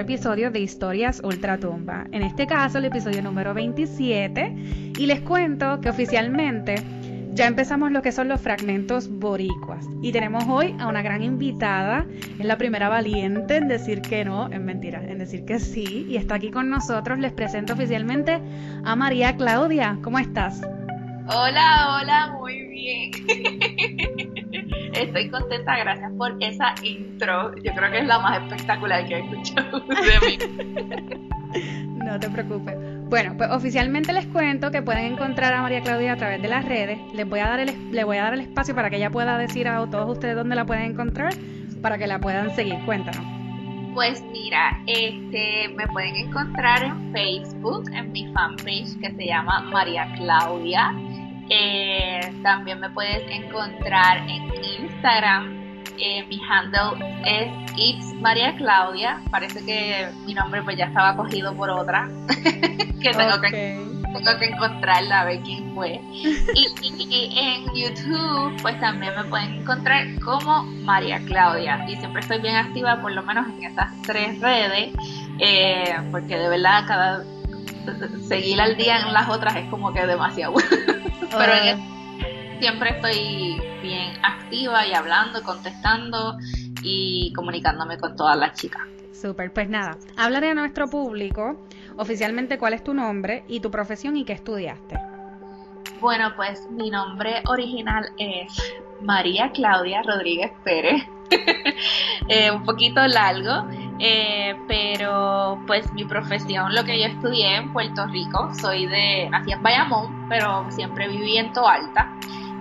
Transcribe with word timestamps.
episodio 0.00 0.50
de 0.50 0.60
Historias 0.60 1.20
Ultratumba. 1.22 2.06
En 2.12 2.22
este 2.22 2.46
caso, 2.46 2.78
el 2.78 2.86
episodio 2.86 3.22
número 3.22 3.54
27. 3.54 4.92
Y 4.98 5.06
les 5.06 5.20
cuento 5.20 5.80
que 5.80 5.88
oficialmente 5.88 6.76
ya 7.32 7.46
empezamos 7.46 7.92
lo 7.92 8.02
que 8.02 8.10
son 8.10 8.28
los 8.28 8.40
fragmentos 8.40 9.08
boricuas. 9.08 9.86
Y 10.02 10.12
tenemos 10.12 10.44
hoy 10.48 10.74
a 10.80 10.88
una 10.88 11.02
gran 11.02 11.22
invitada. 11.22 12.06
Es 12.38 12.44
la 12.44 12.58
primera 12.58 12.88
valiente 12.88 13.56
en 13.56 13.68
decir 13.68 14.02
que 14.02 14.24
no, 14.24 14.50
en 14.52 14.64
mentira, 14.64 15.02
en 15.04 15.18
decir 15.18 15.44
que 15.44 15.60
sí. 15.60 16.06
Y 16.08 16.16
está 16.16 16.34
aquí 16.34 16.50
con 16.50 16.68
nosotros. 16.70 17.18
Les 17.18 17.32
presento 17.32 17.74
oficialmente 17.74 18.40
a 18.84 18.96
María 18.96 19.36
Claudia. 19.36 19.98
¿Cómo 20.02 20.18
estás? 20.18 20.60
Hola, 21.28 22.00
hola, 22.00 22.36
muy 22.38 22.62
bien. 22.66 23.12
Estoy 25.00 25.30
contenta, 25.30 25.78
gracias 25.78 26.12
por 26.18 26.36
esa 26.40 26.74
intro. 26.82 27.54
Yo 27.56 27.72
creo 27.72 27.90
que 27.90 27.98
es 27.98 28.06
la 28.06 28.18
más 28.18 28.42
espectacular 28.42 29.06
que 29.06 29.14
he 29.14 29.20
escuchado 29.20 29.80
de 29.88 30.26
mí. 30.26 30.38
no 32.04 32.20
te 32.20 32.28
preocupes. 32.28 32.76
Bueno, 33.08 33.34
pues 33.36 33.50
oficialmente 33.50 34.12
les 34.12 34.26
cuento 34.26 34.70
que 34.70 34.82
pueden 34.82 35.12
encontrar 35.12 35.52
a 35.54 35.62
María 35.62 35.80
Claudia 35.80 36.12
a 36.12 36.16
través 36.16 36.40
de 36.42 36.48
las 36.48 36.64
redes. 36.64 36.98
Les 37.14 37.28
voy 37.28 37.40
a 37.40 37.48
dar 37.48 37.60
el, 37.60 37.92
les 37.92 38.04
voy 38.04 38.18
a 38.18 38.24
dar 38.24 38.34
el 38.34 38.40
espacio 38.40 38.74
para 38.74 38.90
que 38.90 38.96
ella 38.96 39.10
pueda 39.10 39.36
decir 39.38 39.66
a 39.66 39.84
todos 39.90 40.08
ustedes 40.10 40.36
dónde 40.36 40.54
la 40.54 40.64
pueden 40.64 40.92
encontrar 40.92 41.32
para 41.82 41.98
que 41.98 42.06
la 42.06 42.20
puedan 42.20 42.54
seguir. 42.54 42.78
Cuéntanos. 42.84 43.24
Pues 43.94 44.22
mira, 44.30 44.80
este, 44.86 45.68
me 45.74 45.88
pueden 45.88 46.14
encontrar 46.14 46.84
en 46.84 47.12
Facebook, 47.12 47.90
en 47.92 48.12
mi 48.12 48.32
fanpage 48.32 49.00
que 49.00 49.10
se 49.16 49.26
llama 49.26 49.62
María 49.62 50.12
Claudia. 50.16 50.94
Eh, 51.50 52.32
también 52.42 52.80
me 52.80 52.88
puedes 52.90 53.22
encontrar 53.30 54.18
en 54.28 54.50
Instagram. 54.82 55.60
Eh, 55.98 56.24
mi 56.28 56.40
handle 56.48 57.04
es 57.26 57.50
It's 57.76 58.14
María 58.20 58.54
Claudia. 58.56 59.20
Parece 59.30 59.64
que 59.64 60.08
mi 60.24 60.32
nombre 60.32 60.62
pues 60.62 60.76
ya 60.76 60.86
estaba 60.86 61.16
cogido 61.16 61.54
por 61.54 61.68
otra. 61.68 62.08
que 63.02 63.10
tengo 63.10 63.40
que 63.40 63.90
tengo 64.12 64.38
que 64.38 64.46
encontrarla 64.46 65.20
a 65.20 65.24
ver 65.24 65.40
quién 65.40 65.74
fue. 65.74 66.00
Y, 66.12 67.38
en 67.38 67.64
YouTube, 67.74 68.60
pues 68.62 68.78
también 68.80 69.14
me 69.16 69.24
pueden 69.24 69.54
encontrar 69.54 70.06
como 70.20 70.64
María 70.64 71.20
Claudia. 71.26 71.84
Y 71.88 71.96
siempre 71.96 72.20
estoy 72.20 72.40
bien 72.40 72.56
activa, 72.56 73.00
por 73.00 73.12
lo 73.12 73.22
menos 73.22 73.46
en 73.48 73.64
esas 73.64 73.90
tres 74.02 74.40
redes, 74.40 74.92
eh, 75.38 75.96
porque 76.10 76.36
de 76.36 76.48
verdad 76.48 76.84
cada 76.86 77.24
seguir 78.28 78.60
al 78.60 78.76
día 78.76 79.00
en 79.00 79.12
las 79.12 79.28
otras 79.28 79.56
es 79.56 79.68
como 79.70 79.92
que 79.92 80.06
demasiado. 80.06 80.54
Pero 81.20 81.80
siempre 82.60 82.90
estoy 82.90 83.60
bien 83.82 84.12
activa 84.22 84.86
y 84.86 84.94
hablando, 84.94 85.42
contestando 85.42 86.36
y 86.82 87.32
comunicándome 87.34 87.98
con 87.98 88.16
todas 88.16 88.36
las 88.36 88.54
chicas. 88.54 88.82
Súper, 89.12 89.52
pues 89.52 89.68
nada, 89.68 89.98
háblale 90.16 90.50
a 90.50 90.54
nuestro 90.54 90.88
público 90.88 91.66
oficialmente 91.96 92.58
cuál 92.58 92.72
es 92.72 92.82
tu 92.82 92.94
nombre 92.94 93.44
y 93.48 93.60
tu 93.60 93.70
profesión 93.70 94.16
y 94.16 94.24
qué 94.24 94.32
estudiaste. 94.32 94.98
Bueno, 96.00 96.32
pues 96.34 96.66
mi 96.70 96.90
nombre 96.90 97.42
original 97.46 98.06
es 98.16 98.50
María 99.02 99.50
Claudia 99.52 100.02
Rodríguez 100.02 100.50
Pérez. 100.64 101.02
Eh, 102.28 102.48
un 102.52 102.62
poquito 102.62 103.04
largo, 103.08 103.66
eh, 104.02 104.56
pero 104.66 105.62
pues 105.66 105.92
mi 105.92 106.06
profesión, 106.06 106.74
lo 106.74 106.82
que 106.84 106.98
yo 106.98 107.06
estudié 107.06 107.56
en 107.56 107.70
Puerto 107.72 108.06
Rico, 108.06 108.50
soy 108.54 108.86
de, 108.86 109.28
nací 109.30 109.52
en 109.52 109.62
Bayamón, 109.62 110.26
pero 110.30 110.66
siempre 110.70 111.06
viví 111.08 111.36
en 111.36 111.52
Toalta 111.52 112.10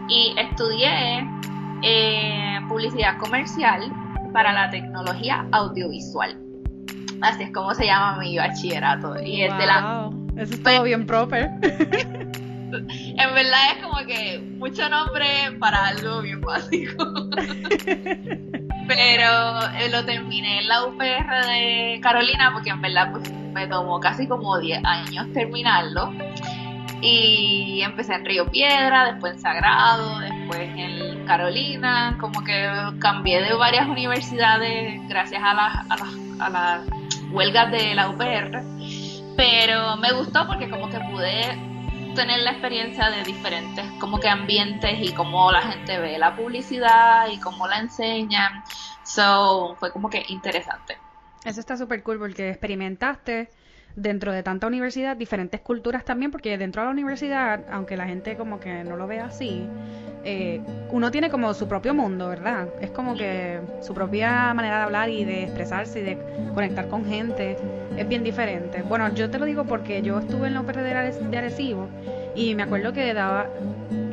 y 0.09 0.35
estudié 0.37 1.25
eh, 1.81 2.59
publicidad 2.67 3.17
comercial 3.19 3.89
para 4.33 4.51
la 4.51 4.69
tecnología 4.69 5.45
audiovisual. 5.53 6.37
Así 7.21 7.43
es 7.43 7.51
como 7.53 7.73
se 7.73 7.85
llama 7.85 8.17
mi 8.17 8.37
bachillerato. 8.37 9.21
Y 9.21 9.43
es 9.43 9.57
de 9.57 9.65
la... 9.65 10.09
Eso 10.35 10.53
es 10.53 10.63
todo 10.63 10.83
bien 10.83 11.05
proper. 11.05 11.51
en 11.61 13.33
verdad 13.33 13.59
es 13.75 13.83
como 13.83 13.97
que 14.05 14.39
mucho 14.57 14.89
nombre 14.89 15.25
para 15.59 15.87
algo 15.87 16.21
bien 16.21 16.41
básico. 16.41 17.05
Pero 18.89 19.59
eh, 19.77 19.87
lo 19.91 20.03
terminé 20.03 20.61
en 20.61 20.67
la 20.67 20.83
UPR 20.83 21.45
de 21.45 21.99
Carolina 22.01 22.49
porque 22.51 22.71
en 22.71 22.81
verdad 22.81 23.11
pues, 23.11 23.31
me 23.31 23.67
tomó 23.67 23.99
casi 23.99 24.27
como 24.27 24.57
10 24.57 24.83
años 24.83 25.31
terminarlo. 25.31 26.11
Y 26.99 27.81
empecé 27.83 28.15
en 28.15 28.25
Río 28.25 28.47
Piedra, 28.47 29.11
después 29.11 29.33
en 29.33 29.39
Sagrado, 29.41 30.17
después 30.19 30.67
en 30.75 31.23
Carolina, 31.27 32.17
como 32.19 32.43
que 32.43 32.67
cambié 32.99 33.43
de 33.43 33.53
varias 33.53 33.87
universidades 33.87 34.99
gracias 35.07 35.41
a 35.43 35.53
las 35.53 35.75
a 35.91 36.45
a 36.45 36.49
la 36.49 36.81
huelgas 37.31 37.71
de 37.71 37.93
la 37.93 38.09
UPR. 38.09 38.63
Pero 39.37 39.97
me 39.97 40.11
gustó 40.13 40.47
porque 40.47 40.67
como 40.67 40.89
que 40.89 40.99
pude 41.11 41.68
tener 42.19 42.41
la 42.41 42.51
experiencia 42.51 43.09
de 43.09 43.23
diferentes 43.23 43.85
como 43.97 44.19
que 44.19 44.27
ambientes 44.27 44.99
y 44.99 45.13
cómo 45.13 45.53
la 45.53 45.61
gente 45.61 45.97
ve 45.99 46.17
la 46.17 46.35
publicidad 46.35 47.29
y 47.31 47.39
cómo 47.39 47.65
la 47.65 47.79
enseñan. 47.79 48.61
So, 49.05 49.77
fue 49.79 49.93
como 49.93 50.09
que 50.09 50.25
interesante. 50.27 50.97
Eso 51.45 51.61
está 51.61 51.77
súper 51.77 52.03
cool 52.03 52.19
porque 52.19 52.49
experimentaste 52.49 53.49
dentro 53.95 54.31
de 54.31 54.43
tanta 54.43 54.67
universidad 54.67 55.17
diferentes 55.17 55.61
culturas 55.61 56.05
también, 56.05 56.31
porque 56.31 56.57
dentro 56.57 56.81
de 56.81 56.87
la 56.87 56.91
universidad, 56.91 57.61
aunque 57.71 57.97
la 57.97 58.05
gente 58.05 58.35
como 58.35 58.59
que 58.59 58.83
no 58.83 58.95
lo 58.95 59.07
ve 59.07 59.19
así, 59.19 59.67
eh, 60.23 60.61
uno 60.91 61.11
tiene 61.11 61.29
como 61.29 61.53
su 61.53 61.67
propio 61.67 61.93
mundo, 61.93 62.27
¿verdad? 62.27 62.67
Es 62.81 62.91
como 62.91 63.15
que 63.15 63.61
su 63.81 63.93
propia 63.93 64.53
manera 64.53 64.77
de 64.77 64.83
hablar 64.83 65.09
y 65.09 65.23
de 65.23 65.43
expresarse 65.43 66.01
y 66.01 66.03
de 66.03 66.17
conectar 66.53 66.87
con 66.89 67.05
gente 67.05 67.57
es 67.97 68.07
bien 68.07 68.23
diferente. 68.23 68.81
Bueno, 68.81 69.13
yo 69.13 69.29
te 69.29 69.39
lo 69.39 69.45
digo 69.45 69.63
porque 69.65 70.01
yo 70.01 70.19
estuve 70.19 70.47
en 70.47 70.55
la 70.55 70.61
UPR 70.61 70.81
de 70.81 71.37
Arecibo 71.37 71.87
y 72.35 72.53
me 72.55 72.63
acuerdo 72.63 72.91
que 72.93 73.13
daba, 73.13 73.49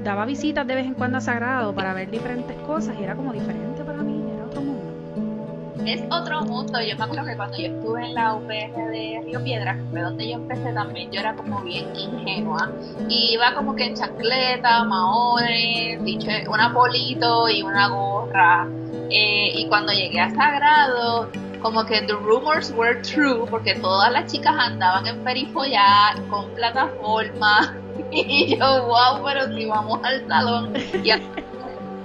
daba 0.04 0.26
visitas 0.26 0.66
de 0.66 0.74
vez 0.76 0.86
en 0.86 0.94
cuando 0.94 1.18
a 1.18 1.20
Sagrado 1.20 1.74
para 1.74 1.92
ver 1.92 2.10
diferentes 2.10 2.56
cosas 2.58 2.96
y 3.00 3.04
era 3.04 3.14
como 3.14 3.32
diferente 3.32 3.82
para 3.84 4.02
mí 4.02 4.15
es 5.84 6.02
otro 6.10 6.42
mundo. 6.42 6.80
Yo 6.80 6.96
me 6.96 7.04
acuerdo 7.04 7.24
que 7.24 7.36
cuando 7.36 7.56
yo 7.58 7.66
estuve 7.66 8.06
en 8.06 8.14
la 8.14 8.34
UPR 8.34 8.90
de 8.90 9.20
Río 9.24 9.42
Piedra, 9.44 9.78
fue 9.90 10.00
donde 10.00 10.28
yo 10.28 10.34
empecé 10.34 10.72
también, 10.72 11.10
yo 11.10 11.20
era 11.20 11.34
como 11.34 11.60
bien 11.62 11.86
ingenua. 11.94 12.70
Y 13.08 13.34
iba 13.34 13.54
como 13.54 13.74
que 13.74 13.86
en 13.86 13.94
chancleta, 13.94 14.84
maones, 14.84 15.98
un 16.48 16.60
apolito 16.60 17.48
y 17.48 17.62
una 17.62 17.88
gorra. 17.88 18.68
Eh, 19.10 19.52
y 19.54 19.68
cuando 19.68 19.92
llegué 19.92 20.20
a 20.20 20.30
Sagrado, 20.30 21.30
como 21.62 21.84
que 21.84 22.02
the 22.02 22.14
rumors 22.14 22.72
were 22.76 23.00
true, 23.02 23.46
porque 23.48 23.74
todas 23.74 24.12
las 24.12 24.30
chicas 24.30 24.54
andaban 24.58 25.06
en 25.06 25.22
perifollar, 25.24 26.20
con 26.28 26.50
plataforma. 26.50 27.76
Y 28.12 28.56
yo, 28.56 28.86
wow, 28.86 29.24
pero 29.24 29.46
si 29.56 29.64
vamos 29.66 29.98
al 30.04 30.26
salón. 30.28 30.72
Y 31.02 31.10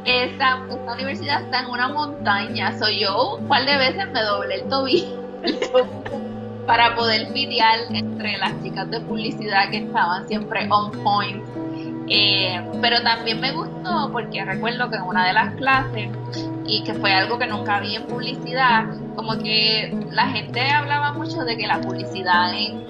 esta, 0.05 0.61
universidad 0.93 1.43
está 1.43 1.61
en 1.61 1.69
una 1.69 1.87
montaña. 1.89 2.77
Soy 2.77 2.99
yo 2.99 3.35
un 3.35 3.47
par 3.47 3.65
de 3.65 3.77
veces 3.77 4.09
me 4.11 4.21
doblé 4.21 4.55
el 4.55 4.69
tobillo 4.69 5.21
para 6.65 6.95
poder 6.95 7.31
videar 7.33 7.79
entre 7.91 8.37
las 8.37 8.61
chicas 8.61 8.89
de 8.89 8.99
publicidad 9.01 9.69
que 9.69 9.77
estaban 9.77 10.27
siempre 10.27 10.67
on 10.69 10.91
point. 11.03 11.43
Eh, 12.09 12.61
pero 12.81 13.01
también 13.03 13.39
me 13.39 13.51
gustó 13.51 14.09
porque 14.11 14.43
recuerdo 14.43 14.89
que 14.89 14.97
en 14.97 15.03
una 15.03 15.27
de 15.27 15.33
las 15.33 15.53
clases, 15.55 16.09
y 16.65 16.83
que 16.83 16.93
fue 16.93 17.13
algo 17.13 17.37
que 17.37 17.47
nunca 17.47 17.79
vi 17.79 17.95
en 17.95 18.03
publicidad, 18.03 18.85
como 19.15 19.37
que 19.37 19.93
la 20.11 20.27
gente 20.27 20.69
hablaba 20.69 21.13
mucho 21.13 21.43
de 21.43 21.57
que 21.57 21.67
la 21.67 21.79
publicidad 21.79 22.53
en, 22.53 22.85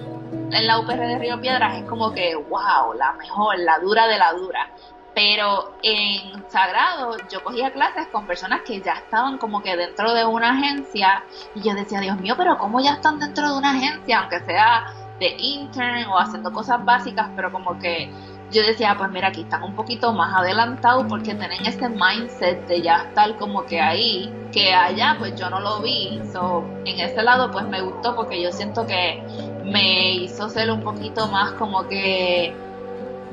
en 0.51 0.67
la 0.67 0.79
UPR 0.79 0.97
de 0.97 1.19
Río 1.19 1.39
Piedras 1.39 1.77
es 1.77 1.83
como 1.83 2.11
que, 2.13 2.35
wow, 2.35 2.94
la 2.97 3.13
mejor, 3.13 3.59
la 3.59 3.79
dura 3.79 4.07
de 4.07 4.18
la 4.18 4.33
dura. 4.33 4.69
Pero 5.13 5.74
en 5.84 6.50
Sagrado 6.50 7.18
yo 7.30 7.44
cogía 7.44 7.72
clases 7.72 8.08
con 8.08 8.25
personas 8.25 8.62
que 8.62 8.80
ya 8.80 8.94
estaban 8.94 9.38
como 9.38 9.62
que 9.62 9.75
dentro 9.75 10.13
de 10.13 10.25
una 10.25 10.52
agencia 10.52 11.24
y 11.54 11.62
yo 11.62 11.74
decía, 11.74 12.00
Dios 12.00 12.18
mío, 12.19 12.36
pero 12.38 12.58
¿cómo 12.58 12.80
ya 12.80 12.94
están 12.94 13.19
dentro 13.19 13.52
de 13.52 13.58
una 13.58 13.72
agencia? 13.72 14.19
Aunque 14.19 14.40
sea 14.42 14.86
de 15.19 15.36
intern 15.38 16.06
o 16.06 16.18
haciendo 16.18 16.52
cosas 16.52 16.84
básicas, 16.84 17.30
pero 17.36 17.52
como 17.52 17.78
que 17.78 18.10
yo 18.52 18.63
decía, 18.63 18.96
pues 18.98 19.10
mira, 19.12 19.30
aquí 19.30 19.42
están 19.42 19.63
un 19.63 19.75
poquito 19.75 20.12
más 20.13 20.36
adelantados 20.36 21.06
porque 21.08 21.34
tienen 21.36 21.66
ese 21.66 21.88
mindset 21.90 22.68
de 22.68 22.81
ya 22.81 23.04
estar 23.08 23.38
como 23.38 23.66
que 23.66 23.80
ahí, 23.80 24.34
que 24.52 24.74
allá 24.74 25.16
pues 25.18 25.36
yo 25.40 25.50
no 25.50 25.60
lo 25.60 25.81
vi. 25.81 26.22
So, 26.34 26.66
en 26.86 27.00
ese 27.00 27.24
lado 27.24 27.52
pues 27.52 27.66
me 27.68 27.81
gustó 27.81 28.16
porque 28.16 28.42
yo 28.42 28.52
siento 28.52 28.86
que 28.86 29.24
me 29.63 30.12
hizo 30.16 30.50
ser 30.50 30.69
un 30.72 30.81
poquito 30.81 31.28
más 31.28 31.54
como 31.54 31.88
que 31.88 32.54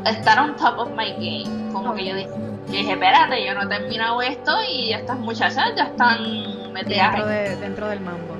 estar 0.07 0.39
on 0.39 0.57
top 0.57 0.79
of 0.79 0.91
my 0.91 1.13
game. 1.13 1.73
Como 1.73 1.95
que 1.95 2.07
yo 2.07 2.15
dije, 2.15 2.31
dije, 2.69 2.93
espérate, 2.93 3.45
yo 3.45 3.55
no 3.55 3.63
he 3.63 3.67
terminado 3.67 4.23
esto 4.23 4.53
y 4.71 4.93
estas 4.93 5.19
muchachas 5.19 5.73
ya 5.77 5.85
están 5.85 6.73
metidas 6.73 7.17
dentro, 7.17 7.61
dentro 7.61 7.89
del 7.89 8.01
mambo. 8.01 8.37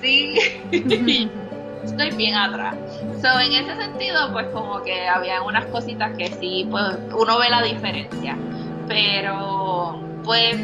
Sí, 0.00 0.38
estoy 1.84 2.10
bien 2.10 2.34
atrás. 2.34 2.76
So, 3.22 3.38
en 3.40 3.52
ese 3.52 3.76
sentido, 3.76 4.32
pues 4.32 4.46
como 4.48 4.82
que 4.82 5.08
había 5.08 5.42
unas 5.42 5.64
cositas 5.66 6.16
que 6.16 6.28
sí, 6.28 6.66
pues 6.70 6.98
uno 7.16 7.38
ve 7.38 7.48
la 7.48 7.62
diferencia. 7.62 8.36
Pero, 8.86 9.98
pues 10.24 10.56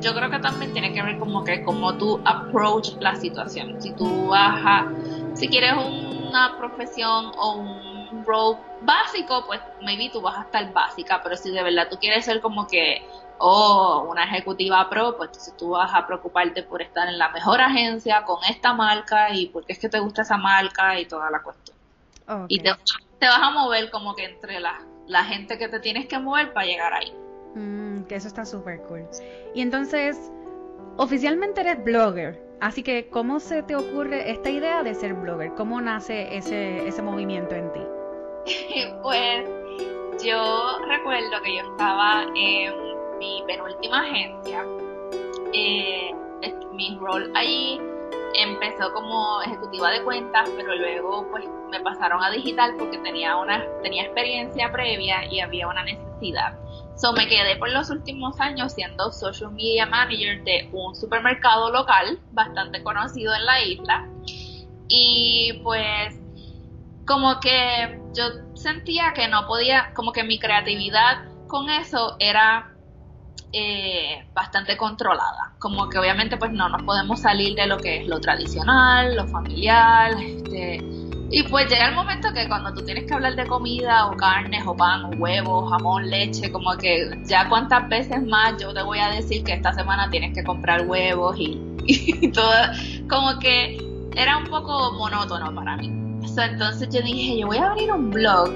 yo 0.00 0.14
creo 0.14 0.30
que 0.30 0.40
también 0.40 0.72
tiene 0.72 0.92
que 0.92 1.00
ver 1.02 1.18
como 1.18 1.44
que 1.44 1.62
como 1.62 1.94
tú 1.94 2.20
approach 2.24 2.90
la 2.98 3.14
situación. 3.14 3.80
Si 3.80 3.92
tú 3.92 4.28
vas 4.28 4.60
a, 4.64 4.88
si 5.34 5.48
quieres 5.48 5.74
una 5.74 6.56
profesión 6.58 7.30
o 7.36 7.54
un 7.58 7.91
role 8.26 8.58
básico, 8.82 9.44
pues 9.46 9.60
maybe 9.80 10.10
tú 10.12 10.20
vas 10.20 10.38
a 10.38 10.42
estar 10.42 10.72
básica, 10.72 11.20
pero 11.22 11.36
si 11.36 11.50
de 11.50 11.62
verdad 11.62 11.88
tú 11.90 11.98
quieres 11.98 12.24
ser 12.24 12.40
como 12.40 12.66
que 12.66 13.02
o 13.44 14.06
una 14.08 14.24
ejecutiva 14.24 14.88
pro, 14.88 15.16
pues 15.16 15.30
entonces 15.30 15.56
tú 15.56 15.70
vas 15.70 15.92
a 15.92 16.06
preocuparte 16.06 16.62
por 16.62 16.80
estar 16.80 17.08
en 17.08 17.18
la 17.18 17.28
mejor 17.30 17.60
agencia 17.60 18.22
con 18.24 18.38
esta 18.48 18.72
marca 18.72 19.34
y 19.34 19.46
porque 19.46 19.72
es 19.72 19.80
que 19.80 19.88
te 19.88 19.98
gusta 19.98 20.22
esa 20.22 20.36
marca 20.36 20.98
y 21.00 21.06
toda 21.06 21.28
la 21.28 21.42
cuestión. 21.42 21.76
Y 22.48 22.60
te, 22.60 22.70
vas 22.70 23.42
a 23.42 23.50
mover 23.50 23.90
como 23.90 24.14
que 24.14 24.26
entre 24.26 24.60
la, 24.60 24.80
la 25.08 25.24
gente 25.24 25.58
que 25.58 25.68
te 25.68 25.80
tienes 25.80 26.06
que 26.06 26.18
mover 26.20 26.52
para 26.52 26.66
llegar 26.66 26.92
ahí. 26.94 27.12
Mm, 27.56 28.04
que 28.04 28.14
eso 28.14 28.28
está 28.28 28.44
súper 28.44 28.80
cool. 28.82 29.08
Y 29.54 29.60
entonces, 29.60 30.30
oficialmente 30.96 31.62
eres 31.62 31.82
blogger, 31.82 32.40
así 32.60 32.84
que 32.84 33.08
¿cómo 33.08 33.40
se 33.40 33.64
te 33.64 33.74
ocurre 33.74 34.30
esta 34.30 34.50
idea 34.50 34.84
de 34.84 34.94
ser 34.94 35.14
blogger? 35.14 35.52
¿Cómo 35.54 35.80
nace 35.80 36.36
ese, 36.36 36.86
ese 36.86 37.02
movimiento 37.02 37.56
en 37.56 37.72
ti? 37.72 37.80
pues 39.02 39.48
yo 40.24 40.78
recuerdo 40.86 41.42
que 41.42 41.56
yo 41.56 41.62
estaba 41.70 42.24
en 42.34 42.72
mi 43.18 43.42
penúltima 43.46 44.00
agencia, 44.00 44.64
eh, 45.52 46.10
mi 46.72 46.98
rol 46.98 47.30
allí 47.34 47.80
empezó 48.34 48.92
como 48.92 49.42
ejecutiva 49.42 49.90
de 49.90 50.02
cuentas, 50.02 50.48
pero 50.56 50.74
luego 50.74 51.26
pues 51.30 51.44
me 51.70 51.80
pasaron 51.80 52.22
a 52.22 52.30
digital 52.30 52.74
porque 52.78 52.98
tenía 52.98 53.36
una 53.36 53.64
tenía 53.82 54.04
experiencia 54.04 54.72
previa 54.72 55.26
y 55.30 55.40
había 55.40 55.68
una 55.68 55.84
necesidad. 55.84 56.58
So 56.96 57.12
me 57.12 57.26
quedé 57.26 57.56
por 57.56 57.70
los 57.70 57.90
últimos 57.90 58.38
años 58.40 58.72
siendo 58.72 59.10
social 59.10 59.52
media 59.52 59.86
manager 59.86 60.44
de 60.44 60.68
un 60.72 60.94
supermercado 60.94 61.70
local 61.72 62.18
bastante 62.32 62.82
conocido 62.82 63.34
en 63.34 63.46
la 63.46 63.62
isla. 63.64 64.08
Y 64.88 65.60
pues 65.62 66.20
como 67.06 67.40
que 67.40 68.01
yo 68.14 68.24
sentía 68.54 69.12
que 69.14 69.28
no 69.28 69.46
podía, 69.46 69.92
como 69.94 70.12
que 70.12 70.24
mi 70.24 70.38
creatividad 70.38 71.24
con 71.46 71.68
eso 71.70 72.16
era 72.18 72.72
eh, 73.52 74.26
bastante 74.34 74.76
controlada. 74.76 75.54
Como 75.58 75.88
que 75.88 75.98
obviamente 75.98 76.36
pues 76.36 76.52
no 76.52 76.68
nos 76.68 76.82
podemos 76.82 77.20
salir 77.20 77.54
de 77.54 77.66
lo 77.66 77.78
que 77.78 78.02
es 78.02 78.08
lo 78.08 78.20
tradicional, 78.20 79.16
lo 79.16 79.26
familiar, 79.28 80.12
este, 80.20 80.80
y 81.34 81.42
pues 81.44 81.66
llega 81.70 81.88
el 81.88 81.94
momento 81.94 82.30
que 82.34 82.46
cuando 82.46 82.74
tú 82.74 82.84
tienes 82.84 83.04
que 83.04 83.14
hablar 83.14 83.34
de 83.34 83.46
comida 83.46 84.06
o 84.06 84.16
carnes 84.18 84.62
o 84.66 84.76
pan 84.76 85.06
o 85.06 85.08
huevos, 85.16 85.70
jamón, 85.70 86.10
leche, 86.10 86.52
como 86.52 86.76
que 86.76 87.10
ya 87.24 87.48
cuántas 87.48 87.88
veces 87.88 88.22
más 88.22 88.60
yo 88.60 88.74
te 88.74 88.82
voy 88.82 88.98
a 88.98 89.08
decir 89.08 89.42
que 89.42 89.54
esta 89.54 89.72
semana 89.72 90.10
tienes 90.10 90.34
que 90.34 90.44
comprar 90.44 90.86
huevos 90.86 91.36
y, 91.38 92.30
todo, 92.34 92.52
como 93.08 93.38
que 93.38 93.78
era 94.14 94.36
un 94.36 94.44
poco 94.44 94.92
monótono 94.92 95.54
para 95.54 95.78
mí. 95.78 96.01
Entonces 96.24 96.88
yo 96.90 97.02
dije, 97.02 97.38
yo 97.38 97.46
voy 97.46 97.58
a 97.58 97.70
abrir 97.70 97.92
un 97.92 98.10
blog 98.10 98.50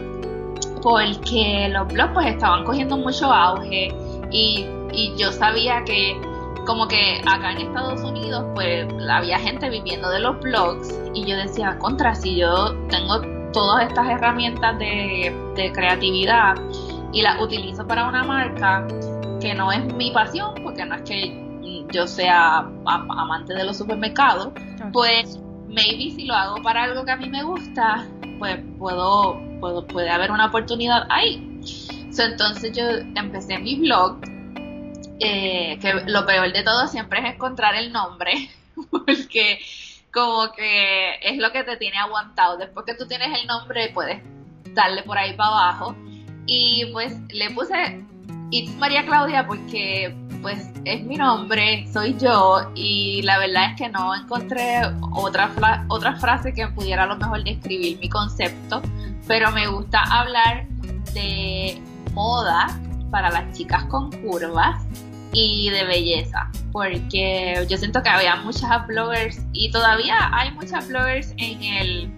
porque 0.83 1.69
los 1.71 1.93
blogs 1.93 2.13
pues 2.15 2.27
estaban 2.29 2.65
cogiendo 2.65 2.97
mucho 2.97 3.33
auge 3.33 3.95
y 4.31 4.67
y 4.97 5.15
yo 5.17 5.31
sabía 5.31 5.85
que 5.85 6.19
como 6.67 6.89
que 6.89 7.21
acá 7.27 7.53
en 7.53 7.59
Estados 7.59 8.03
Unidos 8.03 8.45
pues 8.55 8.87
había 9.09 9.39
gente 9.39 9.69
viviendo 9.69 10.09
de 10.11 10.21
los 10.21 10.41
blogs 10.41 10.93
y 11.15 11.25
yo 11.25 11.37
decía, 11.37 11.79
contra, 11.79 12.15
si 12.15 12.37
yo 12.37 12.75
tengo 12.89 13.21
todas 13.53 13.89
estas 13.89 14.09
herramientas 14.09 14.77
de, 14.79 15.33
creatividad 15.73 16.57
y 17.13 17.23
las 17.23 17.41
utilizo 17.41 17.87
para 17.87 18.09
una 18.09 18.25
marca 18.25 18.87
que 19.41 19.55
no 19.55 19.71
es 19.71 19.85
mi 19.95 20.11
pasión, 20.11 20.55
porque 20.63 20.85
no 20.85 20.97
es 20.97 21.03
que 21.03 21.87
yo 21.93 22.07
sea 22.07 22.69
amante 22.85 23.55
de 23.55 23.65
los 23.65 23.77
supermercados, 23.77 24.49
pues 24.93 25.39
maybe 25.69 26.11
si 26.11 26.25
lo 26.25 26.35
hago 26.35 26.63
para 26.63 26.85
algo 26.85 27.05
que 27.05 27.13
a 27.13 27.17
mí 27.17 27.29
me 27.29 27.43
gusta, 27.43 28.07
pues 28.39 28.59
puedo, 28.79 29.41
puede 29.89 30.11
haber 30.11 30.31
una 30.31 30.47
oportunidad 30.47 31.07
ahí. 31.11 31.61
entonces 32.19 32.73
yo 32.73 32.85
empecé 33.15 33.59
mi 33.59 33.77
blog 33.77 34.21
eh, 35.19 35.79
que 35.81 35.95
lo 36.07 36.27
peor 36.27 36.53
de 36.53 36.63
todo 36.63 36.87
siempre 36.89 37.21
es 37.21 37.35
encontrar 37.35 37.75
el 37.75 37.93
nombre, 37.93 38.51
porque 38.91 39.59
como 40.13 40.53
que 40.53 41.15
es 41.23 41.39
lo 41.39 41.53
que 41.53 41.63
te 41.65 41.77
tiene 41.77 41.99
aguantado. 41.99 42.57
Después 42.57 42.87
que 42.87 42.95
tú 42.95 43.07
tienes 43.07 43.39
el 43.39 43.47
nombre, 43.47 43.91
puedes 43.95 44.23
darle 44.75 45.03
por 45.03 45.19
ahí 45.19 45.35
para 45.35 45.51
abajo. 45.51 45.97
Y 46.47 46.87
pues 46.93 47.19
le 47.31 47.51
puse 47.51 48.05
It's 48.51 48.75
María 48.77 49.05
Claudia 49.05 49.47
porque 49.47 50.15
pues 50.47 50.71
es 50.85 51.03
mi 51.03 51.17
nombre, 51.17 51.89
soy 51.93 52.17
yo 52.21 52.71
y 52.77 53.21
la 53.23 53.37
verdad 53.41 53.73
es 53.73 53.77
que 53.81 53.89
no 53.89 54.15
encontré 54.15 54.81
otra, 55.13 55.51
otra 55.89 56.15
frase 56.21 56.53
que 56.53 56.69
pudiera 56.69 57.03
a 57.03 57.07
lo 57.07 57.17
mejor 57.17 57.43
describir 57.43 57.99
mi 57.99 58.09
concepto, 58.09 58.81
pero 59.27 59.51
me 59.51 59.67
gusta 59.67 60.05
hablar 60.09 60.69
de 61.15 61.83
moda 62.13 62.69
para 63.11 63.31
las 63.31 63.59
chicas 63.59 63.87
con 63.87 64.13
curvas 64.23 64.85
y 65.33 65.69
de 65.71 65.83
belleza, 65.83 66.49
porque 66.71 67.67
yo 67.69 67.77
siento 67.77 68.01
que 68.05 68.09
había 68.09 68.37
muchas 68.37 68.87
bloggers 68.87 69.41
y 69.53 69.73
todavía 69.73 70.31
hay 70.33 70.53
muchas 70.53 70.87
bloggers 70.87 71.33
en 71.39 71.61
el 71.61 72.13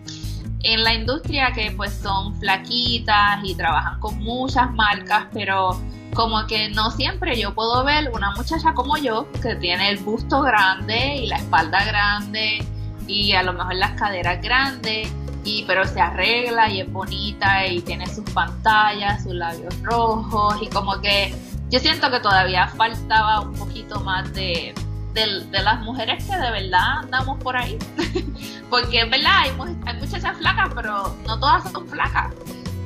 en 0.64 0.82
la 0.82 0.92
industria 0.92 1.52
que 1.52 1.70
pues 1.70 1.94
son 1.94 2.38
flaquitas 2.40 3.40
y 3.42 3.54
trabajan 3.54 3.98
con 4.00 4.18
muchas 4.18 4.70
marcas, 4.72 5.28
pero 5.32 5.80
como 6.14 6.46
que 6.46 6.70
no 6.70 6.90
siempre 6.90 7.38
yo 7.38 7.54
puedo 7.54 7.84
ver 7.84 8.10
una 8.12 8.32
muchacha 8.32 8.74
como 8.74 8.96
yo 8.96 9.30
que 9.42 9.56
tiene 9.56 9.90
el 9.90 9.98
busto 9.98 10.42
grande 10.42 11.16
y 11.16 11.26
la 11.26 11.36
espalda 11.36 11.84
grande 11.84 12.64
y 13.06 13.32
a 13.32 13.42
lo 13.42 13.52
mejor 13.52 13.74
las 13.74 13.92
caderas 13.92 14.40
grandes 14.42 15.12
y 15.44 15.64
pero 15.66 15.84
se 15.86 16.00
arregla 16.00 16.70
y 16.70 16.80
es 16.80 16.92
bonita 16.92 17.66
y 17.66 17.80
tiene 17.80 18.06
sus 18.06 18.28
pantallas, 18.30 19.22
sus 19.22 19.34
labios 19.34 19.74
rojos 19.82 20.56
y 20.60 20.68
como 20.68 21.00
que 21.00 21.34
yo 21.70 21.78
siento 21.78 22.10
que 22.10 22.20
todavía 22.20 22.68
faltaba 22.68 23.40
un 23.40 23.54
poquito 23.54 24.00
más 24.00 24.32
de, 24.32 24.74
de, 25.12 25.62
las 25.62 25.80
mujeres 25.80 26.24
que 26.24 26.36
de 26.36 26.50
verdad 26.50 27.00
andamos 27.00 27.38
por 27.42 27.56
ahí. 27.56 27.78
Porque 28.70 29.02
es 29.02 29.10
verdad, 29.10 29.40
hay, 29.40 29.50
hay 29.86 29.96
muchachas 29.98 30.36
flacas, 30.38 30.70
pero 30.74 31.14
no 31.26 31.38
todas 31.38 31.70
son 31.70 31.86
flacas. 31.88 32.32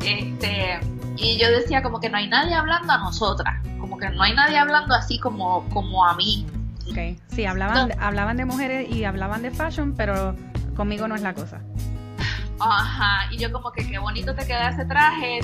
Este, 0.05 0.81
y 1.17 1.39
yo 1.39 1.51
decía 1.51 1.83
como 1.83 2.01
que 2.01 2.09
no 2.09 2.19
hay 2.19 2.29
nadie 2.29 2.55
hablando 2.55 2.93
a 2.93 2.99
nosotras, 2.99 3.55
como 3.81 3.99
que 3.99 4.09
no 4.11 4.23
hay 4.23 4.35
nadie 4.35 4.59
hablando 4.59 4.95
así 4.95 5.19
como, 5.19 5.69
como 5.71 6.05
a 6.05 6.15
mí. 6.15 6.47
Ok, 6.91 7.19
sí, 7.29 7.45
hablaban, 7.45 7.93
hablaban 8.01 8.37
de 8.37 8.45
mujeres 8.45 8.91
y 8.91 9.05
hablaban 9.05 9.43
de 9.43 9.51
fashion, 9.51 9.95
pero 9.95 10.35
conmigo 10.77 11.07
no 11.09 11.15
es 11.15 11.23
la 11.23 11.35
cosa. 11.35 11.61
Ajá, 12.59 13.33
y 13.33 13.39
yo 13.39 13.53
como 13.53 13.73
que 13.73 13.89
qué 13.89 13.99
bonito 13.99 14.35
te 14.35 14.47
queda 14.47 14.71
ese 14.71 14.85
traje, 14.85 15.41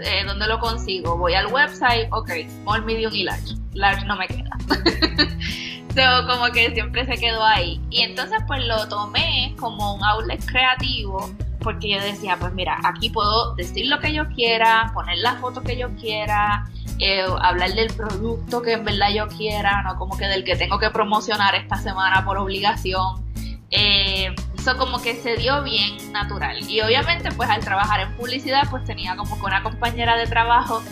eh, 0.00 0.24
¿dónde 0.26 0.46
lo 0.46 0.58
consigo? 0.58 1.16
Voy 1.16 1.34
al 1.34 1.46
website, 1.46 2.08
ok, 2.10 2.30
small, 2.62 2.84
medium 2.84 3.12
y 3.14 3.24
large. 3.24 3.54
Large 3.74 4.04
no 4.06 4.16
me 4.16 4.26
queda. 4.26 4.50
so, 5.94 6.26
como 6.26 6.46
que 6.52 6.72
siempre 6.72 7.06
se 7.06 7.16
quedó 7.16 7.44
ahí. 7.44 7.80
Y 7.90 8.00
entonces 8.02 8.38
pues 8.46 8.64
lo 8.66 8.88
tomé 8.88 9.54
como 9.58 9.94
un 9.94 10.04
outlet 10.04 10.44
creativo 10.44 11.30
porque 11.64 11.88
yo 11.88 12.00
decía, 12.00 12.36
pues 12.38 12.52
mira, 12.52 12.78
aquí 12.84 13.10
puedo 13.10 13.54
decir 13.56 13.86
lo 13.86 13.98
que 13.98 14.12
yo 14.12 14.28
quiera, 14.28 14.92
poner 14.94 15.18
la 15.18 15.36
foto 15.36 15.62
que 15.62 15.76
yo 15.76 15.88
quiera, 15.96 16.68
eh, 17.00 17.24
hablar 17.40 17.72
del 17.72 17.92
producto 17.92 18.62
que 18.62 18.74
en 18.74 18.84
verdad 18.84 19.08
yo 19.12 19.26
quiera, 19.26 19.82
no 19.82 19.96
como 19.96 20.16
que 20.16 20.26
del 20.26 20.44
que 20.44 20.54
tengo 20.54 20.78
que 20.78 20.90
promocionar 20.90 21.54
esta 21.54 21.76
semana 21.76 22.24
por 22.24 22.38
obligación. 22.38 23.24
Eh, 23.70 24.32
eso 24.56 24.76
como 24.76 25.02
que 25.02 25.14
se 25.16 25.36
dio 25.36 25.62
bien 25.62 26.12
natural. 26.12 26.58
Y 26.70 26.80
obviamente 26.80 27.32
pues 27.32 27.50
al 27.50 27.64
trabajar 27.64 28.00
en 28.00 28.16
publicidad 28.16 28.68
pues 28.70 28.84
tenía 28.84 29.16
como 29.16 29.36
que 29.36 29.44
una 29.44 29.62
compañera 29.62 30.16
de 30.16 30.26
trabajo 30.26 30.82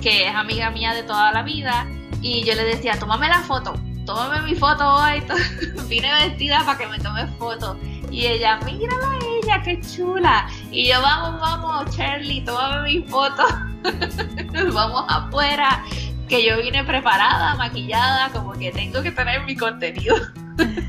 que 0.00 0.28
es 0.28 0.34
amiga 0.34 0.70
mía 0.70 0.94
de 0.94 1.02
toda 1.02 1.32
la 1.32 1.42
vida 1.42 1.86
y 2.20 2.44
yo 2.44 2.54
le 2.54 2.64
decía, 2.64 2.98
tómame 2.98 3.28
la 3.28 3.40
foto, 3.40 3.74
tómame 4.06 4.42
mi 4.42 4.54
foto 4.54 4.94
hoy, 4.94 5.22
vine 5.88 6.10
vestida 6.26 6.62
para 6.64 6.78
que 6.78 6.86
me 6.86 6.98
tome 6.98 7.26
foto. 7.38 7.76
Y 8.10 8.26
ella, 8.26 8.58
mírala 8.64 9.18
ella, 9.22 9.62
qué 9.62 9.80
chula. 9.80 10.48
Y 10.70 10.88
yo, 10.88 11.00
vamos, 11.02 11.40
vamos, 11.40 11.96
Charlie, 11.96 12.42
tómame 12.44 12.82
mi 12.82 13.02
foto. 13.02 13.42
Nos 14.52 14.74
vamos 14.74 15.04
afuera, 15.08 15.84
que 16.28 16.44
yo 16.44 16.58
vine 16.58 16.84
preparada, 16.84 17.54
maquillada, 17.54 18.30
como 18.30 18.52
que 18.52 18.72
tengo 18.72 19.02
que 19.02 19.12
tener 19.12 19.44
mi 19.44 19.56
contenido. 19.56 20.16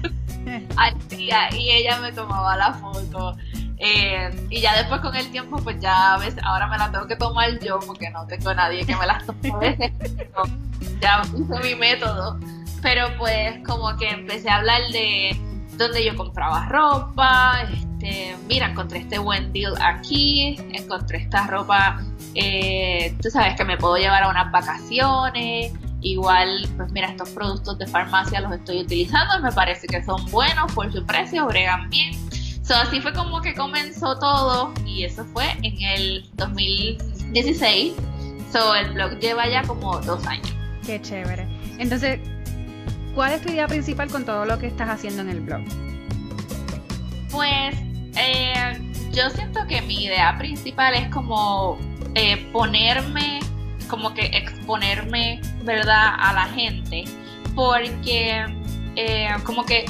y 1.18 1.70
ella 1.70 2.00
me 2.00 2.12
tomaba 2.12 2.56
la 2.56 2.74
foto. 2.74 3.36
Eh, 3.78 4.30
y 4.50 4.60
ya 4.60 4.76
después 4.78 5.00
con 5.00 5.16
el 5.16 5.32
tiempo, 5.32 5.58
pues 5.58 5.80
ya 5.80 6.16
a 6.16 6.18
veces, 6.18 6.42
ahora 6.44 6.68
me 6.68 6.78
la 6.78 6.92
tengo 6.92 7.08
que 7.08 7.16
tomar 7.16 7.60
yo 7.60 7.80
porque 7.80 8.10
no 8.10 8.28
tengo 8.28 8.54
nadie 8.54 8.86
que 8.86 8.96
me 8.96 9.06
las 9.06 9.26
tome. 9.26 9.78
ya 11.02 11.22
uso 11.34 11.60
mi 11.64 11.76
método. 11.76 12.40
Pero 12.82 13.08
pues 13.18 13.60
como 13.66 13.96
que 13.98 14.10
empecé 14.10 14.50
a 14.50 14.58
hablar 14.58 14.82
de 14.92 15.38
dónde 15.80 16.04
yo 16.06 16.16
compraba 16.16 16.68
ropa, 16.68 17.62
este, 17.74 18.36
mira, 18.48 18.68
encontré 18.68 19.00
este 19.00 19.18
buen 19.18 19.52
deal 19.54 19.74
aquí, 19.82 20.58
encontré 20.74 21.20
esta 21.20 21.48
ropa, 21.48 22.02
eh, 22.36 23.16
tú 23.22 23.30
sabes 23.30 23.56
que 23.56 23.64
me 23.64 23.78
puedo 23.78 23.96
llevar 23.96 24.24
a 24.24 24.30
unas 24.30 24.52
vacaciones, 24.52 25.72
igual, 26.02 26.68
pues 26.76 26.92
mira, 26.92 27.08
estos 27.08 27.30
productos 27.30 27.80
de 27.80 27.88
farmacia 27.88 28.42
los 28.42 28.52
estoy 28.52 28.82
utilizando, 28.82 29.40
me 29.42 29.52
parece 29.54 29.88
que 29.88 30.04
son 30.04 30.24
buenos 30.30 30.72
por 30.74 30.92
su 30.92 31.04
precio, 31.06 31.48
bregan 31.48 31.90
bien. 31.90 32.14
So, 32.62 32.76
así 32.76 33.02
fue 33.02 33.14
como 33.14 33.42
que 33.42 33.56
comenzó 33.56 34.20
todo 34.20 34.74
y 34.86 35.04
eso 35.04 35.26
fue 35.34 35.46
en 35.64 35.82
el 35.82 36.30
2016. 36.36 37.94
So, 38.52 38.76
el 38.76 38.92
blog 38.92 39.18
lleva 39.20 39.48
ya 39.48 39.64
como 39.64 39.98
dos 40.02 40.28
años. 40.28 40.54
Qué 40.86 41.02
chévere. 41.02 41.48
Entonces, 41.80 42.20
¿cuál 43.20 43.34
es 43.34 43.42
tu 43.42 43.50
idea 43.50 43.68
principal 43.68 44.10
con 44.10 44.24
todo 44.24 44.46
lo 44.46 44.58
que 44.60 44.68
estás 44.68 44.88
haciendo 44.88 45.24
en 45.24 45.30
el 45.30 45.42
blog? 45.42 45.60
Pues 47.30 47.76
eh, 48.16 48.80
yo 49.12 49.30
siento 49.32 49.60
que 49.68 49.82
mi 49.82 50.06
idea 50.06 50.38
principal 50.38 50.94
es 50.94 51.10
como 51.10 51.78
eh, 52.16 52.38
ponerme, 52.54 53.42
como 53.90 54.14
que 54.14 54.28
exponerme, 54.28 55.42
¿verdad?, 55.66 56.14
a 56.18 56.32
la 56.32 56.46
gente, 56.46 57.04
porque 57.56 58.46
eh, 58.96 59.28
como 59.44 59.66
que 59.66 59.84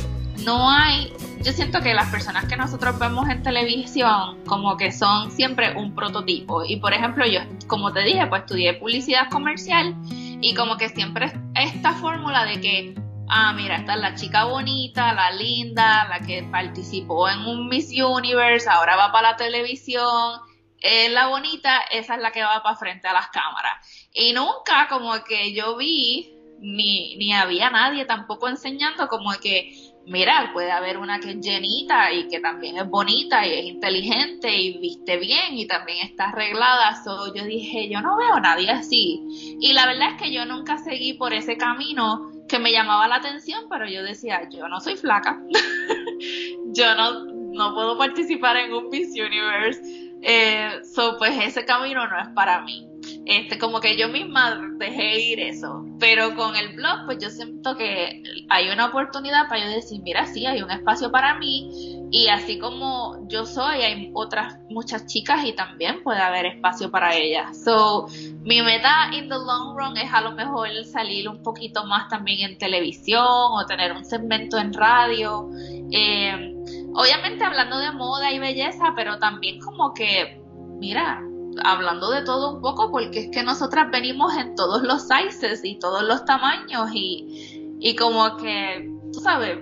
no 0.43 0.67
hay, 0.67 1.13
yo 1.43 1.51
siento 1.51 1.81
que 1.81 1.93
las 1.93 2.09
personas 2.09 2.45
que 2.45 2.57
nosotros 2.57 2.97
vemos 2.97 3.29
en 3.29 3.43
televisión 3.43 4.43
como 4.47 4.75
que 4.75 4.91
son 4.91 5.29
siempre 5.29 5.77
un 5.77 5.93
prototipo. 5.93 6.65
Y 6.65 6.77
por 6.77 6.93
ejemplo, 6.93 7.27
yo, 7.27 7.41
como 7.67 7.93
te 7.93 7.99
dije, 7.99 8.25
pues 8.25 8.41
estudié 8.41 8.73
publicidad 8.73 9.29
comercial 9.29 9.95
y 10.09 10.55
como 10.55 10.77
que 10.77 10.89
siempre 10.89 11.31
esta 11.53 11.93
fórmula 11.93 12.45
de 12.45 12.59
que 12.59 13.08
ah, 13.29 13.53
mira, 13.53 13.77
esta 13.77 13.93
es 13.93 13.99
la 13.99 14.15
chica 14.15 14.45
bonita, 14.45 15.13
la 15.13 15.31
linda, 15.31 16.07
la 16.09 16.19
que 16.19 16.43
participó 16.43 17.29
en 17.29 17.39
un 17.39 17.69
Miss 17.69 17.91
Universe, 17.91 18.69
ahora 18.69 18.95
va 18.95 19.11
para 19.11 19.31
la 19.31 19.37
televisión, 19.37 20.39
es 20.81 21.11
la 21.11 21.27
bonita, 21.27 21.81
esa 21.91 22.15
es 22.15 22.21
la 22.21 22.31
que 22.31 22.43
va 22.43 22.61
para 22.63 22.75
frente 22.75 23.07
a 23.07 23.13
las 23.13 23.29
cámaras. 23.29 24.07
Y 24.13 24.33
nunca 24.33 24.87
como 24.89 25.23
que 25.23 25.53
yo 25.53 25.77
vi, 25.77 26.33
ni, 26.59 27.15
ni 27.17 27.33
había 27.33 27.69
nadie 27.69 28.05
tampoco 28.05 28.49
enseñando 28.49 29.07
como 29.07 29.31
que, 29.41 29.71
mira, 30.05 30.49
puede 30.51 30.71
haber 30.71 30.97
una 30.97 31.19
que 31.19 31.31
es 31.31 31.39
llenita 31.39 32.11
y 32.11 32.27
que 32.27 32.39
también 32.39 32.77
es 32.77 32.87
bonita 32.89 33.45
y 33.45 33.53
es 33.53 33.65
inteligente 33.65 34.53
y 34.53 34.77
viste 34.79 35.17
bien 35.17 35.57
y 35.57 35.67
también 35.67 35.99
está 36.05 36.29
arreglada. 36.29 37.01
So, 37.03 37.33
yo 37.33 37.45
dije, 37.45 37.89
yo 37.89 38.01
no 38.01 38.17
veo 38.17 38.33
a 38.33 38.39
nadie 38.39 38.71
así. 38.71 39.21
Y 39.61 39.73
la 39.73 39.85
verdad 39.85 40.13
es 40.15 40.21
que 40.21 40.33
yo 40.33 40.45
nunca 40.45 40.77
seguí 40.79 41.13
por 41.13 41.33
ese 41.33 41.57
camino 41.57 42.38
que 42.49 42.59
me 42.59 42.71
llamaba 42.71 43.07
la 43.07 43.15
atención, 43.15 43.65
pero 43.69 43.87
yo 43.87 44.03
decía, 44.03 44.49
yo 44.49 44.67
no 44.67 44.81
soy 44.81 44.97
flaca, 44.97 45.39
yo 46.73 46.95
no, 46.95 47.25
no 47.25 47.73
puedo 47.73 47.97
participar 47.97 48.57
en 48.57 48.73
un 48.73 48.89
Miss 48.89 49.11
Universe, 49.11 49.81
eh, 50.21 50.81
so 50.83 51.17
pues 51.17 51.31
ese 51.41 51.63
camino 51.63 52.05
no 52.07 52.19
es 52.19 52.27
para 52.29 52.61
mí. 52.61 52.88
Este, 53.29 53.59
como 53.59 53.79
que 53.79 53.95
yo 53.95 54.07
misma 54.07 54.59
dejé 54.79 55.19
ir 55.21 55.39
eso, 55.39 55.85
pero 55.99 56.35
con 56.35 56.55
el 56.55 56.69
blog 56.75 57.05
pues 57.05 57.19
yo 57.19 57.29
siento 57.29 57.77
que 57.77 58.23
hay 58.49 58.69
una 58.69 58.87
oportunidad 58.87 59.47
para 59.47 59.65
yo 59.65 59.69
decir, 59.69 60.01
mira, 60.01 60.25
sí, 60.25 60.47
hay 60.47 60.63
un 60.63 60.71
espacio 60.71 61.11
para 61.11 61.37
mí 61.37 61.69
y 62.09 62.27
así 62.29 62.57
como 62.57 63.27
yo 63.27 63.45
soy, 63.45 63.83
hay 63.83 64.09
otras 64.15 64.57
muchas 64.71 65.05
chicas 65.05 65.45
y 65.45 65.53
también 65.53 66.01
puede 66.01 66.19
haber 66.19 66.47
espacio 66.47 66.89
para 66.89 67.15
ellas. 67.15 67.63
So, 67.63 68.07
mi 68.41 68.63
meta 68.63 69.11
in 69.13 69.29
the 69.29 69.35
long 69.35 69.77
run 69.77 69.95
es 69.95 70.11
a 70.11 70.21
lo 70.21 70.31
mejor 70.31 70.69
salir 70.85 71.29
un 71.29 71.43
poquito 71.43 71.85
más 71.85 72.09
también 72.09 72.49
en 72.49 72.57
televisión 72.57 73.27
o 73.27 73.63
tener 73.67 73.91
un 73.91 74.05
segmento 74.05 74.57
en 74.57 74.73
radio. 74.73 75.51
Eh, 75.91 76.55
obviamente 76.95 77.43
hablando 77.43 77.77
de 77.77 77.91
moda 77.91 78.33
y 78.33 78.39
belleza, 78.39 78.93
pero 78.95 79.19
también 79.19 79.59
como 79.59 79.93
que, 79.93 80.41
mira, 80.79 81.21
hablando 81.63 82.09
de 82.11 82.23
todo 82.23 82.55
un 82.55 82.61
poco, 82.61 82.91
porque 82.91 83.19
es 83.19 83.29
que 83.31 83.43
nosotras 83.43 83.91
venimos 83.91 84.35
en 84.37 84.55
todos 84.55 84.83
los 84.83 85.07
sizes 85.07 85.61
y 85.63 85.79
todos 85.79 86.03
los 86.03 86.25
tamaños 86.25 86.89
y, 86.93 87.77
y 87.79 87.95
como 87.95 88.37
que, 88.37 88.89
tú 89.13 89.19
sabes, 89.19 89.59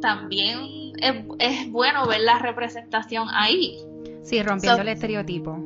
también 0.00 0.92
es, 1.38 1.70
bueno 1.70 2.06
ver 2.06 2.20
la 2.20 2.38
representación 2.38 3.28
ahí. 3.32 3.78
Sí, 4.22 4.42
rompiendo 4.42 4.82
el 4.82 4.88
estereotipo. 4.88 5.58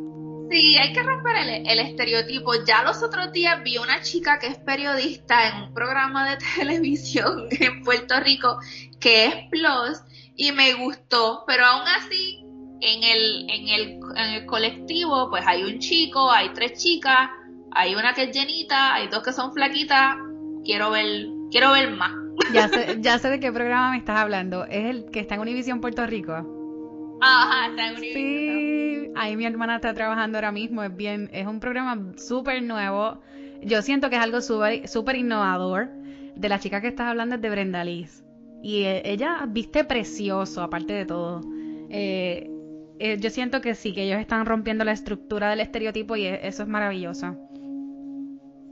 Sí, 0.50 0.76
hay 0.76 0.92
que 0.92 1.02
romper 1.02 1.36
el, 1.36 1.66
el, 1.66 1.80
estereotipo. 1.80 2.52
Ya 2.64 2.84
los 2.84 3.02
otros 3.02 3.32
días 3.32 3.62
vi 3.64 3.78
una 3.78 4.00
chica 4.02 4.38
que 4.38 4.46
es 4.46 4.58
periodista 4.58 5.48
en 5.48 5.64
un 5.64 5.74
programa 5.74 6.30
de 6.30 6.38
televisión 6.56 7.48
en 7.50 7.82
Puerto 7.82 8.20
Rico 8.20 8.58
que 9.00 9.26
es 9.26 9.34
Plus 9.50 10.00
y 10.36 10.52
me 10.52 10.74
gustó, 10.74 11.44
pero 11.46 11.64
aún 11.64 11.88
así 11.88 12.45
en 12.80 13.02
el, 13.02 13.50
en 13.50 13.68
el, 13.68 14.00
en 14.16 14.34
el 14.34 14.46
colectivo 14.46 15.28
pues 15.30 15.44
hay 15.46 15.64
un 15.64 15.78
chico, 15.78 16.30
hay 16.30 16.50
tres 16.50 16.82
chicas, 16.82 17.30
hay 17.72 17.94
una 17.94 18.14
que 18.14 18.24
es 18.24 18.36
llenita, 18.36 18.94
hay 18.94 19.08
dos 19.08 19.22
que 19.22 19.32
son 19.32 19.52
flaquitas, 19.52 20.16
quiero 20.64 20.90
ver, 20.90 21.26
quiero 21.50 21.72
ver 21.72 21.90
más. 21.92 22.12
Ya 22.52 22.68
sé, 22.68 22.96
ya 23.00 23.18
sé 23.18 23.30
de 23.30 23.40
qué 23.40 23.52
programa 23.52 23.90
me 23.90 23.98
estás 23.98 24.18
hablando. 24.18 24.64
Es 24.64 24.86
el 24.86 25.10
que 25.10 25.20
está 25.20 25.36
en 25.36 25.42
Univision 25.42 25.80
Puerto 25.80 26.06
Rico. 26.06 27.18
Ajá, 27.20 27.68
está 27.68 27.88
en 27.88 27.96
Univision. 27.96 29.06
Sí, 29.06 29.12
ahí 29.16 29.36
mi 29.36 29.46
hermana 29.46 29.76
está 29.76 29.94
trabajando 29.94 30.38
ahora 30.38 30.52
mismo. 30.52 30.82
Es 30.82 30.94
bien, 30.94 31.30
es 31.32 31.46
un 31.46 31.60
programa 31.60 32.12
súper 32.16 32.62
nuevo. 32.62 33.20
Yo 33.62 33.82
siento 33.82 34.10
que 34.10 34.16
es 34.16 34.22
algo 34.22 34.40
súper 34.40 35.16
innovador. 35.16 35.88
De 36.36 36.50
la 36.50 36.58
chica 36.58 36.82
que 36.82 36.88
estás 36.88 37.08
hablando 37.08 37.36
es 37.36 37.40
de 37.40 37.48
Brenda 37.48 37.82
Liz. 37.82 38.22
Y 38.62 38.82
eh, 38.82 39.02
ella 39.06 39.44
viste 39.48 39.84
precioso, 39.84 40.62
aparte 40.62 40.92
de 40.92 41.06
todo. 41.06 41.40
Eh, 41.88 42.50
eh, 42.98 43.18
yo 43.18 43.30
siento 43.30 43.60
que 43.60 43.74
sí, 43.74 43.92
que 43.92 44.04
ellos 44.04 44.20
están 44.20 44.46
rompiendo 44.46 44.84
la 44.84 44.92
estructura 44.92 45.50
del 45.50 45.60
estereotipo 45.60 46.16
y 46.16 46.26
eso 46.26 46.62
es 46.62 46.68
maravilloso. 46.68 47.36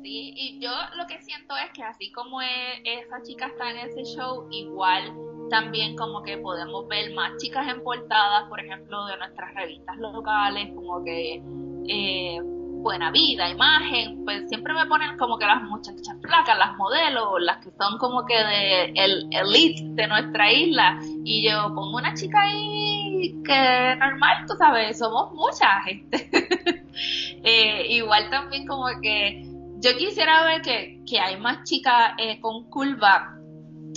¿sí? 0.03 0.33
Y 0.37 0.59
yo 0.61 0.71
lo 0.97 1.07
que 1.07 1.21
siento 1.21 1.55
es 1.57 1.71
que 1.73 1.83
así 1.83 2.13
como 2.13 2.41
e, 2.43 2.47
esa 2.85 3.23
chica 3.23 3.47
está 3.47 3.71
en 3.71 3.79
ese 3.79 4.05
show, 4.05 4.47
igual 4.51 5.13
también 5.51 5.97
como 5.97 6.23
que 6.23 6.39
podemos 6.39 6.87
ver 6.89 7.13
más 7.15 7.37
chicas 7.39 7.69
en 7.69 7.83
portadas, 7.83 8.49
por 8.49 8.61
ejemplo, 8.61 9.07
de 9.07 9.17
nuestras 9.19 9.55
revistas 9.55 9.97
locales, 9.99 10.73
como 10.75 11.05
que 11.05 11.43
eh, 11.89 12.41
Buena 12.85 13.11
Vida, 13.11 13.49
Imagen, 13.49 14.27
pues 14.27 14.47
siempre 14.51 14.75
me 14.75 14.85
ponen 14.85 15.17
como 15.17 15.39
que 15.39 15.47
las 15.47 15.63
muchachas 15.63 16.17
flacas, 16.21 16.59
las 16.59 16.77
modelos, 16.77 17.41
las 17.41 17.57
que 17.65 17.71
son 17.81 17.97
como 17.97 18.27
que 18.27 18.35
de 18.35 18.85
el 18.95 19.27
elite 19.33 19.83
de 19.95 20.07
nuestra 20.07 20.53
isla, 20.53 20.99
y 21.25 21.49
yo 21.49 21.73
pongo 21.75 21.97
una 21.97 22.13
chica 22.13 22.43
ahí 22.43 23.41
que 23.43 23.97
normal, 23.99 24.45
tú 24.47 24.53
sabes, 24.59 24.99
somos 24.99 25.33
mucha 25.33 25.83
gente. 25.83 26.31
Eh, 27.47 27.89
igual 27.89 28.31
también 28.31 28.69
como 28.69 28.87
que 29.03 29.43
yo 29.81 29.97
quisiera 29.99 30.45
ver 30.45 30.63
que, 30.63 31.21
hay 31.21 31.37
más 31.41 31.65
chicas 31.65 32.13
eh, 32.19 32.41
con 32.41 32.71
curva 32.71 33.37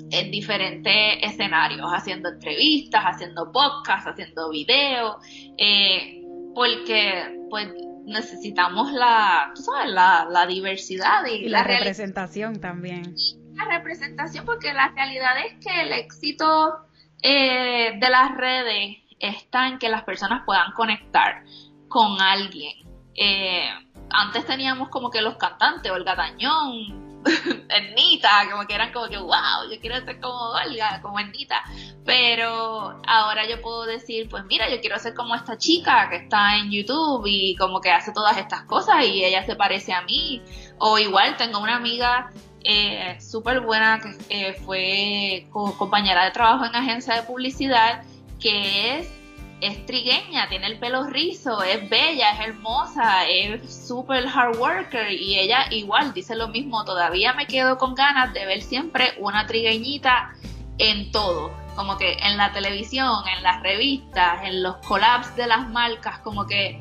en 0.10 0.32
diferentes 0.32 1.20
escenarios, 1.22 1.88
haciendo 1.94 2.30
entrevistas, 2.30 3.04
haciendo 3.04 3.52
podcasts, 3.52 4.10
haciendo 4.10 4.50
videos, 4.50 5.18
eh, 5.60 6.24
porque 6.56 7.40
pues 7.52 7.68
necesitamos 8.08 8.92
la, 8.94 9.52
sabes, 9.54 9.92
la, 9.92 10.46
diversidad 10.48 11.26
y, 11.26 11.50
la, 11.50 11.64
representación 11.64 12.60
también. 12.60 13.16
La 13.54 13.66
representación, 13.66 14.46
porque 14.46 14.74
la 14.74 14.90
realidad 14.90 15.34
es 15.46 15.64
que 15.64 15.82
el 15.82 15.92
éxito 15.92 16.88
eh, 17.22 17.98
de 18.00 18.10
las 18.10 18.36
redes 18.36 18.98
está 19.20 19.68
en 19.68 19.78
que 19.78 19.90
las 19.90 20.04
personas 20.04 20.44
puedan 20.46 20.72
conectar 20.72 21.44
con 21.90 22.22
alguien. 22.22 22.88
Eh, 23.16 23.70
antes 24.10 24.46
teníamos 24.46 24.90
como 24.90 25.12
que 25.12 25.22
los 25.22 25.36
cantantes, 25.36 25.92
Olga 25.92 26.16
Tañón, 26.16 27.07
Ernita, 27.70 28.48
como 28.52 28.66
que 28.66 28.76
eran 28.76 28.92
como 28.92 29.08
que, 29.08 29.18
wow, 29.18 29.70
yo 29.72 29.80
quiero 29.80 30.04
ser 30.04 30.20
como 30.20 30.52
Olga, 30.52 31.02
como 31.02 31.20
Ernita. 31.20 31.64
Pero 32.06 33.02
ahora 33.06 33.48
yo 33.48 33.62
puedo 33.62 33.86
decir, 33.86 34.30
pues 34.30 34.44
mira, 34.46 34.70
yo 34.70 34.80
quiero 34.80 34.98
ser 35.00 35.14
como 35.14 35.36
esta 35.36 35.58
chica 35.58 36.10
que 36.10 36.18
está 36.18 36.58
en 36.58 36.72
YouTube 36.72 37.26
y 37.28 37.56
como 37.56 37.82
que 37.82 37.92
hace 37.92 38.12
todas 38.12 38.38
estas 38.38 38.64
cosas 38.64 39.06
y 39.06 39.24
ella 39.24 39.46
se 39.46 39.56
parece 39.56 39.94
a 39.94 40.02
mí. 40.02 40.42
O 40.78 40.98
igual 40.98 41.36
tengo 41.38 41.60
una 41.60 41.76
amiga 41.76 42.32
eh, 42.64 43.18
súper 43.20 43.62
buena 43.62 44.00
que 44.30 44.54
fue 44.66 45.48
compañera 45.78 46.26
de 46.26 46.32
trabajo 46.32 46.66
en 46.66 46.76
agencia 46.76 47.16
de 47.16 47.24
publicidad 47.24 48.04
que 48.40 49.00
es 49.00 49.17
es 49.62 49.86
trigueña, 49.86 50.48
tiene 50.50 50.68
el 50.68 50.78
pelo 50.78 51.06
rizo, 51.06 51.64
es 51.64 51.90
bella, 51.90 52.32
es 52.32 52.48
hermosa, 52.48 53.28
es 53.28 53.88
súper 53.88 54.28
hard 54.28 54.58
worker 54.58 55.12
y 55.12 55.40
ella 55.40 55.66
igual 55.72 56.14
dice 56.14 56.36
lo 56.36 56.48
mismo, 56.48 56.86
todavía 56.86 57.34
me 57.34 57.48
quedo 57.48 57.78
con 57.78 57.96
ganas 57.96 58.34
de 58.34 58.46
ver 58.46 58.62
siempre 58.62 59.16
una 59.18 59.48
trigueñita 59.48 60.32
en 60.78 61.12
todo, 61.12 61.52
como 61.76 61.98
que 61.98 62.14
en 62.22 62.38
la 62.38 62.52
televisión, 62.52 63.28
en 63.36 63.42
las 63.42 63.64
revistas, 63.64 64.44
en 64.44 64.62
los 64.62 64.78
collabs 64.78 65.36
de 65.36 65.48
las 65.48 65.68
marcas, 65.70 66.20
como 66.20 66.46
que 66.46 66.80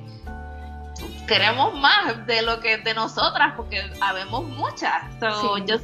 queremos 1.26 1.74
más 1.74 2.26
de 2.26 2.42
lo 2.42 2.60
que 2.60 2.76
de 2.78 2.94
nosotras 2.94 3.54
porque 3.56 3.90
habemos 4.00 4.44
muchas, 4.44 5.02
so, 5.20 5.56
yo 5.58 5.76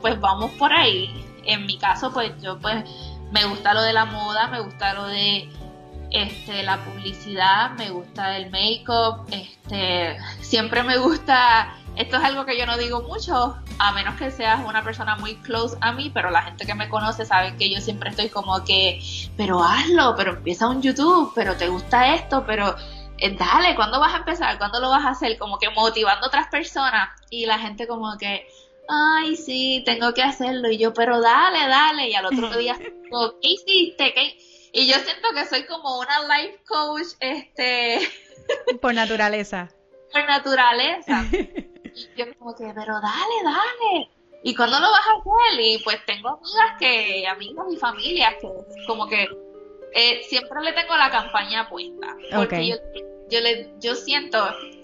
pues 0.00 0.18
vamos 0.20 0.52
por 0.52 0.72
ahí, 0.72 1.24
en 1.44 1.66
mi 1.66 1.76
caso 1.76 2.12
pues 2.12 2.32
yo 2.40 2.58
pues 2.60 2.84
me 3.32 3.44
gusta 3.44 3.74
lo 3.74 3.82
de 3.82 3.92
la 3.92 4.04
moda, 4.04 4.46
me 4.48 4.60
gusta 4.60 4.94
lo 4.94 5.06
de 5.06 5.48
este, 6.10 6.62
la 6.62 6.84
publicidad, 6.84 7.70
me 7.72 7.90
gusta 7.90 8.36
el 8.36 8.50
make-up, 8.50 9.26
este, 9.30 10.16
siempre 10.40 10.82
me 10.82 10.98
gusta 10.98 11.76
esto 11.96 12.16
es 12.16 12.24
algo 12.24 12.46
que 12.46 12.56
yo 12.56 12.66
no 12.66 12.78
digo 12.78 13.02
mucho, 13.02 13.56
a 13.78 13.92
menos 13.92 14.16
que 14.16 14.30
seas 14.30 14.60
una 14.66 14.82
persona 14.82 15.16
muy 15.16 15.34
close 15.36 15.76
a 15.80 15.92
mí, 15.92 16.10
pero 16.12 16.30
la 16.30 16.42
gente 16.42 16.64
que 16.64 16.74
me 16.74 16.88
conoce 16.88 17.26
sabe 17.26 17.56
que 17.56 17.70
yo 17.70 17.80
siempre 17.80 18.10
estoy 18.10 18.28
como 18.28 18.64
que, 18.64 19.00
pero 19.36 19.62
hazlo, 19.62 20.14
pero 20.16 20.32
empieza 20.32 20.68
un 20.68 20.80
YouTube, 20.80 21.32
pero 21.34 21.56
te 21.56 21.68
gusta 21.68 22.14
esto, 22.14 22.44
pero 22.46 22.74
eh, 23.18 23.36
dale, 23.36 23.74
¿cuándo 23.74 24.00
vas 24.00 24.14
a 24.14 24.18
empezar? 24.18 24.56
¿Cuándo 24.56 24.80
lo 24.80 24.88
vas 24.88 25.04
a 25.04 25.10
hacer? 25.10 25.36
Como 25.36 25.58
que 25.58 25.68
motivando 25.70 26.24
a 26.24 26.28
otras 26.28 26.46
personas 26.48 27.10
y 27.28 27.44
la 27.44 27.58
gente 27.58 27.86
como 27.86 28.16
que, 28.16 28.46
ay, 28.88 29.36
sí, 29.36 29.82
tengo 29.84 30.14
que 30.14 30.22
hacerlo. 30.22 30.70
Y 30.70 30.78
yo, 30.78 30.94
pero 30.94 31.20
dale, 31.20 31.68
dale. 31.68 32.08
Y 32.08 32.14
al 32.14 32.26
otro 32.26 32.48
día, 32.58 32.78
¿qué 32.78 33.48
hiciste? 33.48 34.14
¿Qué? 34.14 34.38
Y 34.72 34.86
yo 34.86 34.96
siento 34.98 35.28
que 35.34 35.46
soy 35.46 35.64
como 35.64 35.98
una 35.98 36.20
life 36.36 36.58
coach, 36.66 37.08
este... 37.20 38.00
Por 38.80 38.94
naturaleza. 38.94 39.68
Por 40.12 40.24
naturaleza. 40.26 41.24
Y 41.92 42.08
yo 42.16 42.24
como 42.38 42.54
que, 42.54 42.72
pero 42.72 43.00
dale, 43.00 43.42
dale. 43.42 44.10
¿Y 44.42 44.54
cuándo 44.54 44.78
lo 44.78 44.90
vas 44.90 45.00
a 45.00 45.18
hacer? 45.18 45.60
Y 45.60 45.78
pues 45.82 45.98
tengo 46.06 46.28
amigas 46.28 46.76
que, 46.78 47.26
amigos 47.26 47.66
y 47.72 47.76
familias 47.76 48.34
que 48.40 48.48
como 48.86 49.08
que 49.08 49.28
eh, 49.92 50.22
siempre 50.28 50.62
le 50.62 50.72
tengo 50.72 50.96
la 50.96 51.10
campaña 51.10 51.68
puesta. 51.68 52.16
Porque 52.34 52.66
yo, 52.66 52.76
yo, 53.28 53.40
le, 53.40 53.74
yo 53.80 53.94
siento, 53.94 54.38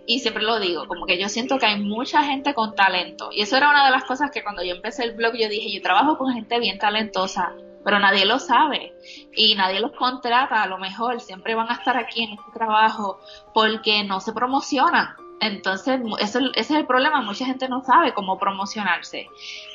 y 0.06 0.20
siempre 0.20 0.42
lo 0.42 0.58
digo, 0.60 0.86
como 0.86 1.06
que 1.06 1.18
yo 1.18 1.28
siento 1.28 1.58
que 1.58 1.66
hay 1.66 1.80
mucha 1.80 2.22
gente 2.22 2.54
con 2.54 2.74
talento. 2.74 3.30
Y 3.32 3.42
eso 3.42 3.56
era 3.56 3.70
una 3.70 3.84
de 3.86 3.92
las 3.92 4.04
cosas 4.04 4.30
que 4.30 4.42
cuando 4.42 4.62
yo 4.62 4.74
empecé 4.74 5.04
el 5.04 5.12
blog 5.12 5.34
yo 5.34 5.48
dije, 5.48 5.72
yo 5.72 5.82
trabajo 5.82 6.18
con 6.18 6.32
gente 6.32 6.58
bien 6.58 6.78
talentosa, 6.78 7.54
pero 7.86 8.00
nadie 8.00 8.26
lo 8.26 8.40
sabe 8.40 8.96
y 9.32 9.54
nadie 9.54 9.78
los 9.78 9.92
contrata, 9.92 10.60
a 10.60 10.66
lo 10.66 10.76
mejor 10.76 11.20
siempre 11.20 11.54
van 11.54 11.70
a 11.70 11.74
estar 11.74 11.96
aquí 11.96 12.24
en 12.24 12.32
este 12.32 12.50
trabajo 12.52 13.20
porque 13.54 14.02
no 14.02 14.20
se 14.20 14.32
promocionan. 14.32 15.14
Entonces, 15.40 16.00
eso, 16.18 16.40
ese 16.40 16.60
es 16.60 16.70
el 16.72 16.84
problema, 16.84 17.20
mucha 17.20 17.46
gente 17.46 17.68
no 17.68 17.84
sabe 17.84 18.12
cómo 18.12 18.40
promocionarse. 18.40 19.28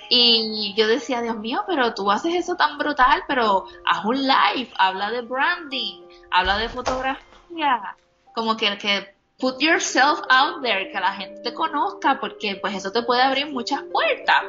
Y 0.10 0.74
yo 0.76 0.88
decía, 0.88 1.22
Dios 1.22 1.38
mío, 1.38 1.64
pero 1.66 1.94
tú 1.94 2.12
haces 2.12 2.36
eso 2.36 2.58
tan 2.58 2.78
brutal, 2.78 3.24
pero 3.30 3.64
haz 3.86 4.04
un 4.04 4.18
live, 4.18 4.70
habla 4.78 5.10
de 5.10 5.22
branding, 5.22 6.02
habla 6.32 6.58
de 6.58 6.68
fotografía, 6.68 7.96
como 8.36 8.58
que, 8.58 8.78
que 8.78 9.16
put 9.42 9.60
yourself 9.60 10.20
out 10.30 10.62
there, 10.62 10.92
que 10.92 11.00
la 11.00 11.14
gente 11.14 11.42
te 11.42 11.54
conozca, 11.54 12.20
porque 12.20 12.58
pues 12.58 12.76
eso 12.76 12.92
te 12.92 13.04
puede 13.04 13.22
abrir 13.22 13.48
muchas 13.48 13.82
puertas. 13.84 14.44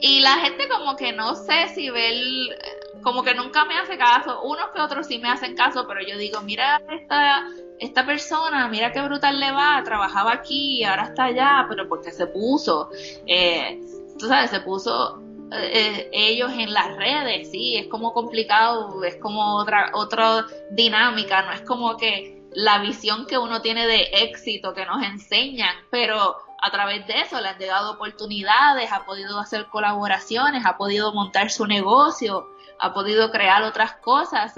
Y 0.00 0.20
la 0.20 0.36
gente 0.38 0.68
como 0.68 0.96
que 0.96 1.12
no 1.12 1.34
sé 1.34 1.68
si 1.74 1.90
ve 1.90 2.08
el, 2.08 2.56
como 3.04 3.22
que 3.22 3.34
nunca 3.34 3.64
me 3.66 3.78
hace 3.78 3.96
caso, 3.98 4.42
unos 4.42 4.70
que 4.74 4.80
otros 4.80 5.06
sí 5.06 5.18
me 5.18 5.30
hacen 5.30 5.54
caso, 5.54 5.86
pero 5.86 6.00
yo 6.00 6.16
digo, 6.16 6.40
mira 6.40 6.80
esta, 6.90 7.46
esta 7.78 8.06
persona, 8.06 8.66
mira 8.68 8.92
qué 8.92 9.02
brutal 9.02 9.38
le 9.38 9.52
va, 9.52 9.82
trabajaba 9.84 10.32
aquí, 10.32 10.82
ahora 10.82 11.04
está 11.04 11.24
allá, 11.24 11.66
pero 11.68 11.86
porque 11.86 12.10
se 12.10 12.26
puso, 12.26 12.88
eh, 13.26 13.78
tú 14.18 14.26
sabes, 14.26 14.50
se 14.50 14.60
puso 14.60 15.22
eh, 15.52 16.08
ellos 16.12 16.50
en 16.54 16.72
las 16.72 16.96
redes, 16.96 17.50
sí, 17.50 17.76
es 17.76 17.88
como 17.88 18.14
complicado, 18.14 19.04
es 19.04 19.16
como 19.16 19.56
otra, 19.56 19.90
otra 19.92 20.46
dinámica, 20.70 21.42
no 21.42 21.52
es 21.52 21.60
como 21.60 21.96
que 21.98 22.42
la 22.54 22.78
visión 22.78 23.26
que 23.26 23.36
uno 23.36 23.60
tiene 23.60 23.86
de 23.86 24.08
éxito 24.22 24.72
que 24.72 24.86
nos 24.86 25.02
enseñan, 25.02 25.74
pero 25.90 26.36
a 26.62 26.70
través 26.70 27.06
de 27.06 27.20
eso 27.20 27.38
le 27.40 27.48
han 27.48 27.58
llegado 27.58 27.92
oportunidades, 27.92 28.90
ha 28.90 29.04
podido 29.04 29.38
hacer 29.38 29.66
colaboraciones, 29.66 30.64
ha 30.64 30.78
podido 30.78 31.12
montar 31.12 31.50
su 31.50 31.66
negocio, 31.66 32.48
ha 32.84 32.92
podido 32.92 33.30
crear 33.30 33.62
otras 33.62 33.94
cosas. 33.96 34.54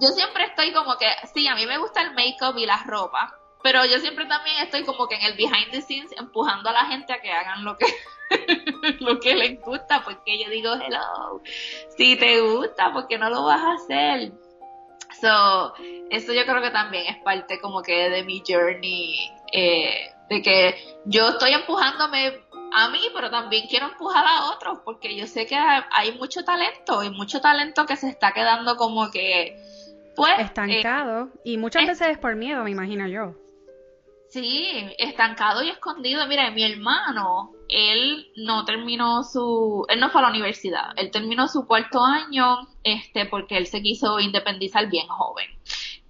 yo 0.00 0.08
siempre 0.08 0.44
estoy 0.44 0.72
como 0.72 0.96
que, 0.96 1.06
sí, 1.32 1.48
a 1.48 1.54
mí 1.54 1.66
me 1.66 1.78
gusta 1.78 2.02
el 2.02 2.14
make-up 2.14 2.58
y 2.58 2.66
la 2.66 2.82
ropa, 2.84 3.34
pero 3.62 3.84
yo 3.86 3.98
siempre 3.98 4.26
también 4.26 4.56
estoy 4.58 4.84
como 4.84 5.08
que 5.08 5.16
en 5.16 5.22
el 5.22 5.34
behind 5.34 5.70
the 5.70 5.80
scenes 5.80 6.12
empujando 6.18 6.68
a 6.68 6.72
la 6.72 6.84
gente 6.86 7.12
a 7.12 7.20
que 7.20 7.32
hagan 7.32 7.64
lo 7.64 7.76
que 7.76 7.86
lo 9.00 9.18
que 9.20 9.34
les 9.34 9.60
gusta, 9.60 10.02
porque 10.04 10.38
yo 10.38 10.50
digo, 10.50 10.74
hello, 10.74 11.40
si 11.96 12.16
te 12.16 12.40
gusta, 12.40 12.92
porque 12.92 13.16
no 13.18 13.30
lo 13.30 13.44
vas 13.44 13.62
a 13.62 13.72
hacer? 13.72 14.32
So, 15.20 15.72
eso 16.10 16.34
yo 16.34 16.44
creo 16.44 16.60
que 16.60 16.70
también 16.70 17.06
es 17.06 17.16
parte 17.22 17.58
como 17.60 17.82
que 17.82 18.10
de 18.10 18.22
mi 18.24 18.42
journey, 18.46 19.30
eh, 19.52 20.12
de 20.28 20.42
que 20.42 21.00
yo 21.06 21.30
estoy 21.30 21.52
empujándome 21.54 22.42
a 22.72 22.88
mí, 22.88 23.00
pero 23.14 23.30
también 23.30 23.66
quiero 23.68 23.86
empujar 23.86 24.24
a 24.26 24.50
otros, 24.52 24.78
porque 24.84 25.16
yo 25.16 25.26
sé 25.26 25.46
que 25.46 25.56
hay 25.56 26.12
mucho 26.12 26.44
talento 26.44 27.02
y 27.02 27.10
mucho 27.10 27.40
talento 27.40 27.86
que 27.86 27.96
se 27.96 28.08
está 28.08 28.32
quedando 28.32 28.76
como 28.76 29.10
que, 29.10 29.56
pues... 30.16 30.38
Estancado. 30.38 31.30
y 31.44 31.56
muchas 31.56 31.86
veces 31.86 32.08
es 32.08 32.18
por 32.18 32.36
miedo, 32.36 32.64
me 32.64 32.70
imagino 32.70 33.06
yo. 33.06 33.34
Sí, 34.28 34.68
estancado 34.98 35.62
y 35.62 35.70
escondido. 35.70 36.26
Mira, 36.26 36.50
mi 36.50 36.62
hermano, 36.62 37.52
él 37.68 38.30
no 38.36 38.64
terminó 38.66 39.24
su, 39.24 39.86
él 39.88 40.00
no 40.00 40.10
fue 40.10 40.20
a 40.20 40.24
la 40.24 40.30
universidad, 40.30 40.90
él 40.96 41.10
terminó 41.10 41.48
su 41.48 41.66
cuarto 41.66 42.04
año, 42.04 42.68
este, 42.84 43.24
porque 43.24 43.56
él 43.56 43.66
se 43.66 43.80
quiso 43.80 44.20
independizar 44.20 44.88
bien 44.88 45.06
joven. 45.08 45.46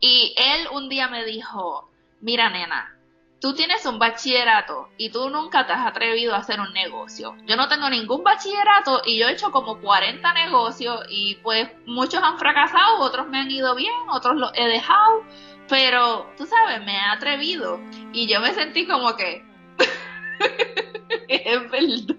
Y 0.00 0.34
él 0.36 0.66
un 0.72 0.88
día 0.88 1.08
me 1.08 1.24
dijo, 1.24 1.90
mira 2.20 2.50
nena, 2.50 2.97
tú 3.40 3.54
tienes 3.54 3.84
un 3.86 3.98
bachillerato 3.98 4.88
y 4.96 5.10
tú 5.10 5.30
nunca 5.30 5.66
te 5.66 5.72
has 5.72 5.86
atrevido 5.86 6.34
a 6.34 6.38
hacer 6.38 6.60
un 6.60 6.72
negocio. 6.72 7.36
Yo 7.46 7.56
no 7.56 7.68
tengo 7.68 7.88
ningún 7.88 8.24
bachillerato 8.24 9.02
y 9.04 9.18
yo 9.18 9.28
he 9.28 9.32
hecho 9.32 9.50
como 9.50 9.80
40 9.80 10.32
negocios 10.34 11.00
y 11.08 11.36
pues 11.36 11.68
muchos 11.86 12.22
han 12.22 12.38
fracasado, 12.38 12.98
otros 13.00 13.28
me 13.28 13.38
han 13.38 13.50
ido 13.50 13.74
bien, 13.74 13.94
otros 14.10 14.36
los 14.36 14.50
he 14.54 14.66
dejado, 14.66 15.22
pero 15.68 16.30
tú 16.36 16.46
sabes, 16.46 16.84
me 16.84 16.94
he 16.94 17.00
atrevido 17.00 17.80
y 18.12 18.26
yo 18.26 18.40
me 18.40 18.54
sentí 18.54 18.86
como 18.86 19.14
que 19.16 19.44
es 21.28 21.70
verdad. 21.70 22.16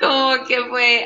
Como 0.00 0.46
que 0.46 0.62
pues 0.68 1.02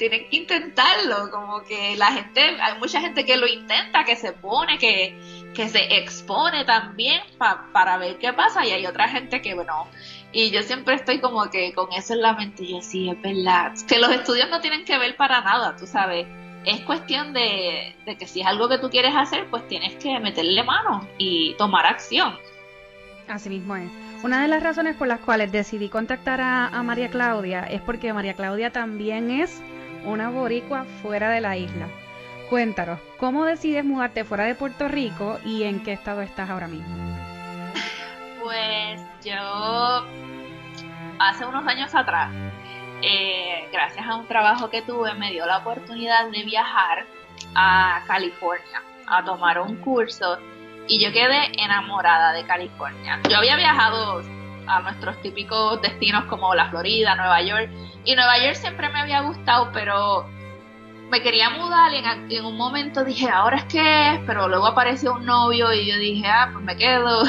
tienen 0.00 0.30
que 0.30 0.36
intentarlo, 0.38 1.30
como 1.30 1.62
que 1.62 1.94
la 1.98 2.06
gente, 2.06 2.40
hay 2.40 2.78
mucha 2.78 3.02
gente 3.02 3.26
que 3.26 3.36
lo 3.36 3.46
intenta, 3.46 4.02
que 4.04 4.16
se 4.16 4.32
pone, 4.32 4.78
que, 4.78 5.14
que 5.54 5.68
se 5.68 5.98
expone 5.98 6.64
también 6.64 7.20
para 7.36 7.98
ver 7.98 8.16
qué 8.16 8.32
pasa 8.32 8.64
y 8.66 8.70
hay 8.70 8.86
otra 8.86 9.08
gente 9.08 9.42
que 9.42 9.54
bueno 9.54 9.86
y 10.32 10.50
yo 10.50 10.62
siempre 10.62 10.94
estoy 10.94 11.20
como 11.20 11.50
que 11.50 11.74
con 11.74 11.92
eso 11.92 12.14
en 12.14 12.22
la 12.22 12.32
mente 12.32 12.66
yo 12.66 12.80
sí 12.80 13.10
es 13.10 13.20
verdad 13.20 13.74
que 13.86 13.98
los 13.98 14.10
estudios 14.10 14.48
no 14.48 14.60
tienen 14.60 14.86
que 14.86 14.96
ver 14.96 15.16
para 15.16 15.42
nada 15.42 15.76
tú 15.76 15.86
sabes. 15.86 16.26
Es 16.64 16.80
cuestión 16.80 17.32
de, 17.32 17.94
que 18.18 18.26
si 18.26 18.40
es 18.40 18.46
algo 18.46 18.68
que 18.68 18.78
tú 18.78 18.88
quieres 18.88 19.14
hacer 19.14 19.48
pues 19.50 19.68
tienes 19.68 19.96
que 19.96 20.18
meterle 20.18 20.62
mano 20.62 21.06
y 21.18 21.54
tomar 21.54 21.84
acción. 21.84 22.38
Así 23.28 23.50
mismo 23.50 23.76
es. 23.76 23.90
Una 24.22 24.42
de 24.42 24.48
las 24.48 24.62
razones 24.62 24.96
por 24.96 25.08
las 25.08 25.20
cuales 25.20 25.52
decidí 25.52 25.88
contactar 25.88 26.40
a 26.40 26.82
María 26.82 27.10
Claudia 27.10 27.64
es 27.64 27.82
porque 27.82 28.12
María 28.12 28.34
Claudia 28.34 28.70
también 28.70 29.30
es 29.30 29.62
una 30.04 30.30
boricua 30.30 30.84
fuera 31.02 31.30
de 31.30 31.40
la 31.40 31.56
isla 31.56 31.86
Cuéntanos, 32.50 32.98
¿cómo 33.16 33.44
decides 33.44 33.84
mudarte 33.84 34.24
fuera 34.24 34.42
de 34.42 34.56
Puerto 34.56 34.88
Rico 34.88 35.38
y 35.44 35.62
en 35.62 35.84
qué 35.84 35.92
estado 35.92 36.20
estás 36.20 36.50
ahora 36.50 36.66
mismo? 36.66 36.96
Pues 38.42 39.00
yo 39.24 40.04
hace 41.20 41.46
unos 41.46 41.64
años 41.68 41.94
atrás, 41.94 42.32
eh, 43.02 43.68
gracias 43.72 44.04
a 44.04 44.16
un 44.16 44.26
trabajo 44.26 44.68
que 44.68 44.82
tuve, 44.82 45.14
me 45.14 45.30
dio 45.30 45.46
la 45.46 45.58
oportunidad 45.58 46.28
de 46.28 46.42
viajar 46.42 47.06
a 47.54 48.02
California 48.08 48.82
a 49.06 49.24
tomar 49.24 49.60
un 49.60 49.76
curso 49.76 50.36
y 50.88 50.98
yo 50.98 51.12
quedé 51.12 51.52
enamorada 51.56 52.32
de 52.32 52.44
California. 52.46 53.20
Yo 53.30 53.36
había 53.36 53.54
viajado 53.54 54.22
a 54.70 54.80
nuestros 54.80 55.20
típicos 55.22 55.80
destinos 55.82 56.24
como 56.24 56.54
la 56.54 56.70
Florida, 56.70 57.14
Nueva 57.14 57.42
York 57.42 57.70
y 58.04 58.14
Nueva 58.14 58.38
York 58.38 58.54
siempre 58.54 58.88
me 58.88 59.00
había 59.00 59.20
gustado, 59.22 59.70
pero 59.72 60.26
me 61.10 61.22
quería 61.22 61.50
mudar 61.50 61.92
y 62.28 62.36
en, 62.36 62.44
un 62.44 62.56
momento 62.56 63.04
dije, 63.04 63.28
ahora 63.28 63.58
es 63.58 63.64
que 63.64 64.14
es, 64.14 64.20
pero 64.26 64.48
luego 64.48 64.66
apareció 64.66 65.14
un 65.14 65.26
novio 65.26 65.72
y 65.72 65.90
yo 65.90 65.98
dije, 65.98 66.26
ah, 66.28 66.50
pues 66.52 66.64
me 66.64 66.76
quedo. 66.76 67.24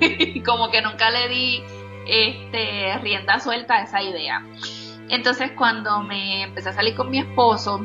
como 0.44 0.70
que 0.70 0.82
nunca 0.82 1.10
le 1.10 1.28
di 1.28 1.62
este, 2.06 2.98
rienda 2.98 3.38
suelta 3.40 3.76
a 3.76 3.82
esa 3.82 4.02
idea. 4.02 4.44
Entonces 5.08 5.52
cuando 5.56 6.02
me 6.02 6.42
empecé 6.42 6.70
a 6.70 6.72
salir 6.72 6.94
con 6.94 7.10
mi 7.10 7.18
esposo, 7.18 7.84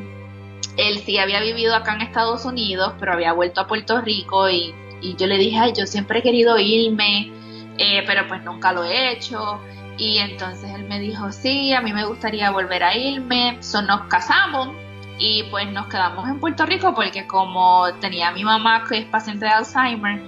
él 0.76 0.98
sí 0.98 1.18
había 1.18 1.40
vivido 1.40 1.74
acá 1.74 1.94
en 1.94 2.02
Estados 2.02 2.44
Unidos, 2.44 2.94
pero 2.98 3.12
había 3.12 3.32
vuelto 3.32 3.60
a 3.60 3.66
Puerto 3.66 4.00
Rico 4.00 4.48
y, 4.50 4.74
yo 5.18 5.26
le 5.26 5.38
dije, 5.38 5.58
ay, 5.58 5.72
yo 5.76 5.86
siempre 5.86 6.18
he 6.18 6.22
querido 6.22 6.58
irme, 6.58 7.30
eh, 7.78 8.02
pero 8.06 8.26
pues 8.28 8.42
nunca 8.44 8.72
lo 8.72 8.84
he 8.84 9.12
hecho. 9.12 9.60
Y 9.98 10.18
entonces 10.18 10.70
él 10.74 10.84
me 10.84 11.00
dijo, 11.00 11.32
sí, 11.32 11.72
a 11.72 11.80
mí 11.80 11.92
me 11.92 12.04
gustaría 12.04 12.50
volver 12.50 12.84
a 12.84 12.94
irme. 12.96 13.56
So, 13.60 13.82
nos 13.82 14.02
casamos 14.08 14.68
y 15.18 15.44
pues 15.50 15.70
nos 15.72 15.86
quedamos 15.86 16.28
en 16.28 16.38
Puerto 16.38 16.66
Rico 16.66 16.94
porque 16.94 17.26
como 17.26 17.86
tenía 18.00 18.30
mi 18.32 18.44
mamá 18.44 18.84
que 18.86 18.98
es 18.98 19.06
paciente 19.06 19.46
de 19.46 19.52
Alzheimer, 19.52 20.20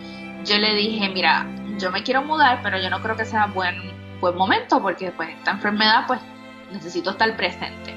yo 0.44 0.56
le 0.58 0.74
dije, 0.74 1.10
mira, 1.10 1.46
yo 1.78 1.90
me 1.90 2.02
quiero 2.02 2.22
mudar, 2.22 2.60
pero 2.62 2.80
yo 2.80 2.88
no 2.88 3.00
creo 3.02 3.16
que 3.16 3.26
sea 3.26 3.46
buen, 3.46 3.76
buen 4.20 4.36
momento 4.36 4.80
porque 4.80 5.10
pues 5.10 5.28
esta 5.30 5.50
enfermedad 5.50 6.04
pues 6.06 6.20
necesito 6.72 7.10
estar 7.10 7.36
presente. 7.36 7.94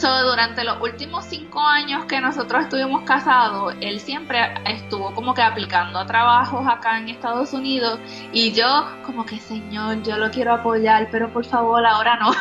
So, 0.00 0.22
durante 0.22 0.62
los 0.62 0.80
últimos 0.80 1.24
cinco 1.24 1.60
años 1.60 2.04
que 2.04 2.20
nosotros 2.20 2.62
estuvimos 2.62 3.02
casados, 3.02 3.74
él 3.80 3.98
siempre 3.98 4.54
estuvo 4.64 5.12
como 5.12 5.34
que 5.34 5.42
aplicando 5.42 5.98
a 5.98 6.06
trabajos 6.06 6.64
acá 6.68 6.98
en 6.98 7.08
Estados 7.08 7.52
Unidos 7.52 7.98
y 8.32 8.52
yo 8.52 8.86
como 9.04 9.26
que, 9.26 9.40
señor, 9.40 10.00
yo 10.04 10.16
lo 10.16 10.30
quiero 10.30 10.54
apoyar, 10.54 11.08
pero 11.10 11.32
por 11.32 11.44
favor, 11.44 11.84
ahora 11.84 12.16
no. 12.16 12.32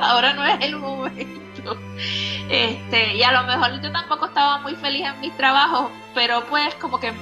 ahora 0.02 0.32
no 0.32 0.44
es 0.44 0.56
el 0.60 0.74
momento. 0.74 1.78
Este, 2.50 3.14
y 3.14 3.22
a 3.22 3.30
lo 3.30 3.46
mejor 3.46 3.80
yo 3.80 3.92
tampoco 3.92 4.26
estaba 4.26 4.58
muy 4.58 4.74
feliz 4.74 5.06
en 5.06 5.20
mis 5.20 5.36
trabajos, 5.36 5.92
pero 6.16 6.46
pues 6.46 6.74
como 6.74 6.98
que 6.98 7.12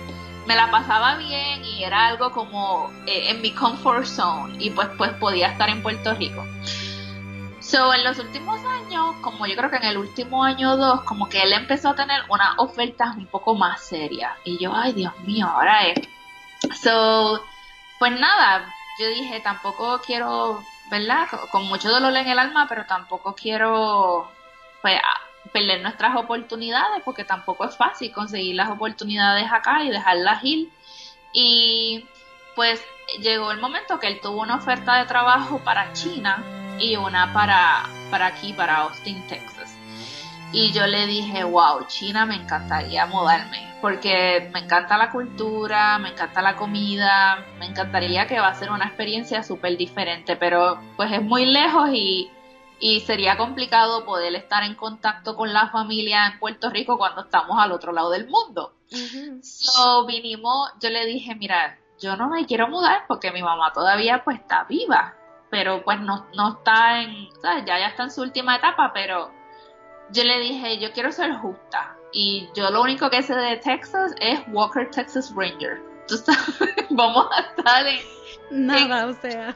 me 0.46 0.56
la 0.56 0.70
pasaba 0.70 1.16
bien 1.16 1.62
y 1.66 1.84
era 1.84 2.06
algo 2.06 2.30
como 2.32 2.90
eh, 3.06 3.28
en 3.28 3.42
mi 3.42 3.50
comfort 3.52 4.06
zone 4.06 4.56
y 4.58 4.70
pues 4.70 4.88
pues 4.96 5.10
podía 5.12 5.48
estar 5.48 5.68
en 5.68 5.82
Puerto 5.82 6.14
Rico. 6.14 6.46
So, 7.64 7.94
en 7.94 8.04
los 8.04 8.18
últimos 8.18 8.60
años, 8.66 9.16
como 9.22 9.46
yo 9.46 9.56
creo 9.56 9.70
que 9.70 9.76
en 9.76 9.84
el 9.84 9.96
último 9.96 10.44
año 10.44 10.74
o 10.74 10.76
dos, 10.76 11.00
como 11.04 11.30
que 11.30 11.42
él 11.42 11.52
empezó 11.54 11.88
a 11.88 11.94
tener 11.94 12.20
unas 12.28 12.58
ofertas 12.58 13.16
un 13.16 13.26
poco 13.26 13.54
más 13.54 13.82
serias. 13.82 14.32
Y 14.44 14.58
yo, 14.58 14.74
ay 14.74 14.92
Dios 14.92 15.18
mío, 15.20 15.46
ahora 15.46 15.86
es. 15.86 15.98
So, 16.82 17.42
pues 17.98 18.12
nada, 18.20 18.66
yo 19.00 19.08
dije, 19.08 19.40
tampoco 19.40 19.98
quiero, 20.04 20.62
¿verdad? 20.90 21.26
Con 21.50 21.66
mucho 21.66 21.88
dolor 21.88 22.14
en 22.14 22.28
el 22.28 22.38
alma, 22.38 22.66
pero 22.68 22.84
tampoco 22.84 23.34
quiero, 23.34 24.30
pues, 24.82 25.00
perder 25.50 25.80
nuestras 25.80 26.16
oportunidades, 26.16 27.02
porque 27.02 27.24
tampoco 27.24 27.64
es 27.64 27.76
fácil 27.78 28.12
conseguir 28.12 28.56
las 28.56 28.68
oportunidades 28.68 29.50
acá 29.50 29.82
y 29.82 29.88
dejarlas 29.88 30.44
ir. 30.44 30.70
Y 31.32 32.04
pues 32.54 32.80
llegó 33.20 33.50
el 33.52 33.58
momento 33.58 33.98
que 33.98 34.06
él 34.06 34.20
tuvo 34.20 34.42
una 34.42 34.56
oferta 34.56 34.96
de 34.98 35.06
trabajo 35.06 35.58
para 35.64 35.92
China 35.94 36.63
y 36.78 36.96
una 36.96 37.32
para, 37.32 37.84
para 38.10 38.26
aquí, 38.26 38.52
para 38.52 38.78
Austin, 38.78 39.26
Texas. 39.26 39.76
Y 40.52 40.72
yo 40.72 40.86
le 40.86 41.06
dije, 41.06 41.42
wow, 41.42 41.84
China 41.88 42.26
me 42.26 42.36
encantaría 42.36 43.06
mudarme, 43.06 43.74
porque 43.80 44.48
me 44.52 44.60
encanta 44.60 44.96
la 44.96 45.10
cultura, 45.10 45.98
me 45.98 46.10
encanta 46.10 46.42
la 46.42 46.54
comida, 46.54 47.44
me 47.58 47.66
encantaría 47.66 48.28
que 48.28 48.38
va 48.38 48.48
a 48.48 48.54
ser 48.54 48.70
una 48.70 48.86
experiencia 48.86 49.42
súper 49.42 49.76
diferente, 49.76 50.36
pero 50.36 50.78
pues 50.96 51.10
es 51.10 51.22
muy 51.22 51.44
lejos 51.44 51.90
y, 51.92 52.30
y 52.78 53.00
sería 53.00 53.36
complicado 53.36 54.04
poder 54.04 54.32
estar 54.36 54.62
en 54.62 54.76
contacto 54.76 55.34
con 55.34 55.52
la 55.52 55.70
familia 55.70 56.26
en 56.26 56.38
Puerto 56.38 56.70
Rico 56.70 56.98
cuando 56.98 57.22
estamos 57.22 57.58
al 57.58 57.72
otro 57.72 57.92
lado 57.92 58.10
del 58.10 58.28
mundo. 58.28 58.74
So 59.42 60.06
vinimos, 60.06 60.70
yo 60.80 60.88
le 60.88 61.04
dije, 61.04 61.34
mira, 61.34 61.78
yo 62.00 62.16
no 62.16 62.28
me 62.28 62.46
quiero 62.46 62.68
mudar 62.68 63.06
porque 63.08 63.32
mi 63.32 63.42
mamá 63.42 63.72
todavía 63.72 64.22
pues 64.22 64.38
está 64.38 64.62
viva 64.64 65.14
pero 65.54 65.84
pues 65.84 66.00
no, 66.00 66.26
no 66.34 66.54
está 66.54 67.00
en, 67.00 67.28
¿sabes? 67.40 67.64
Ya, 67.64 67.78
ya 67.78 67.86
está 67.86 68.02
en 68.02 68.10
su 68.10 68.22
última 68.22 68.56
etapa, 68.56 68.90
pero 68.92 69.30
yo 70.10 70.24
le 70.24 70.40
dije, 70.40 70.78
yo 70.80 70.90
quiero 70.90 71.12
ser 71.12 71.32
justa. 71.34 71.96
Y 72.12 72.48
yo 72.56 72.72
lo 72.72 72.82
único 72.82 73.08
que 73.08 73.22
sé 73.22 73.36
de 73.36 73.58
Texas 73.58 74.16
es 74.18 74.40
Walker 74.48 74.90
Texas 74.90 75.32
Ranger. 75.32 75.80
¿Tú 76.08 76.16
sabes? 76.16 76.40
Vamos 76.90 77.28
a 77.30 77.40
estar 77.42 77.86
en... 77.86 78.00
Nada, 78.50 79.06
o 79.06 79.12
sea. 79.12 79.54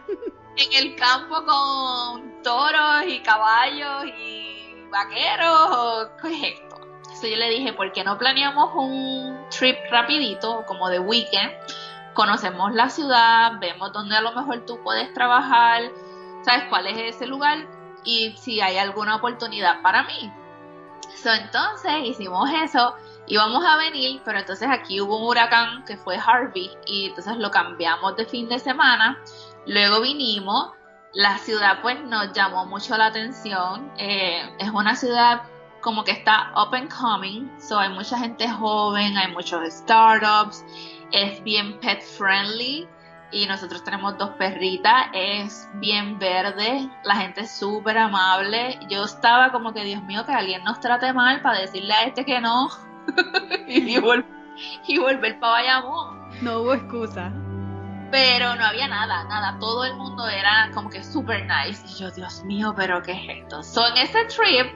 En 0.56 0.72
el 0.72 0.94
campo 0.94 1.44
con 1.44 2.42
toros 2.44 3.04
y 3.08 3.18
caballos 3.18 4.04
y 4.20 4.84
vaqueros. 4.92 6.10
¿Qué 6.22 6.28
es 6.28 6.54
esto? 6.60 6.76
Entonces 6.98 7.30
yo 7.30 7.36
le 7.38 7.50
dije, 7.50 7.72
¿por 7.72 7.90
qué 7.90 8.04
no 8.04 8.16
planeamos 8.18 8.70
un 8.76 9.36
trip 9.50 9.78
rapidito, 9.90 10.64
como 10.64 10.88
de 10.90 11.00
weekend? 11.00 11.50
Conocemos 12.18 12.74
la 12.74 12.90
ciudad, 12.90 13.60
vemos 13.60 13.92
dónde 13.92 14.16
a 14.16 14.20
lo 14.20 14.32
mejor 14.32 14.66
tú 14.66 14.82
puedes 14.82 15.14
trabajar, 15.14 15.82
sabes 16.42 16.64
cuál 16.68 16.88
es 16.88 17.14
ese 17.14 17.28
lugar 17.28 17.68
y 18.02 18.36
si 18.36 18.60
hay 18.60 18.76
alguna 18.76 19.14
oportunidad 19.14 19.82
para 19.82 20.02
mí. 20.02 20.32
entonces 21.24 21.92
hicimos 22.02 22.50
eso, 22.52 22.96
íbamos 23.28 23.64
a 23.64 23.76
venir, 23.76 24.20
pero 24.24 24.40
entonces 24.40 24.68
aquí 24.68 25.00
hubo 25.00 25.18
un 25.18 25.28
huracán 25.28 25.84
que 25.84 25.96
fue 25.96 26.16
Harvey 26.18 26.68
y 26.86 27.06
entonces 27.10 27.36
lo 27.36 27.52
cambiamos 27.52 28.16
de 28.16 28.24
fin 28.24 28.48
de 28.48 28.58
semana. 28.58 29.16
Luego 29.68 30.00
vinimos, 30.00 30.72
la 31.12 31.38
ciudad 31.38 31.82
pues 31.82 32.02
nos 32.02 32.32
llamó 32.32 32.66
mucho 32.66 32.96
la 32.96 33.06
atención, 33.06 33.92
eh, 33.96 34.56
es 34.58 34.70
una 34.70 34.96
ciudad 34.96 35.42
como 35.80 36.02
que 36.02 36.10
está 36.10 36.52
up 36.56 36.74
and 36.74 36.92
coming, 36.92 37.48
so 37.60 37.78
hay 37.78 37.90
mucha 37.90 38.18
gente 38.18 38.48
joven, 38.48 39.16
hay 39.16 39.32
muchos 39.32 39.62
startups, 39.72 40.64
es 41.12 41.42
bien 41.42 41.78
pet 41.80 42.02
friendly 42.02 42.88
y 43.30 43.46
nosotros 43.46 43.84
tenemos 43.84 44.16
dos 44.16 44.30
perritas, 44.30 45.08
es 45.12 45.68
bien 45.74 46.18
verde, 46.18 46.88
la 47.04 47.16
gente 47.16 47.42
es 47.42 47.50
súper 47.58 47.98
amable. 47.98 48.78
Yo 48.88 49.04
estaba 49.04 49.52
como 49.52 49.74
que, 49.74 49.84
Dios 49.84 50.02
mío, 50.04 50.24
que 50.24 50.32
alguien 50.32 50.64
nos 50.64 50.80
trate 50.80 51.12
mal 51.12 51.42
para 51.42 51.60
decirle 51.60 51.92
a 51.92 52.04
este 52.04 52.24
que 52.24 52.40
no 52.40 52.68
y, 53.66 53.98
volver 53.98 55.38
para 55.38 55.52
Bayamón. 55.52 56.28
No 56.40 56.60
hubo 56.60 56.74
excusa. 56.74 57.32
Pero 58.10 58.54
no 58.54 58.64
había 58.64 58.88
nada, 58.88 59.24
nada, 59.24 59.58
todo 59.58 59.84
el 59.84 59.94
mundo 59.96 60.26
era 60.26 60.70
como 60.72 60.88
que 60.88 61.04
súper 61.04 61.46
nice. 61.46 61.84
Y 61.86 62.00
yo, 62.00 62.10
Dios 62.10 62.42
mío, 62.44 62.72
pero 62.74 63.02
¿qué 63.02 63.12
es 63.12 63.42
esto? 63.42 63.62
So, 63.62 63.86
en 63.88 63.98
ese 63.98 64.24
trip, 64.24 64.72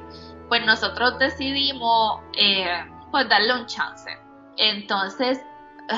pues 0.48 0.66
nosotros 0.66 1.18
decidimos, 1.18 2.20
eh, 2.36 2.84
pues 3.10 3.26
darle 3.30 3.54
un 3.54 3.64
chance. 3.64 4.10
Entonces, 4.58 5.40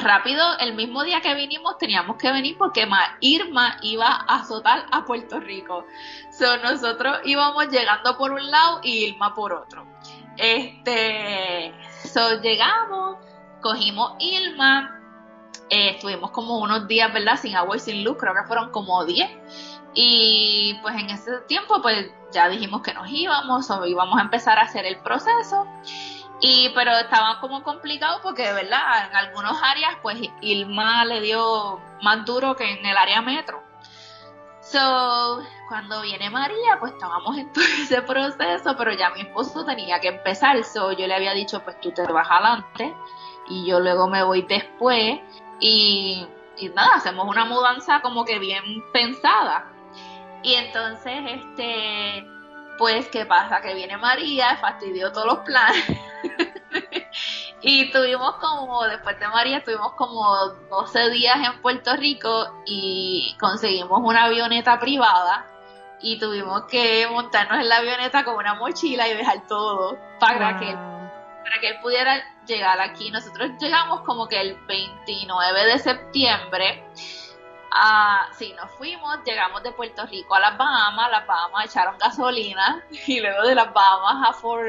rápido, 0.03 0.59
el 0.59 0.75
mismo 0.75 1.05
día 1.05 1.21
que 1.21 1.35
vinimos 1.35 1.79
teníamos 1.79 2.17
que 2.17 2.33
venir 2.33 2.57
porque 2.59 2.89
Irma 3.21 3.77
iba 3.83 4.07
a 4.07 4.37
azotar 4.37 4.87
a 4.91 5.05
Puerto 5.05 5.41
Rico. 5.41 5.85
So, 6.31 6.57
nosotros 6.59 7.19
íbamos 7.25 7.69
llegando 7.69 8.17
por 8.17 8.33
un 8.33 8.51
lado 8.51 8.81
y 8.83 9.07
Irma 9.07 9.35
por 9.35 9.53
otro. 9.53 9.87
Este, 10.37 11.73
so, 12.05 12.41
llegamos, 12.41 13.19
cogimos 13.61 14.15
Irma, 14.19 15.01
eh, 15.71 15.91
estuvimos 15.91 16.31
como 16.31 16.59
unos 16.59 16.87
días, 16.89 17.13
¿verdad? 17.13 17.37
Sin 17.37 17.55
agua 17.57 17.77
y 17.77 17.81
sin 17.81 18.05
luz, 18.05 18.17
creo 18.19 18.35
que 18.35 18.47
fueron 18.47 18.71
como 18.71 19.05
10. 19.05 19.31
Y 19.95 20.79
pues 20.83 20.97
en 20.97 21.11
ese 21.11 21.39
tiempo, 21.47 21.81
pues 21.81 22.11
ya 22.33 22.49
dijimos 22.49 22.83
que 22.83 22.93
nos 22.93 23.09
íbamos 23.09 23.71
o 23.71 23.87
íbamos 23.87 24.19
a 24.19 24.23
empezar 24.23 24.59
a 24.59 24.63
hacer 24.63 24.85
el 24.85 24.99
proceso. 24.99 25.67
Y, 26.47 26.69
pero 26.75 26.91
estaba 26.99 27.41
como 27.41 27.63
complicado 27.63 28.21
porque, 28.23 28.43
de 28.43 28.53
verdad, 28.53 29.07
en 29.09 29.17
algunas 29.17 29.57
áreas, 29.63 29.97
pues 30.03 30.19
Ilma 30.43 31.03
le 31.07 31.23
dio 31.23 31.81
más 32.03 32.23
duro 32.27 32.55
que 32.55 32.71
en 32.71 32.85
el 32.85 32.99
área 32.99 33.23
metro. 33.23 33.63
So, 34.61 35.43
cuando 35.71 36.03
viene 36.03 36.29
María, 36.29 36.79
pues 36.79 36.93
estábamos 36.93 37.39
en 37.39 37.51
todo 37.55 37.65
ese 37.65 38.03
proceso, 38.03 38.77
pero 38.77 38.93
ya 38.93 39.09
mi 39.09 39.23
esposo 39.23 39.65
tenía 39.65 40.01
que 40.01 40.09
empezar. 40.09 40.63
So, 40.65 40.93
yo 40.93 41.07
le 41.07 41.15
había 41.15 41.33
dicho, 41.33 41.65
pues 41.65 41.81
tú 41.81 41.93
te 41.93 42.03
vas 42.03 42.29
adelante 42.31 42.95
y 43.49 43.65
yo 43.65 43.81
luego 43.81 44.07
me 44.07 44.23
voy 44.23 44.43
después. 44.43 45.21
Y, 45.61 46.29
y 46.59 46.69
nada, 46.69 46.97
hacemos 46.97 47.27
una 47.27 47.47
mudanza 47.47 48.03
como 48.03 48.27
que 48.27 48.39
bien 48.39 48.85
pensada. 48.93 49.73
Y 50.43 50.53
entonces, 50.57 51.23
este, 51.25 52.27
pues, 52.77 53.09
¿qué 53.09 53.25
pasa? 53.25 53.63
Que 53.63 53.73
viene 53.73 53.97
María, 53.97 54.59
fastidió 54.59 55.11
todos 55.11 55.27
los 55.27 55.39
planes. 55.39 55.85
y 57.63 57.91
tuvimos 57.91 58.35
como, 58.37 58.85
después 58.85 59.19
de 59.19 59.29
María, 59.29 59.63
tuvimos 59.63 59.93
como 59.93 60.35
12 60.71 61.11
días 61.11 61.37
en 61.45 61.61
Puerto 61.63 61.97
Rico 61.97 62.63
y 62.67 63.37
conseguimos 63.41 64.01
una 64.03 64.25
avioneta 64.25 64.79
privada 64.79 65.47
y 66.01 66.19
tuvimos 66.19 66.65
que 66.65 67.07
montarnos 67.11 67.61
en 67.61 67.69
la 67.69 67.79
avioneta 67.79 68.25
con 68.25 68.37
una 68.37 68.55
mochila 68.55 69.09
y 69.09 69.15
dejar 69.15 69.47
todo 69.47 69.99
para 70.21 70.59
que 70.59 70.75
para 71.45 71.61
que 71.61 71.69
él 71.69 71.77
pudiera 71.83 72.23
llegar 72.47 72.81
aquí. 72.81 73.11
Nosotros 73.11 73.51
llegamos 73.61 74.01
como 74.01 74.29
que 74.29 74.41
el 74.41 74.57
29 74.67 75.65
de 75.65 75.79
septiembre 75.79 76.85
Ah, 77.77 78.29
sí, 78.39 78.55
nos 78.57 78.71
fuimos, 78.71 79.19
llegamos 79.25 79.61
de 79.65 79.73
Puerto 79.73 80.07
Rico 80.07 80.37
a 80.37 80.39
las 80.39 80.57
Bahamas, 80.57 81.11
las 81.11 81.27
Bahamas 81.27 81.67
echaron 81.67 81.99
gasolina 81.99 82.85
y 83.09 83.19
luego 83.21 83.43
de 83.43 83.57
las 83.57 83.73
Bahamas 83.73 84.29
a 84.29 84.33
Fort, 84.33 84.65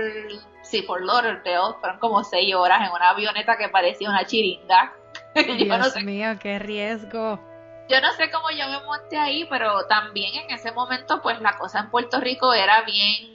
sí, 0.63 0.81
Fort 0.81 1.03
Lauderdale, 1.03 1.75
fueron 1.79 1.99
como 1.99 2.23
seis 2.23 2.55
horas 2.55 2.81
en 2.81 2.91
una 2.91 3.11
avioneta 3.11 3.57
que 3.57 3.69
parecía 3.69 4.09
una 4.09 4.25
chiringa. 4.25 4.91
Dios 5.35 5.95
mío, 5.97 6.29
qué 6.41 6.57
riesgo. 6.57 7.39
Yo 7.87 8.01
no 8.01 8.11
sé 8.13 8.31
cómo 8.31 8.49
yo 8.49 8.67
me 8.67 8.83
monté 8.83 9.19
ahí, 9.19 9.45
pero 9.51 9.85
también 9.85 10.33
en 10.33 10.49
ese 10.49 10.71
momento 10.71 11.21
pues 11.21 11.39
la 11.41 11.55
cosa 11.57 11.81
en 11.81 11.91
Puerto 11.91 12.19
Rico 12.19 12.53
era 12.53 12.81
bien 12.81 13.34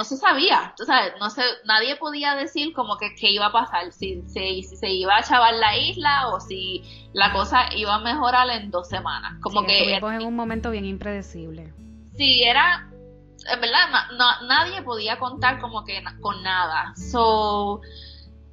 no 0.00 0.04
se 0.04 0.16
sabía, 0.16 0.72
tú 0.78 0.86
sabes, 0.86 1.12
no 1.20 1.28
se, 1.28 1.42
nadie 1.66 1.94
podía 1.96 2.34
decir 2.34 2.72
como 2.72 2.96
que 2.96 3.14
qué 3.14 3.32
iba 3.32 3.48
a 3.48 3.52
pasar, 3.52 3.92
si, 3.92 4.22
si, 4.28 4.62
se 4.62 4.90
iba 4.90 5.18
a 5.18 5.22
chavar 5.22 5.52
la 5.52 5.76
isla 5.76 6.28
o 6.28 6.40
si 6.40 6.82
la 7.12 7.30
cosa 7.34 7.68
iba 7.76 7.96
a 7.96 7.98
mejorar 7.98 8.48
en 8.48 8.70
dos 8.70 8.88
semanas. 8.88 9.34
Como 9.42 9.62
que 9.66 9.94
en 9.94 10.22
un 10.22 10.34
momento 10.34 10.70
bien 10.70 10.86
impredecible. 10.86 11.74
Sí, 12.16 12.42
era, 12.42 12.90
en 13.46 13.60
verdad, 13.60 14.08
no, 14.16 14.46
nadie 14.46 14.80
podía 14.80 15.18
contar 15.18 15.60
como 15.60 15.84
que 15.84 16.02
con 16.22 16.42
nada. 16.42 16.94
So, 16.96 17.82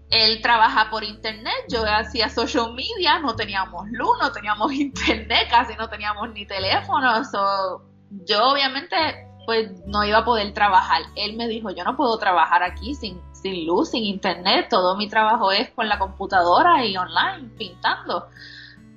él 0.10 0.42
trabaja 0.42 0.90
por 0.90 1.06
internet, 1.06 1.56
yo 1.70 1.86
hacía 1.86 2.28
social 2.28 2.74
media, 2.74 3.20
no 3.20 3.38
teníamos 3.38 3.88
luz, 3.92 4.18
no 4.22 4.34
teníamos 4.34 4.74
internet, 4.74 5.48
casi 5.50 5.78
no 5.78 5.88
teníamos 5.88 6.30
ni 6.34 6.46
teléfono. 6.46 7.24
So, 7.24 7.86
yo 8.26 8.50
obviamente 8.50 9.27
pues 9.48 9.72
no 9.86 10.04
iba 10.04 10.18
a 10.18 10.26
poder 10.26 10.54
trabajar. 10.54 11.04
Él 11.16 11.38
me 11.38 11.48
dijo, 11.48 11.70
yo 11.70 11.86
no 11.86 11.96
puedo 11.96 12.18
trabajar 12.18 12.64
aquí 12.64 12.94
sin, 12.94 13.22
sin 13.32 13.66
luz, 13.66 13.92
sin 13.92 14.04
internet, 14.04 14.68
todo 14.70 14.98
mi 14.98 15.08
trabajo 15.08 15.54
es 15.54 15.70
con 15.70 15.88
la 15.88 15.98
computadora 15.98 16.86
y 16.86 16.98
online, 16.98 17.52
pintando. 17.58 18.28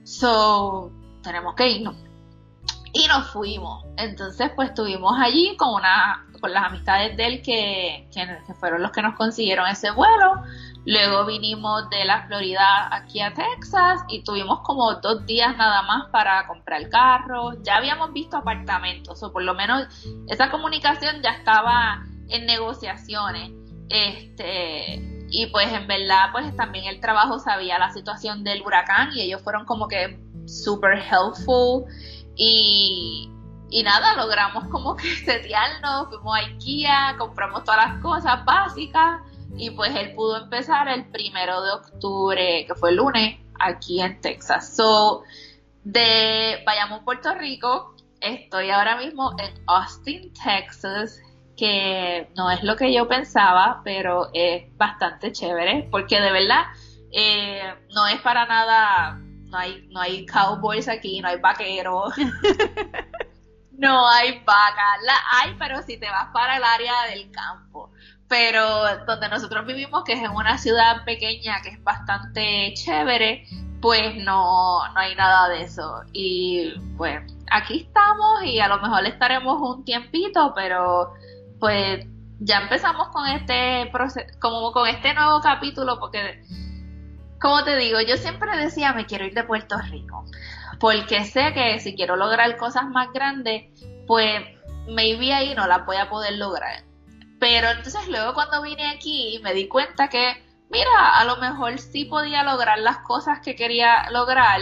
So, 0.03 0.91
tenemos 1.23 1.55
que 1.55 1.71
irnos. 1.71 1.95
Y 2.93 3.07
nos 3.07 3.31
fuimos. 3.31 3.85
Entonces, 3.97 4.51
pues 4.57 4.71
estuvimos 4.71 5.17
allí 5.21 5.57
con 5.57 5.73
una, 5.73 6.27
con 6.41 6.53
las 6.53 6.65
amistades 6.65 7.17
de 7.17 7.27
él 7.27 7.43
que, 7.43 8.09
que 8.13 8.55
fueron 8.55 8.83
los 8.83 8.91
que 8.91 9.03
nos 9.03 9.15
consiguieron 9.15 9.69
ese 9.69 9.93
vuelo. 9.93 10.43
Luego 10.87 11.27
vinimos 11.27 11.91
de 11.91 12.05
la 12.07 12.27
Florida 12.27 12.89
aquí 12.91 13.21
a 13.21 13.35
Texas 13.35 14.01
y 14.09 14.23
tuvimos 14.23 14.61
como 14.61 14.95
dos 14.95 15.27
días 15.27 15.55
nada 15.57 15.83
más 15.83 16.09
para 16.11 16.47
comprar 16.47 16.89
carro. 16.89 17.53
Ya 17.63 17.77
habíamos 17.77 18.13
visto 18.15 18.39
apartamentos, 18.39 19.23
o 19.23 19.31
por 19.31 19.43
lo 19.43 19.55
menos 19.55 19.87
esa 20.29 20.51
comunicación 20.51 21.21
ya 21.23 21.31
estaba 21.31 22.03
en 22.29 22.47
negociaciones. 22.47 23.53
Este, 23.91 25.27
y 25.29 25.47
pues 25.49 25.71
en 25.71 25.87
verdad, 25.87 26.31
pues 26.33 26.57
también 26.57 26.87
el 26.87 27.01
trabajo 27.01 27.39
sabía 27.39 27.79
la 27.79 27.93
situación 27.93 28.43
del 28.43 28.63
huracán 28.63 29.11
y 29.15 29.21
ellos 29.21 29.43
fueron 29.43 29.67
como 29.67 29.87
que 29.87 30.19
super 30.47 30.99
helpful. 30.99 31.85
Y, 32.37 33.31
y 33.69 33.83
nada, 33.83 34.17
logramos 34.17 34.65
como 34.69 34.97
que 34.97 35.15
setearnos, 35.27 36.09
fuimos 36.09 36.37
a 36.37 36.39
IKEA, 36.39 37.17
compramos 37.19 37.65
todas 37.65 37.87
las 37.87 38.01
cosas 38.01 38.43
básicas 38.47 39.21
y 39.57 39.71
pues 39.71 39.95
él 39.95 40.15
pudo 40.15 40.43
empezar 40.43 40.89
el 40.89 41.07
primero 41.11 41.63
de 41.63 41.73
octubre, 41.73 42.65
que 42.67 42.75
fue 42.75 42.91
el 42.91 42.97
lunes, 42.97 43.39
aquí 43.59 44.01
en 44.01 44.21
Texas. 44.21 44.77
So, 44.77 45.23
de 45.85 46.63
Bayamón, 46.65 47.05
Puerto 47.05 47.35
Rico, 47.35 47.95
estoy 48.21 48.71
ahora 48.71 48.97
mismo 48.97 49.33
en 49.39 49.63
Austin, 49.67 50.33
Texas, 50.33 51.21
que 51.57 52.31
no 52.37 52.51
es 52.51 52.63
lo 52.63 52.77
que 52.77 52.93
yo 52.93 53.09
pensaba, 53.09 53.83
pero 53.85 54.31
es 54.33 54.65
bastante 54.77 55.33
chévere, 55.33 55.89
porque 55.91 56.21
de 56.21 56.33
verdad 56.33 56.65
eh, 57.13 57.75
no 57.95 58.07
es 58.07 58.21
para 58.21 58.47
nada, 58.47 59.19
no 59.19 59.59
hay, 59.59 59.87
no 59.91 60.01
hay 60.01 60.25
cowboys 60.27 60.89
aquí, 60.89 61.21
no 61.21 61.29
hay 61.29 61.39
vaqueros. 61.39 62.15
no 63.73 64.09
hay 64.09 64.39
vacas, 64.45 65.03
la 65.05 65.17
hay, 65.33 65.57
pero 65.59 65.83
si 65.83 65.99
te 65.99 66.09
vas 66.11 66.29
para 66.33 66.59
el 66.59 66.65
área 66.65 67.05
del 67.11 67.31
campo 67.31 67.91
pero 68.31 69.05
donde 69.07 69.29
nosotros 69.29 69.67
vivimos, 69.67 70.05
que 70.05 70.13
es 70.13 70.23
en 70.23 70.31
una 70.31 70.57
ciudad 70.57 71.05
pequeña 71.05 71.61
que 71.63 71.71
es 71.71 71.83
bastante 71.83 72.73
chévere, 72.75 73.45
pues 73.83 74.15
no, 74.19 74.89
no 74.95 75.01
hay 75.01 75.17
nada 75.17 75.49
de 75.49 75.63
eso. 75.63 76.03
Y 76.13 76.73
pues 76.97 77.21
aquí 77.51 77.81
estamos 77.89 78.45
y 78.45 78.61
a 78.61 78.69
lo 78.69 78.79
mejor 78.79 79.05
estaremos 79.05 79.61
un 79.61 79.85
tiempito, 79.85 80.53
pero 80.55 81.13
pues 81.59 82.07
ya 82.39 82.61
empezamos 82.61 83.09
con 83.09 83.27
este 83.27 83.91
proceso, 83.91 84.33
como 84.39 84.71
con 84.71 84.87
este 84.87 85.13
nuevo 85.13 85.41
capítulo, 85.41 85.99
porque 85.99 86.41
como 87.41 87.65
te 87.65 87.77
digo, 87.79 88.01
yo 88.01 88.17
siempre 88.17 88.57
decía 88.59 88.93
me 88.93 89.07
quiero 89.07 89.25
ir 89.25 89.35
de 89.35 89.43
Puerto 89.43 89.77
Rico, 89.91 90.25
porque 90.79 91.25
sé 91.25 91.53
que 91.53 91.81
si 91.81 91.97
quiero 91.97 92.15
lograr 92.15 92.57
cosas 92.59 92.85
más 92.91 93.13
grandes, 93.13 93.65
pues 94.07 94.41
maybe 94.87 95.35
ahí 95.35 95.53
no 95.57 95.67
las 95.67 95.85
voy 95.85 95.97
a 95.97 96.09
poder 96.09 96.39
lograr. 96.39 96.90
Pero 97.41 97.71
entonces 97.71 98.07
luego 98.09 98.35
cuando 98.35 98.63
vine 98.63 98.87
aquí 98.91 99.41
me 99.43 99.55
di 99.55 99.67
cuenta 99.67 100.09
que, 100.09 100.45
mira, 100.71 101.19
a 101.19 101.25
lo 101.25 101.39
mejor 101.39 101.79
sí 101.79 102.05
podía 102.05 102.45
lograr 102.45 102.79
las 102.79 102.99
cosas 102.99 103.41
que 103.41 103.57
quería 103.57 104.11
lograr, 104.11 104.61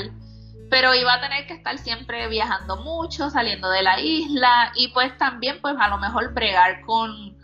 pero 0.71 0.95
iba 0.95 1.15
a 1.15 1.21
tener 1.21 1.47
que 1.47 1.55
estar 1.55 1.77
siempre 1.79 2.29
viajando 2.29 2.77
mucho, 2.77 3.31
saliendo 3.31 3.69
de 3.69 3.83
la 3.83 4.01
isla 4.01 4.73
y 4.77 4.89
pues 4.89 5.17
también 5.19 5.61
pues 5.61 5.75
a 5.79 5.89
lo 5.89 5.99
mejor 5.99 6.33
bregar 6.33 6.83
con, 6.83 7.37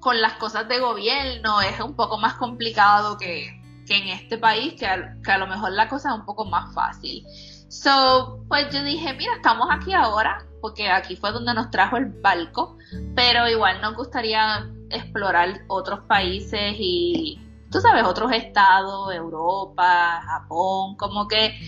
con 0.00 0.20
las 0.22 0.34
cosas 0.34 0.66
de 0.68 0.78
gobierno 0.78 1.60
es 1.60 1.78
un 1.80 1.94
poco 1.94 2.16
más 2.16 2.34
complicado 2.34 3.18
que, 3.18 3.60
que 3.86 3.96
en 3.96 4.08
este 4.08 4.38
país, 4.38 4.74
que 4.78 4.86
a, 4.86 5.16
que 5.22 5.30
a 5.30 5.38
lo 5.38 5.46
mejor 5.46 5.72
la 5.72 5.88
cosa 5.88 6.10
es 6.10 6.14
un 6.14 6.24
poco 6.24 6.46
más 6.46 6.72
fácil. 6.74 7.26
So, 7.68 8.42
pues 8.48 8.72
yo 8.72 8.82
dije, 8.82 9.12
mira, 9.12 9.34
estamos 9.34 9.68
aquí 9.70 9.92
ahora, 9.92 10.46
porque 10.62 10.90
aquí 10.90 11.16
fue 11.16 11.32
donde 11.32 11.52
nos 11.52 11.70
trajo 11.70 11.98
el 11.98 12.06
barco, 12.06 12.78
pero 13.14 13.46
igual 13.48 13.82
nos 13.82 13.94
gustaría 13.94 14.66
explorar 14.90 15.60
otros 15.68 16.00
países 16.00 16.74
y, 16.78 17.40
tú 17.70 17.80
sabes, 17.80 18.04
otros 18.04 18.32
estados, 18.32 19.14
Europa, 19.14 20.22
Japón, 20.24 20.96
como 20.96 21.28
que, 21.28 21.58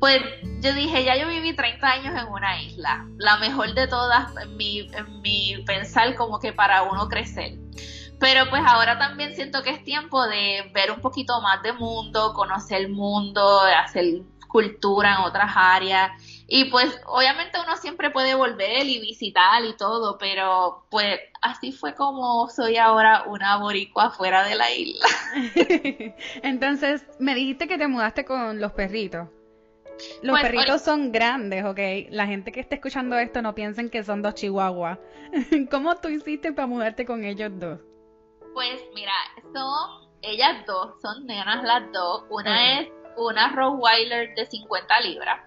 pues 0.00 0.20
yo 0.60 0.72
dije, 0.74 1.04
ya 1.04 1.16
yo 1.16 1.28
viví 1.28 1.54
30 1.54 1.86
años 1.86 2.14
en 2.20 2.28
una 2.28 2.60
isla, 2.62 3.06
la 3.18 3.38
mejor 3.38 3.74
de 3.74 3.86
todas 3.86 4.36
en 4.36 4.56
mi, 4.56 4.80
en 4.92 5.20
mi 5.22 5.62
pensar 5.66 6.14
como 6.14 6.38
que 6.38 6.52
para 6.52 6.82
uno 6.82 7.08
crecer. 7.08 7.58
Pero 8.18 8.48
pues 8.48 8.62
ahora 8.64 8.98
también 8.98 9.34
siento 9.34 9.62
que 9.62 9.70
es 9.70 9.84
tiempo 9.84 10.26
de 10.26 10.70
ver 10.74 10.90
un 10.90 11.00
poquito 11.00 11.40
más 11.42 11.62
de 11.62 11.72
mundo, 11.74 12.32
conocer 12.34 12.80
el 12.80 12.88
mundo, 12.90 13.60
hacer 13.60 14.22
cultura 14.48 15.16
en 15.16 15.20
otras 15.20 15.52
áreas 15.54 16.12
y 16.48 16.66
pues 16.66 17.00
obviamente 17.06 17.58
uno 17.64 17.76
siempre 17.76 18.10
puede 18.10 18.34
volver 18.34 18.86
y 18.86 19.00
visitar 19.00 19.64
y 19.64 19.76
todo, 19.76 20.16
pero 20.16 20.84
pues 20.90 21.18
así 21.42 21.72
fue 21.72 21.94
como 21.94 22.48
soy 22.48 22.76
ahora 22.76 23.24
una 23.26 23.56
boricua 23.56 24.10
fuera 24.10 24.44
de 24.44 24.54
la 24.54 24.70
isla. 24.70 25.06
Entonces, 26.42 27.04
me 27.18 27.34
dijiste 27.34 27.66
que 27.66 27.78
te 27.78 27.88
mudaste 27.88 28.24
con 28.24 28.60
los 28.60 28.72
perritos. 28.72 29.28
Los 30.22 30.38
pues, 30.38 30.42
perritos 30.42 30.82
son 30.82 31.10
grandes, 31.10 31.64
¿ok? 31.64 31.78
La 32.10 32.26
gente 32.26 32.52
que 32.52 32.60
esté 32.60 32.76
escuchando 32.76 33.18
esto 33.18 33.42
no 33.42 33.54
piensen 33.54 33.90
que 33.90 34.04
son 34.04 34.22
dos 34.22 34.34
chihuahuas. 34.34 34.98
¿Cómo 35.70 35.96
tú 35.96 36.08
hiciste 36.08 36.52
para 36.52 36.66
mudarte 36.66 37.06
con 37.06 37.24
ellos 37.24 37.50
dos? 37.54 37.80
Pues 38.54 38.80
mira, 38.94 39.12
son 39.52 40.08
ellas 40.22 40.64
dos, 40.66 41.00
son 41.00 41.26
nenas 41.26 41.64
las 41.64 41.90
dos. 41.92 42.24
Una 42.30 42.80
es 42.80 42.88
una 43.16 43.52
Rottweiler 43.52 44.34
de 44.34 44.46
50 44.46 45.00
libras 45.00 45.40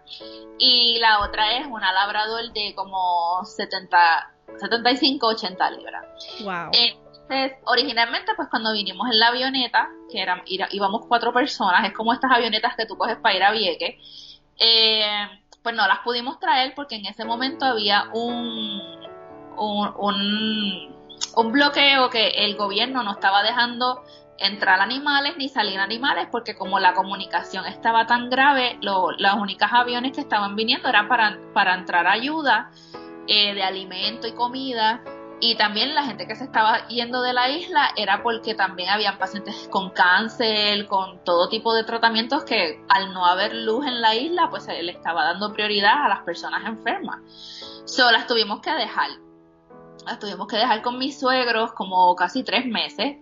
y 0.58 0.98
la 1.00 1.22
otra 1.22 1.58
es 1.58 1.68
una 1.68 1.92
Labrador 1.92 2.52
de 2.54 2.74
como 2.76 3.44
70, 3.44 4.34
75, 4.58 5.28
80 5.28 5.72
libras. 5.72 6.06
Wow. 6.44 6.72
Entonces, 6.74 7.58
originalmente, 7.66 8.34
pues 8.36 8.50
cuando 8.50 8.74
vinimos 8.74 9.08
en 9.10 9.20
la 9.20 9.28
avioneta, 9.28 9.90
que 10.12 10.22
eran, 10.22 10.42
íbamos 10.46 11.06
cuatro 11.08 11.32
personas, 11.32 11.86
es 11.86 11.94
como 11.94 12.14
estas 12.14 12.32
avionetas 12.32 12.76
que 12.76 12.86
tú 12.86 12.98
coges 12.98 13.18
para 13.18 13.36
ir 13.36 13.44
a 13.44 13.52
Vieques, 13.52 14.42
eh, 14.58 15.28
pues 15.62 15.76
no 15.76 15.88
las 15.88 16.00
pudimos 16.00 16.40
traer 16.40 16.74
porque 16.76 16.96
en 16.96 17.06
ese 17.06 17.26
momento 17.26 17.66
había 17.66 18.10
un, 18.14 18.82
un, 19.58 19.94
un, 19.98 20.96
un 21.36 21.52
bloqueo 21.52 22.10
que 22.10 22.30
el 22.30 22.56
gobierno 22.56 23.04
no 23.04 23.12
estaba 23.12 23.44
dejando 23.44 24.04
entrar 24.40 24.80
animales 24.80 25.36
ni 25.38 25.50
salir 25.50 25.80
animales 25.80 26.28
porque 26.32 26.56
como 26.56 26.80
la 26.80 26.94
comunicación 26.94 27.66
estaba 27.66 28.08
tan 28.08 28.30
grave, 28.30 28.78
lo, 28.82 29.12
los 29.12 29.34
únicos 29.36 29.70
aviones 29.72 30.14
que 30.14 30.22
estaban 30.22 30.56
viniendo 30.56 30.88
eran 30.90 31.08
para, 31.08 31.38
para 31.54 31.74
entrar 31.76 32.08
ayuda 32.08 32.72
eh, 33.28 33.54
de 33.54 33.64
alimento 33.64 34.28
y 34.28 34.34
comida 34.34 35.02
y 35.42 35.56
también 35.56 35.96
la 35.96 36.04
gente 36.04 36.28
que 36.28 36.36
se 36.36 36.44
estaba 36.44 36.86
yendo 36.88 37.22
de 37.22 37.32
la 37.32 37.50
isla 37.50 37.92
era 37.96 38.22
porque 38.24 38.56
también 38.56 38.90
habían 38.90 39.18
pacientes 39.18 39.70
con 39.70 39.90
cáncer, 39.92 40.86
con 40.88 41.24
todo 41.24 41.48
tipo 41.48 41.74
de 41.74 41.86
tratamientos 41.86 42.44
que 42.44 42.84
al 42.90 43.14
no 43.14 43.26
haber 43.26 43.54
luz 43.54 43.86
en 43.86 44.02
la 44.02 44.16
isla 44.16 44.50
pues 44.50 44.64
se 44.64 44.84
le 44.84 44.92
estaba 44.92 45.24
dando 45.24 45.54
prioridad 45.54 46.06
a 46.06 46.10
las 46.10 46.24
personas 46.24 46.66
enfermas. 46.66 47.20
So 47.86 48.12
las 48.12 48.28
tuvimos 48.28 48.60
que 48.60 48.72
dejar. 48.72 49.12
Las 50.06 50.20
tuvimos 50.20 50.48
que 50.48 50.58
dejar 50.58 50.82
con 50.82 50.98
mis 50.98 51.20
suegros 51.20 51.72
como 51.74 52.14
casi 52.16 52.44
tres 52.44 52.66
meses 52.66 53.18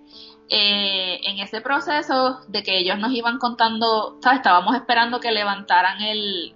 eh, 0.50 1.20
en 1.24 1.40
ese 1.40 1.62
proceso 1.62 2.42
de 2.48 2.64
que 2.64 2.78
ellos 2.80 2.98
nos 3.00 3.12
iban 3.12 3.38
contando, 3.38 4.20
estábamos 4.34 4.76
esperando 4.76 5.20
que 5.20 5.32
levantaran 5.32 6.02
el, 6.02 6.56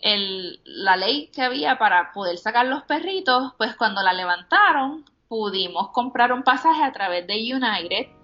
el, 0.00 0.60
la 0.64 0.96
ley 0.96 1.30
que 1.34 1.42
había 1.42 1.78
para 1.78 2.12
poder 2.12 2.38
sacar 2.38 2.66
los 2.66 2.82
perritos, 2.82 3.52
pues 3.56 3.74
cuando 3.76 4.02
la 4.02 4.12
levantaron 4.12 5.04
pudimos 5.28 5.88
comprar 5.90 6.32
un 6.32 6.42
pasaje 6.42 6.82
a 6.82 6.92
través 6.92 7.26
de 7.26 7.34
United 7.34 8.15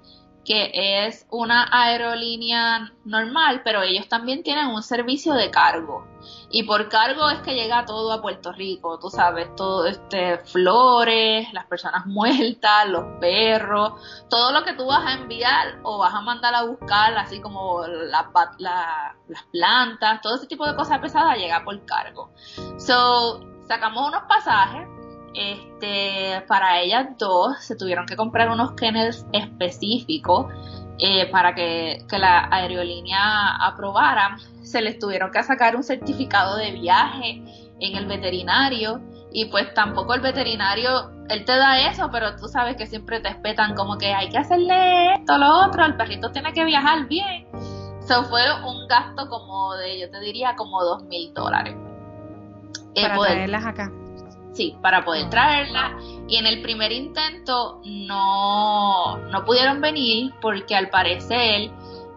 que 0.44 1.07
es 1.07 1.26
una 1.31 1.68
aerolínea 1.70 2.92
normal, 3.05 3.62
pero 3.64 3.83
ellos 3.83 4.09
también 4.09 4.42
tienen 4.42 4.66
un 4.68 4.83
servicio 4.83 5.35
de 5.35 5.50
cargo. 5.50 6.07
Y 6.50 6.64
por 6.64 6.88
cargo 6.88 7.31
es 7.31 7.40
que 7.40 7.55
llega 7.55 7.85
todo 7.85 8.12
a 8.12 8.22
Puerto 8.22 8.52
Rico, 8.52 8.98
tú 8.98 9.09
sabes, 9.09 9.55
todo 9.57 9.87
este 9.87 10.38
flores, 10.38 11.52
las 11.52 11.66
personas 11.66 12.07
muertas, 12.07 12.88
los 12.88 13.05
perros, 13.20 13.94
todo 14.28 14.52
lo 14.52 14.64
que 14.64 14.74
tú 14.74 14.87
vas 14.87 15.05
a 15.07 15.14
enviar 15.14 15.78
o 15.83 15.98
vas 15.98 16.14
a 16.14 16.20
mandar 16.20 16.55
a 16.55 16.64
buscar, 16.64 17.16
así 17.16 17.40
como 17.40 17.87
las 17.87 18.26
plantas, 19.50 20.20
todo 20.20 20.37
ese 20.37 20.46
tipo 20.46 20.66
de 20.66 20.74
cosas 20.76 20.98
pesadas 20.98 21.38
llega 21.38 21.64
por 21.64 21.85
cargo. 21.85 22.31
So, 22.78 23.40
sacamos 23.66 24.09
unos 24.09 24.22
pasajes 24.28 24.88
este, 25.35 26.42
para 26.47 26.81
ellas 26.81 27.09
dos 27.18 27.57
se 27.61 27.77
tuvieron 27.77 28.07
que 28.07 28.16
comprar 28.16 28.51
unos 28.51 28.73
kennels 28.73 29.27
específicos 29.33 30.47
eh, 30.99 31.31
para 31.31 31.55
que, 31.55 32.05
la 32.11 32.49
aerolínea 32.51 33.57
aprobara. 33.57 34.37
Se 34.62 34.81
les 34.81 34.99
tuvieron 34.99 35.31
que 35.31 35.42
sacar 35.42 35.77
un 35.77 35.83
certificado 35.83 36.57
de 36.57 36.73
viaje 36.73 37.42
en 37.81 37.97
el 37.97 38.07
veterinario 38.07 39.01
y 39.33 39.47
pues 39.47 39.73
tampoco 39.75 40.14
el 40.14 40.21
veterinario 40.21 41.11
él 41.29 41.45
te 41.45 41.57
da 41.57 41.81
eso, 41.88 42.11
pero 42.12 42.37
tú 42.37 42.47
sabes 42.47 42.77
que 42.77 42.87
siempre 42.87 43.21
te 43.21 43.29
espetan 43.29 43.75
como 43.75 43.97
que 43.97 44.12
hay 44.12 44.29
que 44.29 44.38
hacerle 44.38 45.14
esto, 45.14 45.38
lo 45.38 45.66
otro, 45.66 45.85
el 45.85 45.97
perrito 45.97 46.31
tiene 46.31 46.53
que 46.53 46.64
viajar 46.64 47.09
bien. 47.09 47.47
Eso 48.01 48.25
fue 48.25 48.42
un 48.64 48.87
gasto 48.88 49.29
como 49.29 49.75
de, 49.75 50.01
yo 50.01 50.11
te 50.11 50.21
diría, 50.21 50.55
como 50.57 50.83
dos 50.83 51.05
mil 51.05 51.33
dólares. 51.33 51.75
Eh, 52.95 53.03
para 53.03 53.18
traerlas 53.18 53.64
acá. 53.64 53.90
Sí, 54.53 54.77
para 54.83 55.05
poder 55.05 55.31
traerlas. 55.31 55.93
Y 56.29 56.37
en 56.37 56.47
el 56.47 56.62
primer 56.62 56.93
intento 56.93 57.81
no, 57.85 59.17
no 59.19 59.45
pudieron 59.45 59.81
venir 59.81 60.33
porque 60.41 60.77
al 60.77 60.91
parecer 60.91 61.71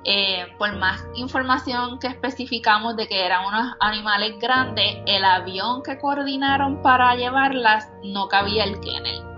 eh, 0.07 0.45
por 0.59 0.75
más 0.77 1.03
información 1.15 1.97
que 1.97 2.07
especificamos 2.07 2.95
de 2.95 3.07
que 3.07 3.25
eran 3.25 3.43
unos 3.45 3.73
animales 3.79 4.35
grandes, 4.39 4.97
el 5.07 5.25
avión 5.25 5.81
que 5.81 5.97
coordinaron 5.97 6.81
para 6.83 7.15
llevarlas 7.15 7.89
no 8.03 8.27
cabía 8.27 8.65
el 8.65 8.79
kennel. 8.81 9.34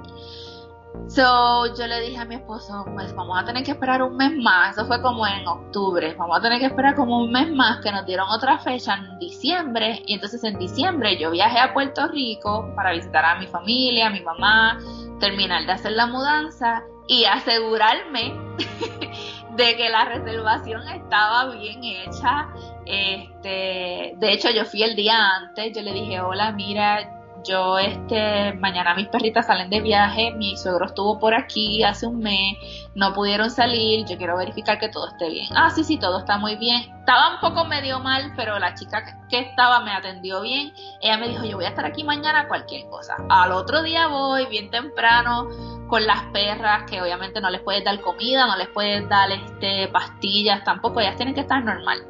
So, 1.08 1.74
yo 1.74 1.88
le 1.88 2.02
dije 2.02 2.18
a 2.18 2.26
mi 2.26 2.36
esposo, 2.36 2.86
pues 2.94 3.16
vamos 3.16 3.40
a 3.42 3.46
tener 3.46 3.64
que 3.64 3.72
esperar 3.72 4.04
un 4.04 4.18
mes 4.18 4.34
más, 4.36 4.78
eso 4.78 4.86
fue 4.86 5.02
como 5.02 5.26
en 5.26 5.48
octubre, 5.48 6.14
vamos 6.16 6.38
a 6.38 6.42
tener 6.42 6.60
que 6.60 6.66
esperar 6.66 6.96
como 6.96 7.20
un 7.20 7.32
mes 7.32 7.50
más, 7.50 7.80
que 7.82 7.92
nos 7.92 8.06
dieron 8.06 8.30
otra 8.30 8.60
fecha 8.60 8.96
en 8.96 9.18
diciembre, 9.18 10.04
y 10.06 10.16
entonces 10.16 10.44
en 10.44 10.60
diciembre 10.60 11.18
yo 11.18 11.32
viajé 11.32 11.60
a 11.60 11.74
Puerto 11.74 12.08
Rico 12.10 12.72
para 12.76 12.92
visitar 12.92 13.24
a 13.24 13.40
mi 13.40 13.48
familia, 13.48 14.08
a 14.08 14.10
mi 14.10 14.22
mamá, 14.22 14.80
terminar 15.20 15.66
de 15.66 15.72
hacer 15.72 15.94
la 15.94 16.08
mudanza 16.08 16.84
y 17.08 17.24
asegurarme 17.24 18.34
de 19.56 19.76
que 19.78 19.90
la 19.90 20.06
reservación 20.06 20.88
estaba 20.90 21.52
bien 21.56 21.84
hecha. 21.84 22.50
Este, 22.86 24.14
de 24.18 24.34
hecho, 24.34 24.50
yo 24.52 24.66
fui 24.66 24.84
el 24.84 24.96
día 24.96 25.18
antes, 25.38 25.74
yo 25.74 25.82
le 25.82 25.94
dije, 25.94 26.20
hola, 26.20 26.52
mira, 26.52 27.17
yo 27.48 27.78
este 27.80 28.54
mañana 28.54 28.94
mis 28.96 29.08
perritas 29.08 29.48
salen 29.48 29.70
de 29.70 29.82
viaje, 29.82 30.32
mi 30.32 30.58
suegro 30.58 30.86
estuvo 30.86 31.20
por 31.20 31.34
aquí 31.34 31.84
hace 31.84 32.06
un 32.06 32.20
mes, 32.20 32.58
no 32.96 33.14
pudieron 33.14 33.50
salir, 33.50 34.06
yo 34.06 34.18
quiero 34.18 34.38
verificar 34.38 34.80
que 34.80 34.90
todo 34.90 35.08
esté 35.08 35.30
bien. 35.30 35.48
Ah, 35.56 35.70
sí, 35.70 35.84
sí, 35.84 35.98
todo 35.98 36.20
está 36.20 36.38
muy 36.38 36.56
bien. 36.56 36.82
Estaba 37.00 37.36
un 37.36 37.40
poco 37.40 37.66
medio 37.66 38.00
mal, 38.00 38.34
pero 38.36 38.60
la 38.60 38.74
chica 38.74 39.04
que 39.30 39.40
estaba 39.40 39.80
me 39.80 39.92
atendió 39.92 40.42
bien. 40.42 40.74
Ella 41.02 41.18
me 41.18 41.30
dijo, 41.30 41.46
yo 41.46 41.56
voy 41.56 41.66
a 41.66 41.70
estar 41.70 41.86
aquí 41.86 42.04
mañana 42.04 42.48
cualquier 42.48 42.90
cosa. 42.90 43.16
Al 43.30 43.52
otro 43.52 43.82
día 43.82 44.08
voy 44.08 44.46
bien 44.48 44.70
temprano 44.70 45.48
con 45.88 46.06
las 46.06 46.24
perras, 46.34 46.84
que 46.90 47.02
obviamente 47.02 47.40
no 47.40 47.50
les 47.50 47.62
puedes 47.62 47.84
dar 47.84 48.00
comida, 48.02 48.46
no 48.46 48.58
les 48.58 48.68
puedes 48.70 49.08
dar 49.08 49.32
este 49.32 49.88
pastillas 49.88 50.64
tampoco, 50.64 51.00
ellas 51.00 51.16
tienen 51.16 51.34
que 51.34 51.42
estar 51.42 51.64
normal. 51.64 52.06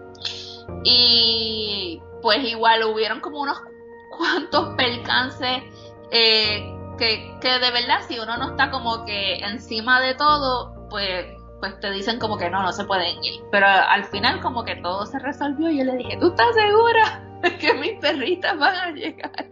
Y 0.83 2.01
pues 2.21 2.43
igual 2.43 2.83
hubieron 2.83 3.19
como 3.19 3.39
unos 3.39 3.57
cuantos 4.17 4.75
percances 4.75 5.63
eh, 6.11 6.73
que, 6.97 7.37
que 7.41 7.59
de 7.59 7.71
verdad 7.71 7.99
si 8.07 8.19
uno 8.19 8.37
no 8.37 8.51
está 8.51 8.71
como 8.71 9.05
que 9.05 9.35
encima 9.35 10.01
de 10.01 10.15
todo, 10.15 10.87
pues 10.89 11.25
pues 11.59 11.79
te 11.79 11.91
dicen 11.91 12.19
como 12.19 12.37
que 12.37 12.49
no, 12.49 12.61
no 12.61 12.71
se 12.71 12.85
pueden 12.85 13.23
ir. 13.23 13.41
Pero 13.51 13.67
al 13.67 14.05
final 14.05 14.41
como 14.41 14.63
que 14.63 14.75
todo 14.75 15.05
se 15.05 15.19
resolvió 15.19 15.69
y 15.69 15.79
yo 15.79 15.85
le 15.85 15.97
dije, 15.97 16.17
¿tú 16.17 16.27
estás 16.27 16.53
segura 16.53 17.23
que 17.59 17.73
mis 17.73 17.99
perritas 17.99 18.57
van 18.57 18.75
a 18.75 18.91
llegar? 18.91 19.47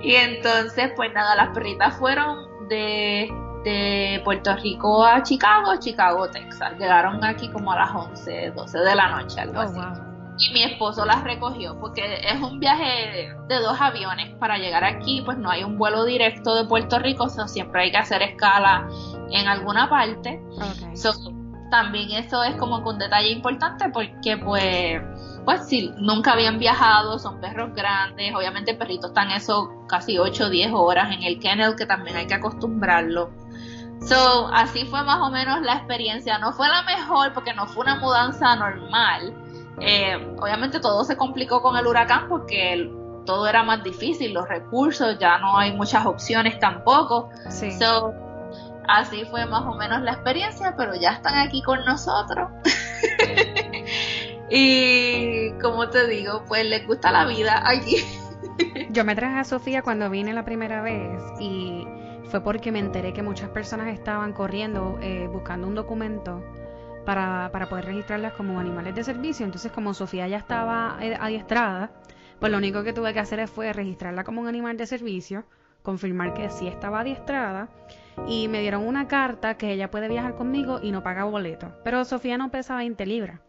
Y 0.00 0.14
entonces 0.16 0.92
pues 0.96 1.12
nada, 1.14 1.34
las 1.36 1.48
perritas 1.54 1.96
fueron 1.96 2.68
de, 2.68 3.32
de 3.64 4.20
Puerto 4.24 4.54
Rico 4.56 5.04
a 5.04 5.22
Chicago, 5.22 5.76
Chicago, 5.78 6.28
Texas. 6.30 6.72
Llegaron 6.78 7.22
aquí 7.24 7.48
como 7.50 7.72
a 7.72 7.76
las 7.76 7.94
11, 7.94 8.50
12 8.50 8.78
de 8.78 8.94
la 8.94 9.08
noche, 9.08 9.40
algo 9.40 9.60
oh, 9.60 9.62
así 9.62 10.13
y 10.38 10.52
mi 10.52 10.62
esposo 10.64 11.04
las 11.04 11.22
recogió 11.22 11.78
porque 11.78 12.02
es 12.22 12.40
un 12.40 12.58
viaje 12.58 13.32
de 13.48 13.56
dos 13.60 13.80
aviones 13.80 14.34
para 14.38 14.58
llegar 14.58 14.82
aquí 14.82 15.22
pues 15.24 15.38
no 15.38 15.50
hay 15.50 15.62
un 15.62 15.78
vuelo 15.78 16.04
directo 16.04 16.56
de 16.56 16.64
Puerto 16.64 16.98
Rico 16.98 17.28
so 17.28 17.46
siempre 17.46 17.82
hay 17.82 17.90
que 17.92 17.98
hacer 17.98 18.22
escala 18.22 18.88
en 19.30 19.46
alguna 19.46 19.88
parte. 19.88 20.42
También 21.70 22.10
eso 22.12 22.42
es 22.44 22.56
como 22.56 22.78
un 22.78 22.98
detalle 22.98 23.30
importante 23.30 23.88
porque 23.90 24.36
pues 24.38 25.00
pues 25.44 25.68
si 25.68 25.92
nunca 25.98 26.32
habían 26.32 26.58
viajado 26.58 27.18
son 27.18 27.40
perros 27.40 27.74
grandes 27.74 28.34
obviamente 28.34 28.74
perritos 28.74 29.10
están 29.10 29.30
eso 29.30 29.70
casi 29.88 30.18
8 30.18 30.46
o 30.46 30.50
10 30.50 30.72
horas 30.72 31.12
en 31.12 31.22
el 31.22 31.38
kennel 31.38 31.76
que 31.76 31.86
también 31.86 32.16
hay 32.16 32.26
que 32.26 32.34
acostumbrarlo. 32.34 33.30
So 34.00 34.48
así 34.52 34.84
fue 34.86 35.02
más 35.04 35.20
o 35.20 35.30
menos 35.30 35.62
la 35.62 35.74
experiencia. 35.74 36.38
No 36.38 36.52
fue 36.52 36.68
la 36.68 36.82
mejor 36.82 37.32
porque 37.32 37.54
no 37.54 37.66
fue 37.66 37.84
una 37.84 37.96
mudanza 37.96 38.56
normal 38.56 39.43
eh, 39.80 40.34
obviamente 40.40 40.80
todo 40.80 41.04
se 41.04 41.16
complicó 41.16 41.62
con 41.62 41.76
el 41.76 41.86
huracán 41.86 42.28
porque 42.28 42.90
todo 43.24 43.46
era 43.46 43.62
más 43.62 43.82
difícil, 43.82 44.32
los 44.32 44.48
recursos, 44.48 45.18
ya 45.18 45.38
no 45.38 45.56
hay 45.56 45.72
muchas 45.72 46.06
opciones 46.06 46.58
tampoco. 46.58 47.30
así 48.86 49.24
fue 49.24 49.46
más 49.46 49.62
o 49.62 49.74
menos 49.74 50.02
la 50.02 50.12
experiencia, 50.12 50.74
pero 50.76 50.94
ya 50.94 51.12
están 51.12 51.34
aquí 51.38 51.62
con 51.62 51.84
nosotros. 51.84 52.50
y 54.50 55.52
como 55.60 55.88
te 55.88 56.06
digo, 56.06 56.44
pues 56.46 56.64
les 56.64 56.86
gusta 56.86 57.10
la 57.10 57.26
vida 57.26 57.62
aquí. 57.66 57.96
Yo 58.90 59.04
me 59.04 59.14
traje 59.14 59.38
a 59.38 59.44
Sofía 59.44 59.82
cuando 59.82 60.10
vine 60.10 60.32
la 60.32 60.44
primera 60.44 60.82
vez 60.82 61.20
y 61.40 61.86
fue 62.28 62.40
porque 62.40 62.72
me 62.72 62.78
enteré 62.78 63.12
que 63.12 63.22
muchas 63.22 63.48
personas 63.50 63.88
estaban 63.88 64.32
corriendo 64.32 64.98
eh, 65.00 65.28
buscando 65.32 65.66
un 65.66 65.74
documento 65.74 66.42
para, 67.04 67.50
para 67.52 67.68
poder 67.68 67.86
registrarlas 67.86 68.32
como 68.32 68.58
animales 68.58 68.94
de 68.94 69.04
servicio. 69.04 69.44
Entonces, 69.44 69.72
como 69.72 69.94
Sofía 69.94 70.28
ya 70.28 70.38
estaba 70.38 70.98
eh, 71.00 71.16
adiestrada, 71.18 71.90
pues 72.38 72.50
lo 72.50 72.58
único 72.58 72.82
que 72.82 72.92
tuve 72.92 73.12
que 73.12 73.20
hacer 73.20 73.46
fue 73.48 73.72
registrarla 73.72 74.24
como 74.24 74.40
un 74.40 74.48
animal 74.48 74.76
de 74.76 74.86
servicio, 74.86 75.44
confirmar 75.82 76.34
que 76.34 76.50
sí 76.50 76.66
estaba 76.66 77.00
adiestrada 77.00 77.68
y 78.26 78.48
me 78.48 78.60
dieron 78.60 78.86
una 78.86 79.08
carta 79.08 79.56
que 79.56 79.72
ella 79.72 79.90
puede 79.90 80.08
viajar 80.08 80.34
conmigo 80.34 80.80
y 80.82 80.92
no 80.92 81.02
paga 81.02 81.24
boleto. 81.24 81.72
Pero 81.84 82.04
Sofía 82.04 82.38
no 82.38 82.50
pesa 82.50 82.76
20 82.76 83.06
libras. 83.06 83.40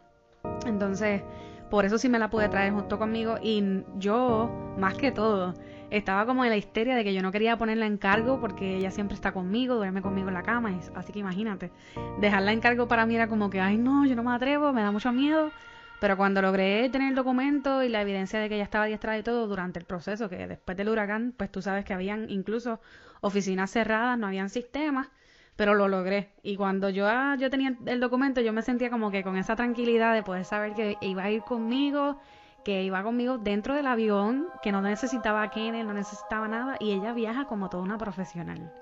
Entonces, 0.65 1.23
por 1.69 1.85
eso 1.85 1.97
sí 1.97 2.09
me 2.09 2.19
la 2.19 2.29
pude 2.29 2.49
traer 2.49 2.73
junto 2.73 2.97
conmigo 2.97 3.35
y 3.41 3.83
yo, 3.97 4.49
más 4.77 4.95
que 4.95 5.11
todo, 5.11 5.53
estaba 5.97 6.25
como 6.25 6.43
en 6.43 6.49
la 6.49 6.57
histeria 6.57 6.95
de 6.95 7.03
que 7.03 7.13
yo 7.13 7.21
no 7.21 7.31
quería 7.31 7.57
ponerla 7.57 7.85
en 7.85 7.97
cargo 7.97 8.39
porque 8.39 8.77
ella 8.77 8.91
siempre 8.91 9.15
está 9.15 9.31
conmigo, 9.31 9.75
duerme 9.75 10.01
conmigo 10.01 10.27
en 10.27 10.33
la 10.33 10.43
cama, 10.43 10.77
así 10.95 11.13
que 11.13 11.19
imagínate, 11.19 11.71
dejarla 12.19 12.51
en 12.51 12.59
cargo 12.59 12.87
para 12.87 13.05
mí 13.05 13.15
era 13.15 13.27
como 13.27 13.49
que, 13.49 13.61
ay 13.61 13.77
no, 13.77 14.05
yo 14.05 14.15
no 14.15 14.23
me 14.23 14.33
atrevo, 14.33 14.73
me 14.73 14.81
da 14.81 14.91
mucho 14.91 15.11
miedo, 15.11 15.51
pero 15.99 16.17
cuando 16.17 16.41
logré 16.41 16.89
tener 16.89 17.09
el 17.09 17.15
documento 17.15 17.81
y 17.83 17.89
la 17.89 18.01
evidencia 18.01 18.39
de 18.39 18.49
que 18.49 18.55
ella 18.55 18.63
estaba 18.63 18.85
diestrada 18.85 19.17
y 19.17 19.23
todo 19.23 19.47
durante 19.47 19.79
el 19.79 19.85
proceso, 19.85 20.29
que 20.29 20.47
después 20.47 20.75
del 20.77 20.89
huracán, 20.89 21.33
pues 21.37 21.51
tú 21.51 21.61
sabes 21.61 21.85
que 21.85 21.93
habían 21.93 22.29
incluso 22.29 22.79
oficinas 23.21 23.71
cerradas, 23.71 24.17
no 24.17 24.27
habían 24.27 24.49
sistemas, 24.49 25.07
pero 25.55 25.73
lo 25.73 25.87
logré. 25.87 26.33
Y 26.43 26.57
cuando 26.57 26.89
yo, 26.89 27.07
ah, 27.07 27.37
yo 27.39 27.49
tenía 27.49 27.75
el 27.85 27.99
documento, 27.99 28.41
yo 28.41 28.51
me 28.51 28.61
sentía 28.61 28.89
como 28.89 29.09
que 29.09 29.23
con 29.23 29.37
esa 29.37 29.55
tranquilidad 29.55 30.13
de 30.13 30.23
poder 30.23 30.43
saber 30.43 30.73
que 30.73 30.97
iba 31.01 31.23
a 31.23 31.31
ir 31.31 31.41
conmigo 31.41 32.19
que 32.65 32.81
iba 32.81 33.03
conmigo 33.03 33.37
dentro 33.37 33.75
del 33.75 33.85
avión, 33.85 34.49
que 34.63 34.71
no 34.71 34.81
necesitaba 34.81 35.49
Kennel, 35.51 35.87
no 35.87 35.93
necesitaba 35.93 36.47
nada, 36.47 36.77
y 36.79 36.91
ella 36.91 37.13
viaja 37.13 37.45
como 37.45 37.69
toda 37.69 37.83
una 37.83 37.99
profesional. 37.99 38.73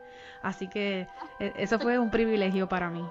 Así 0.41 0.69
que 0.69 1.07
e, 1.39 1.53
eso 1.57 1.77
fue 1.79 1.99
un 1.99 2.09
privilegio 2.09 2.67
para 2.67 2.89
mí. 2.89 3.05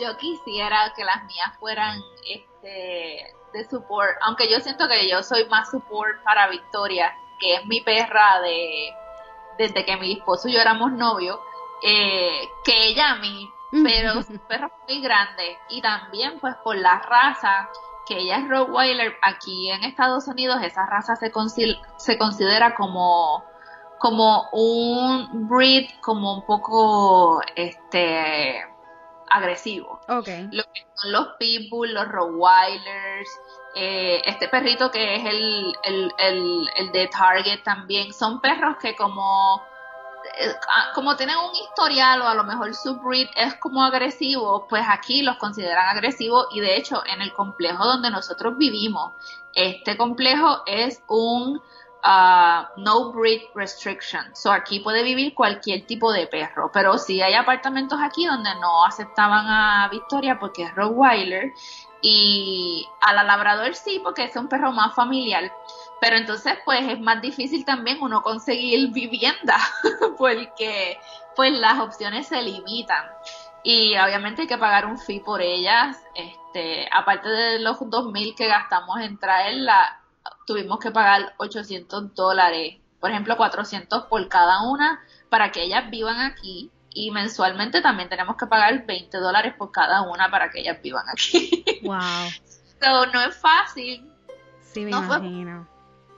Yo 0.00 0.16
quisiera 0.18 0.92
que 0.96 1.04
las 1.04 1.24
mías 1.24 1.56
fueran 1.60 2.00
este, 2.28 3.32
de 3.52 3.64
support, 3.70 4.10
aunque 4.22 4.50
yo 4.50 4.58
siento 4.58 4.88
que 4.88 5.08
yo 5.08 5.22
soy 5.22 5.46
más 5.48 5.70
support 5.70 6.22
para 6.24 6.48
Victoria, 6.48 7.14
que 7.38 7.54
es 7.54 7.66
mi 7.66 7.80
perra 7.80 8.40
de 8.40 8.92
desde 9.56 9.84
que 9.84 9.96
mi 9.96 10.14
esposo 10.14 10.48
y 10.48 10.54
yo 10.54 10.60
éramos 10.60 10.90
novios, 10.90 11.38
eh, 11.84 12.48
que 12.64 12.88
ella 12.88 13.12
a 13.12 13.16
mí, 13.16 13.48
pero 13.84 14.18
es 14.18 14.26
perro 14.48 14.72
muy 14.88 15.00
grande 15.00 15.56
y 15.68 15.80
también 15.80 16.40
pues 16.40 16.56
por 16.64 16.76
la 16.76 16.98
raza 16.98 17.68
que 18.06 18.18
ella 18.18 18.38
es 18.38 18.48
Rottweiler, 18.48 19.14
aquí 19.22 19.70
en 19.70 19.84
Estados 19.84 20.26
Unidos 20.28 20.58
esa 20.62 20.86
raza 20.86 21.16
se, 21.16 21.32
se 21.98 22.18
considera 22.18 22.74
como, 22.74 23.44
como 23.98 24.48
un 24.52 25.48
breed 25.48 25.88
como 26.00 26.34
un 26.34 26.46
poco 26.46 27.40
este 27.56 28.64
agresivo. 29.30 30.00
Okay. 30.08 30.48
Lo 30.52 30.62
que 30.64 30.86
son 30.94 31.12
los 31.12 31.28
pitbull, 31.38 31.92
los 31.92 32.08
Rottweilers, 32.08 33.28
eh, 33.74 34.22
este 34.26 34.48
perrito 34.48 34.90
que 34.90 35.16
es 35.16 35.24
el, 35.24 35.76
el, 35.84 36.12
el, 36.18 36.70
el 36.76 36.92
de 36.92 37.08
Target 37.08 37.62
también, 37.62 38.12
son 38.12 38.40
perros 38.40 38.76
que 38.80 38.94
como 38.94 39.62
como 40.94 41.16
tienen 41.16 41.36
un 41.36 41.54
historial 41.54 42.22
o 42.22 42.28
a 42.28 42.34
lo 42.34 42.44
mejor 42.44 42.74
su 42.74 42.96
breed 42.96 43.28
es 43.36 43.54
como 43.56 43.82
agresivo, 43.82 44.66
pues 44.68 44.84
aquí 44.88 45.22
los 45.22 45.36
consideran 45.36 45.88
agresivos 45.88 46.46
y 46.52 46.60
de 46.60 46.76
hecho 46.76 47.02
en 47.06 47.22
el 47.22 47.32
complejo 47.32 47.84
donde 47.84 48.10
nosotros 48.10 48.56
vivimos, 48.56 49.12
este 49.54 49.96
complejo 49.96 50.62
es 50.66 51.02
un 51.08 51.60
uh, 52.04 52.64
no 52.76 53.12
breed 53.12 53.42
restriction. 53.54 54.34
So 54.34 54.52
aquí 54.52 54.80
puede 54.80 55.02
vivir 55.02 55.34
cualquier 55.34 55.86
tipo 55.86 56.12
de 56.12 56.26
perro, 56.26 56.70
pero 56.72 56.98
sí 56.98 57.22
hay 57.22 57.34
apartamentos 57.34 57.98
aquí 58.02 58.26
donde 58.26 58.54
no 58.60 58.84
aceptaban 58.84 59.46
a 59.48 59.88
Victoria 59.90 60.38
porque 60.38 60.64
es 60.64 60.74
Rottweiler. 60.74 61.52
Y 62.06 62.86
a 63.00 63.14
la 63.14 63.24
labrador 63.24 63.74
sí 63.74 63.98
porque 64.02 64.24
es 64.24 64.36
un 64.36 64.48
perro 64.48 64.72
más 64.72 64.94
familiar. 64.94 65.50
Pero 66.00 66.16
entonces 66.16 66.58
pues 66.66 66.86
es 66.86 67.00
más 67.00 67.22
difícil 67.22 67.64
también 67.64 67.98
uno 68.02 68.22
conseguir 68.22 68.92
vivienda 68.92 69.56
porque 70.18 70.98
pues 71.34 71.52
las 71.52 71.80
opciones 71.80 72.26
se 72.26 72.42
limitan. 72.42 73.06
Y 73.62 73.96
obviamente 73.96 74.42
hay 74.42 74.48
que 74.48 74.58
pagar 74.58 74.84
un 74.84 74.98
fee 74.98 75.20
por 75.20 75.40
ellas, 75.40 75.96
este, 76.14 76.86
aparte 76.92 77.30
de 77.30 77.60
los 77.60 77.78
2.000 77.78 78.34
que 78.36 78.46
gastamos 78.46 79.00
en 79.00 79.16
traerla, 79.16 80.03
tuvimos 80.46 80.78
que 80.78 80.90
pagar 80.90 81.34
800 81.38 82.14
dólares, 82.14 82.76
por 83.00 83.10
ejemplo 83.10 83.36
400 83.36 84.04
por 84.04 84.28
cada 84.28 84.62
una 84.62 85.00
para 85.28 85.50
que 85.52 85.62
ellas 85.62 85.90
vivan 85.90 86.20
aquí 86.20 86.70
y 86.94 87.10
mensualmente 87.10 87.82
también 87.82 88.08
tenemos 88.08 88.36
que 88.36 88.46
pagar 88.46 88.86
20 88.86 89.18
dólares 89.18 89.54
por 89.58 89.72
cada 89.72 90.02
una 90.02 90.30
para 90.30 90.50
que 90.50 90.60
ellas 90.60 90.80
vivan 90.82 91.04
aquí. 91.08 91.64
Wow. 91.84 92.00
so, 92.80 93.06
no 93.12 93.20
es 93.20 93.36
fácil. 93.36 94.10
Sí, 94.72 94.84
me 94.84 94.90
imagino. 94.90 95.68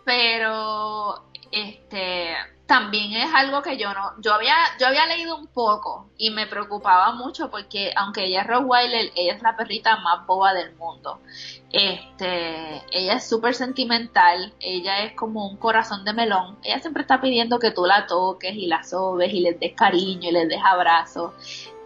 pero 0.04 1.24
este 1.52 2.36
también 2.66 3.12
es 3.12 3.32
algo 3.32 3.62
que 3.62 3.78
yo 3.78 3.94
no, 3.94 4.20
yo 4.20 4.34
había, 4.34 4.56
yo 4.80 4.88
había 4.88 5.06
leído 5.06 5.36
un 5.36 5.46
poco 5.46 6.10
y 6.18 6.30
me 6.30 6.48
preocupaba 6.48 7.12
mucho 7.12 7.48
porque 7.48 7.92
aunque 7.94 8.24
ella 8.24 8.40
es 8.40 8.46
Rottweiler, 8.48 9.12
ella 9.14 9.34
es 9.34 9.42
la 9.42 9.56
perrita 9.56 9.96
más 9.98 10.26
boba 10.26 10.52
del 10.52 10.74
mundo. 10.74 11.20
Este, 11.70 12.82
ella 12.90 13.14
es 13.14 13.28
súper 13.28 13.54
sentimental, 13.54 14.52
ella 14.58 15.04
es 15.04 15.12
como 15.12 15.46
un 15.48 15.56
corazón 15.56 16.04
de 16.04 16.12
melón. 16.12 16.58
Ella 16.64 16.80
siempre 16.80 17.02
está 17.02 17.20
pidiendo 17.20 17.60
que 17.60 17.70
tú 17.70 17.84
la 17.86 18.06
toques 18.08 18.54
y 18.56 18.66
la 18.66 18.82
sobes 18.82 19.32
y 19.32 19.40
les 19.40 19.60
des 19.60 19.74
cariño 19.74 20.28
y 20.28 20.32
les 20.32 20.48
des 20.48 20.60
abrazos. 20.64 21.34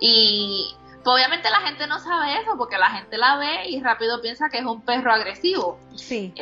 Y 0.00 0.74
pues, 1.04 1.14
obviamente 1.14 1.50
la 1.50 1.61
gente 1.61 1.86
no 1.86 1.98
sabe 1.98 2.40
eso 2.40 2.56
porque 2.56 2.78
la 2.78 2.90
gente 2.90 3.18
la 3.18 3.36
ve 3.36 3.68
y 3.68 3.82
rápido 3.82 4.22
piensa 4.22 4.48
que 4.48 4.58
es 4.58 4.64
un 4.64 4.80
perro 4.80 5.12
agresivo. 5.12 5.78
Sí. 5.94 6.32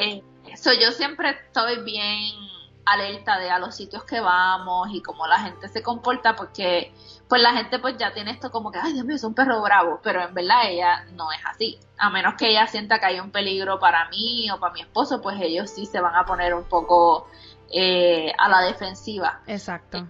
eso 0.47 0.71
eh, 0.71 0.79
yo 0.81 0.93
siempre 0.93 1.31
estoy 1.31 1.83
bien 1.83 2.58
alerta 2.93 3.39
de 3.39 3.51
a 3.51 3.59
los 3.59 3.77
sitios 3.77 4.05
que 4.05 4.21
vamos 4.21 4.89
y 4.93 5.03
cómo 5.03 5.27
la 5.27 5.41
gente 5.41 5.69
se 5.69 5.83
comporta 5.83 6.37
porque 6.37 6.93
pues 7.29 7.43
la 7.43 7.53
gente 7.53 7.79
pues 7.79 7.97
ya 7.99 8.13
tiene 8.13 8.31
esto 8.31 8.51
como 8.51 8.71
que 8.71 8.79
ay 8.79 8.93
Dios 8.93 9.05
mío 9.05 9.17
es 9.17 9.25
un 9.25 9.35
perro 9.35 9.61
bravo 9.61 10.01
pero 10.03 10.23
en 10.23 10.35
verdad 10.35 10.63
ella 10.67 11.05
no 11.13 11.31
es 11.33 11.41
así 11.45 11.79
a 11.99 12.11
menos 12.11 12.35
que 12.35 12.51
ella 12.51 12.67
sienta 12.67 12.99
que 12.99 13.07
hay 13.07 13.21
un 13.21 13.31
peligro 13.31 13.79
para 13.79 14.09
mí 14.09 14.51
o 14.51 14.59
para 14.59 14.73
mi 14.73 14.81
esposo 14.81 15.21
pues 15.21 15.41
ellos 15.41 15.71
sí 15.71 15.87
se 15.87 16.01
van 16.01 16.15
a 16.15 16.25
poner 16.25 16.55
un 16.55 16.65
poco 16.65 17.29
eh, 17.71 18.33
a 18.39 18.49
la 18.49 18.63
defensiva 18.63 19.41
exacto 19.47 20.07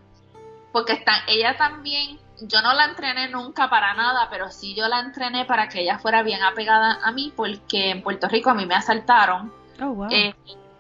porque 0.72 0.92
están 0.92 1.20
ella 1.28 1.56
también 1.56 2.18
yo 2.40 2.62
no 2.62 2.72
la 2.72 2.84
entrené 2.84 3.28
nunca 3.28 3.68
para 3.68 3.94
nada, 3.94 4.28
pero 4.30 4.50
sí 4.50 4.74
yo 4.74 4.86
la 4.88 5.00
entrené 5.00 5.44
para 5.44 5.68
que 5.68 5.80
ella 5.80 5.98
fuera 5.98 6.22
bien 6.22 6.42
apegada 6.42 7.00
a 7.02 7.12
mí, 7.12 7.32
porque 7.34 7.90
en 7.90 8.02
Puerto 8.02 8.28
Rico 8.28 8.50
a 8.50 8.54
mí 8.54 8.66
me 8.66 8.74
asaltaron. 8.74 9.52
Oh, 9.80 9.92
wow. 9.92 10.08
Eh, 10.10 10.34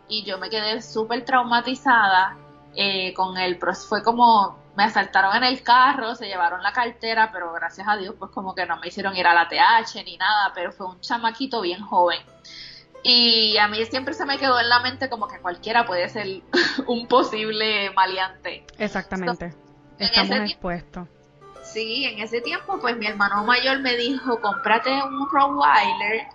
y 0.08 0.24
yo 0.24 0.38
me 0.38 0.50
quedé 0.50 0.80
súper 0.82 1.24
traumatizada 1.24 2.36
eh, 2.74 3.12
con 3.14 3.36
él, 3.36 3.58
fue 3.88 4.02
como 4.02 4.58
me 4.76 4.84
asaltaron 4.84 5.34
en 5.34 5.42
el 5.42 5.64
carro, 5.64 6.14
se 6.14 6.26
llevaron 6.26 6.62
la 6.62 6.72
cartera, 6.72 7.30
pero 7.32 7.52
gracias 7.52 7.88
a 7.88 7.96
Dios 7.96 8.14
pues 8.16 8.30
como 8.30 8.54
que 8.54 8.64
no 8.64 8.76
me 8.76 8.86
hicieron 8.86 9.16
ir 9.16 9.26
a 9.26 9.34
la 9.34 9.48
TH 9.48 10.04
ni 10.04 10.16
nada, 10.16 10.52
pero 10.54 10.70
fue 10.70 10.86
un 10.86 11.00
chamaquito 11.00 11.60
bien 11.60 11.82
joven. 11.82 12.20
Y 13.02 13.56
a 13.58 13.66
mí 13.66 13.84
siempre 13.86 14.14
se 14.14 14.24
me 14.24 14.38
quedó 14.38 14.60
en 14.60 14.68
la 14.68 14.78
mente 14.78 15.08
como 15.08 15.26
que 15.26 15.40
cualquiera 15.40 15.84
puede 15.84 16.08
ser 16.08 16.42
un 16.86 17.08
posible 17.08 17.90
maleante. 17.90 18.64
Exactamente. 18.78 19.52
Estamos 19.98 20.36
expuestos. 20.36 21.08
Sí, 21.64 22.04
en 22.04 22.20
ese 22.20 22.40
tiempo 22.40 22.78
pues 22.80 22.96
mi 22.96 23.06
hermano 23.06 23.42
mayor 23.42 23.80
me 23.80 23.96
dijo, 23.96 24.40
cómprate 24.40 24.90
un 25.02 25.28
Rottweiler 25.28 26.28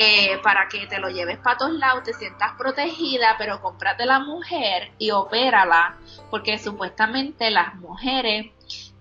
eh, 0.00 0.38
para 0.44 0.68
que 0.68 0.86
te 0.86 1.00
lo 1.00 1.10
lleves 1.10 1.38
para 1.38 1.56
todos 1.56 1.72
lados, 1.72 2.04
te 2.04 2.14
sientas 2.14 2.52
protegida, 2.56 3.34
pero 3.36 3.60
cómprate 3.60 4.06
la 4.06 4.20
mujer 4.20 4.92
y 4.96 5.10
opérala, 5.10 5.96
porque 6.30 6.56
supuestamente 6.56 7.50
las 7.50 7.74
mujeres 7.74 8.46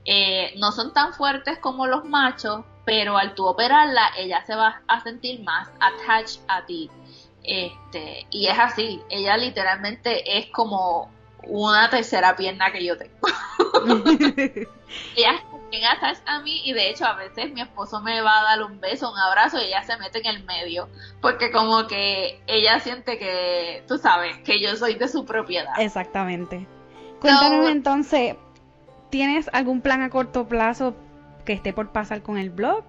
eh, 0.06 0.56
no 0.58 0.72
son 0.72 0.94
tan 0.94 1.14
fuertes 1.14 1.60
como 1.60 1.86
los 1.86 2.04
machos, 2.04 2.66
pero 2.84 3.16
al 3.16 3.36
tú 3.36 3.46
operarla, 3.46 4.10
ella 4.18 4.44
se 4.48 4.56
va 4.56 4.82
a 4.88 5.00
sentir 5.02 5.44
más 5.44 5.70
attached 5.80 6.42
a 6.48 6.66
ti. 6.66 6.90
Este, 7.44 8.26
y 8.32 8.48
es 8.48 8.58
así, 8.58 9.00
ella 9.12 9.38
literalmente 9.38 10.40
es 10.40 10.48
como 10.48 11.12
una 11.44 11.92
tercera 11.92 12.36
pierna 12.36 12.72
que 12.72 12.84
yo 12.84 12.98
tengo. 12.98 13.20
ella 15.16 15.32
es 15.36 15.57
atrás 15.92 16.22
a 16.26 16.40
mí 16.40 16.62
y 16.64 16.74
de 16.74 16.90
hecho 16.90 17.06
a 17.06 17.14
veces 17.14 17.54
mi 17.54 17.62
esposo 17.62 18.02
me 18.02 18.22
va 18.22 18.40
a 18.40 18.44
dar 18.44 18.64
un 18.64 18.80
beso, 18.80 19.12
un 19.12 19.20
abrazo 19.20 19.60
y 19.60 19.66
ella 19.66 19.84
se 19.84 19.98
mete 19.98 20.20
en 20.20 20.26
el 20.28 20.44
medio 20.44 20.90
porque 21.22 21.52
como 21.52 21.88
que 21.88 22.42
ella 22.48 22.80
siente 22.80 23.18
que, 23.18 23.84
tú 23.88 23.98
sabes, 23.98 24.38
que 24.40 24.60
yo 24.60 24.76
soy 24.76 24.96
de 24.96 25.08
su 25.08 25.26
propiedad. 25.26 25.74
Exactamente. 25.80 26.68
Cuéntanos 27.20 27.70
entonces, 27.70 28.36
¿tienes 29.10 29.50
algún 29.54 29.82
plan 29.82 30.02
a 30.02 30.10
corto 30.10 30.48
plazo 30.48 30.96
que 31.46 31.54
esté 31.54 31.74
por 31.74 31.92
pasar 31.92 32.22
con 32.22 32.38
el 32.38 32.50
blog? 32.50 32.84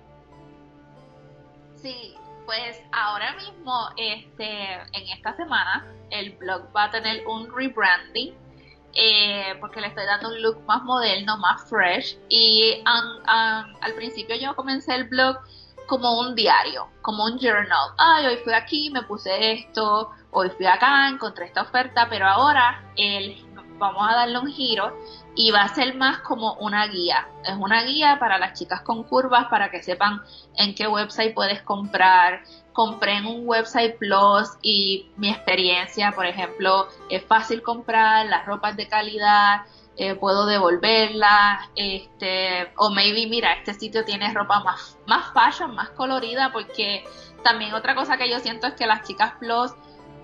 Sí, 1.76 2.14
pues 2.45 2.81
ahora 2.93 3.35
mismo, 3.37 3.89
este, 3.97 4.74
en 4.74 5.09
esta 5.16 5.37
semana, 5.37 5.87
el 6.11 6.33
blog 6.33 6.68
va 6.74 6.85
a 6.85 6.91
tener 6.91 7.26
un 7.26 7.55
rebranding 7.55 8.35
eh, 8.95 9.55
porque 9.61 9.80
le 9.80 9.89
estoy 9.89 10.07
dando 10.07 10.28
un 10.28 10.43
look 10.43 10.64
más 10.66 10.82
moderno, 10.82 11.36
más 11.39 11.68
fresh. 11.68 12.18
Y 12.28 12.82
al 12.84 13.95
principio 13.97 14.36
yo 14.36 14.55
comencé 14.57 14.95
el 14.95 15.05
blog 15.05 15.39
como 15.86 16.20
un 16.20 16.34
diario, 16.34 16.89
como 17.03 17.24
un 17.24 17.39
journal. 17.39 17.95
Ay, 17.97 18.26
hoy 18.26 18.36
fui 18.45 18.53
aquí, 18.53 18.91
me 18.91 19.03
puse 19.03 19.53
esto, 19.53 20.11
hoy 20.30 20.51
fui 20.51 20.66
acá, 20.66 21.09
encontré 21.09 21.47
esta 21.47 21.62
oferta, 21.62 22.09
pero 22.11 22.26
ahora 22.26 22.84
el, 22.97 23.43
vamos 23.78 24.07
a 24.09 24.14
darle 24.14 24.39
un 24.39 24.49
giro 24.49 24.97
y 25.34 25.51
va 25.51 25.62
a 25.62 25.74
ser 25.74 25.95
más 25.97 26.18
como 26.18 26.55
una 26.55 26.86
guía. 26.89 27.28
Es 27.45 27.57
una 27.57 27.82
guía 27.84 28.18
para 28.18 28.39
las 28.39 28.59
chicas 28.59 28.82
con 28.82 29.05
curvas 29.05 29.47
para 29.49 29.70
que 29.70 29.82
sepan 29.82 30.20
en 30.57 30.74
qué 30.74 30.86
website 30.86 31.34
puedes 31.34 31.62
comprar, 31.62 32.43
compré 32.79 33.16
en 33.16 33.26
un 33.26 33.43
website 33.45 33.99
plus 33.99 34.51
y 34.62 35.11
mi 35.16 35.31
experiencia, 35.31 36.12
por 36.12 36.26
ejemplo, 36.26 36.87
es 37.11 37.24
fácil 37.24 37.61
comprar 37.61 38.26
las 38.26 38.47
ropas 38.47 38.76
de 38.76 38.87
calidad, 38.87 39.62
eh, 39.97 40.14
puedo 40.14 40.47
devolverlas, 40.47 41.68
este, 41.74 42.70
o 42.76 42.91
maybe 42.91 43.26
mira, 43.26 43.55
este 43.55 43.74
sitio 43.74 44.05
tiene 44.05 44.33
ropa 44.33 44.61
más, 44.61 44.97
más 45.09 45.33
fashion, 45.33 45.74
más 45.74 45.89
colorida, 45.91 46.53
porque 46.53 47.05
también 47.43 47.74
otra 47.74 47.97
cosa 47.97 48.16
que 48.16 48.31
yo 48.31 48.39
siento 48.39 48.68
es 48.68 48.74
que 48.74 48.87
las 48.87 49.03
chicas 49.03 49.33
plus 49.41 49.72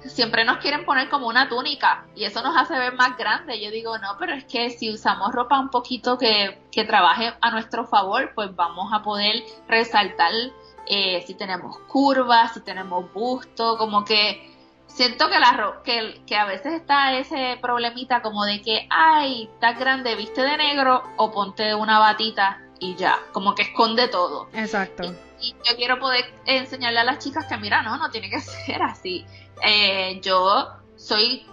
siempre 0.07 0.45
nos 0.45 0.59
quieren 0.59 0.85
poner 0.85 1.09
como 1.09 1.29
una 1.29 1.49
túnica 1.49 2.07
y 2.15 2.25
eso 2.25 2.43
nos 2.43 2.57
hace 2.57 2.79
ver 2.79 2.95
más 2.95 3.17
grande. 3.17 3.61
Yo 3.61 3.71
digo, 3.71 3.99
no, 3.99 4.17
pero 4.19 4.35
es 4.35 4.45
que 4.45 4.71
si 4.71 4.91
usamos 4.91 5.33
ropa 5.33 5.59
un 5.59 5.71
poquito 5.71 6.19
que, 6.19 6.63
que 6.71 6.85
trabaje 6.85 7.35
a 7.41 7.51
nuestro 7.51 7.87
favor, 7.87 8.33
pues 8.35 8.55
vamos 8.55 8.93
a 8.93 9.03
poder 9.03 9.43
resaltar 9.69 10.33
eh, 10.87 11.23
si 11.27 11.35
tenemos 11.35 11.79
curvas, 11.89 12.55
si 12.55 12.61
tenemos 12.61 13.13
busto, 13.13 13.79
como 13.79 14.05
que 14.05 14.51
siento 14.87 15.29
que, 15.29 15.39
la, 15.39 15.81
que, 15.85 16.23
que 16.27 16.37
a 16.37 16.45
veces 16.45 16.75
está 16.75 17.15
ese 17.15 17.59
problemita 17.61 18.23
como 18.23 18.45
de 18.45 18.61
que, 18.61 18.87
ay, 18.91 19.49
estás 19.53 19.79
grande, 19.79 20.15
viste 20.15 20.43
de 20.43 20.57
negro 20.57 21.03
o 21.17 21.31
ponte 21.33 21.75
una 21.75 21.99
batita 21.99 22.61
y 22.79 22.95
ya, 22.97 23.19
como 23.33 23.55
que 23.55 23.63
esconde 23.63 24.09
todo. 24.09 24.49
Exacto. 24.53 25.15
Y, 25.41 25.53
yo 25.53 25.77
quiero 25.77 25.99
poder 25.99 26.25
enseñarle 26.47 27.01
a 27.01 27.05
las 27.05 27.19
chicas 27.19 27.47
que, 27.47 27.57
mira, 27.57 27.83
no, 27.83 27.97
no 27.97 28.11
tiene 28.11 28.31
que 28.31 28.41
ser 28.67 28.83
así. 28.83 29.27
Eh, 29.63 30.21
yo 30.23 30.69
soy 30.97 31.47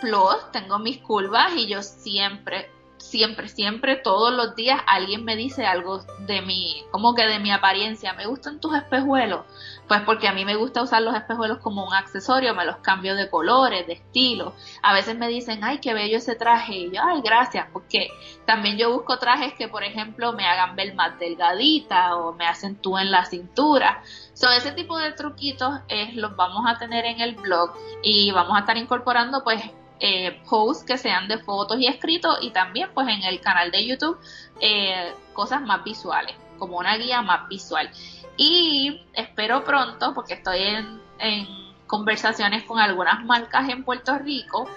plus, 0.00 0.50
tengo 0.52 0.78
mis 0.78 0.98
curvas 0.98 1.52
y 1.56 1.66
yo 1.66 1.82
siempre 1.82 2.70
siempre, 3.12 3.46
siempre, 3.48 3.96
todos 3.96 4.32
los 4.32 4.56
días 4.56 4.80
alguien 4.86 5.22
me 5.22 5.36
dice 5.36 5.66
algo 5.66 6.02
de 6.20 6.40
mí, 6.40 6.82
como 6.90 7.14
que 7.14 7.26
de 7.26 7.38
mi 7.40 7.52
apariencia. 7.52 8.14
¿Me 8.14 8.26
gustan 8.26 8.58
tus 8.58 8.74
espejuelos? 8.74 9.44
Pues 9.86 10.00
porque 10.00 10.28
a 10.28 10.32
mí 10.32 10.46
me 10.46 10.56
gusta 10.56 10.82
usar 10.82 11.02
los 11.02 11.14
espejuelos 11.14 11.58
como 11.58 11.86
un 11.86 11.92
accesorio, 11.92 12.54
me 12.54 12.64
los 12.64 12.78
cambio 12.78 13.14
de 13.14 13.28
colores, 13.28 13.86
de 13.86 13.92
estilo. 13.92 14.54
A 14.82 14.94
veces 14.94 15.18
me 15.18 15.28
dicen, 15.28 15.62
ay, 15.62 15.78
qué 15.78 15.92
bello 15.92 16.16
ese 16.16 16.34
traje. 16.36 16.74
Y 16.74 16.90
yo, 16.90 17.02
ay, 17.04 17.20
gracias, 17.22 17.66
porque 17.70 18.08
también 18.46 18.78
yo 18.78 18.90
busco 18.90 19.18
trajes 19.18 19.52
que, 19.52 19.68
por 19.68 19.84
ejemplo, 19.84 20.32
me 20.32 20.46
hagan 20.46 20.74
ver 20.74 20.94
más 20.94 21.18
delgadita 21.18 22.16
o 22.16 22.32
me 22.32 22.46
acentúen 22.46 23.10
la 23.10 23.26
cintura. 23.26 24.02
So, 24.32 24.50
ese 24.50 24.72
tipo 24.72 24.96
de 24.96 25.12
truquitos 25.12 25.80
es, 25.88 26.14
los 26.14 26.34
vamos 26.34 26.64
a 26.66 26.78
tener 26.78 27.04
en 27.04 27.20
el 27.20 27.34
blog 27.34 27.74
y 28.02 28.30
vamos 28.30 28.56
a 28.56 28.60
estar 28.60 28.78
incorporando 28.78 29.44
pues 29.44 29.62
eh, 30.04 30.42
posts 30.50 30.82
que 30.82 30.98
sean 30.98 31.28
de 31.28 31.38
fotos 31.38 31.78
y 31.78 31.86
escritos 31.86 32.36
y 32.40 32.50
también 32.50 32.90
pues 32.92 33.06
en 33.06 33.22
el 33.22 33.40
canal 33.40 33.70
de 33.70 33.86
YouTube 33.86 34.18
eh, 34.60 35.14
cosas 35.32 35.62
más 35.62 35.84
visuales, 35.84 36.34
como 36.58 36.78
una 36.78 36.96
guía 36.96 37.22
más 37.22 37.46
visual. 37.48 37.88
Y 38.36 39.06
espero 39.12 39.62
pronto, 39.62 40.12
porque 40.12 40.34
estoy 40.34 40.58
en, 40.58 41.00
conversaciones 41.86 42.64
con 42.64 42.80
algunas 42.80 43.24
marcas 43.24 43.68
en 43.68 43.84
Puerto 43.84 44.18
Rico, 44.18 44.68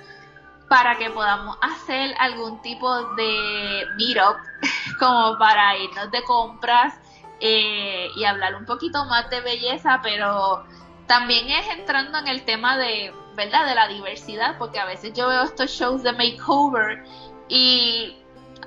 para 0.69 0.95
que 0.99 1.09
podamos 1.09 1.57
hacer 1.59 2.13
algún 2.19 2.61
tipo 2.61 3.15
de 3.15 3.83
meetup 3.97 4.37
como 4.99 5.39
para 5.39 5.75
irnos 5.75 6.11
de 6.11 6.21
compras 6.23 6.93
eh, 7.39 8.09
y 8.15 8.25
hablar 8.25 8.53
un 8.55 8.65
poquito 8.65 9.05
más 9.05 9.27
de 9.31 9.41
belleza, 9.41 10.01
pero 10.03 10.65
también 11.07 11.49
es 11.49 11.67
entrando 11.69 12.19
en 12.19 12.27
el 12.27 12.45
tema 12.45 12.77
de 12.77 13.11
¿verdad? 13.35 13.65
De 13.65 13.75
la 13.75 13.87
diversidad, 13.87 14.57
porque 14.57 14.79
a 14.79 14.85
veces 14.85 15.13
yo 15.13 15.27
veo 15.27 15.43
estos 15.43 15.71
shows 15.71 16.03
de 16.03 16.11
makeover 16.13 17.03
y 17.47 18.17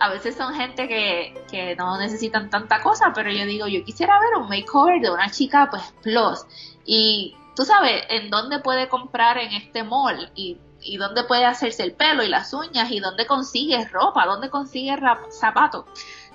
a 0.00 0.08
veces 0.10 0.36
son 0.36 0.54
gente 0.54 0.86
que, 0.86 1.42
que 1.50 1.74
no 1.76 1.98
necesitan 1.98 2.50
tanta 2.50 2.80
cosa, 2.82 3.12
pero 3.14 3.30
yo 3.30 3.44
digo, 3.46 3.66
yo 3.66 3.84
quisiera 3.84 4.18
ver 4.20 4.36
un 4.40 4.48
makeover 4.48 5.00
de 5.00 5.10
una 5.10 5.30
chica 5.30 5.68
pues 5.70 5.82
plus 6.02 6.44
y 6.84 7.36
tú 7.56 7.64
sabes 7.64 8.04
en 8.08 8.30
dónde 8.30 8.60
puede 8.60 8.88
comprar 8.88 9.38
en 9.38 9.52
este 9.52 9.82
mall 9.82 10.30
y, 10.34 10.58
y 10.80 10.96
dónde 10.96 11.24
puede 11.24 11.44
hacerse 11.44 11.82
el 11.82 11.92
pelo 11.92 12.22
y 12.22 12.28
las 12.28 12.52
uñas 12.52 12.90
y 12.90 13.00
dónde 13.00 13.26
consigue 13.26 13.84
ropa, 13.88 14.26
dónde 14.26 14.50
consigue 14.50 14.96
zapatos. 15.30 15.84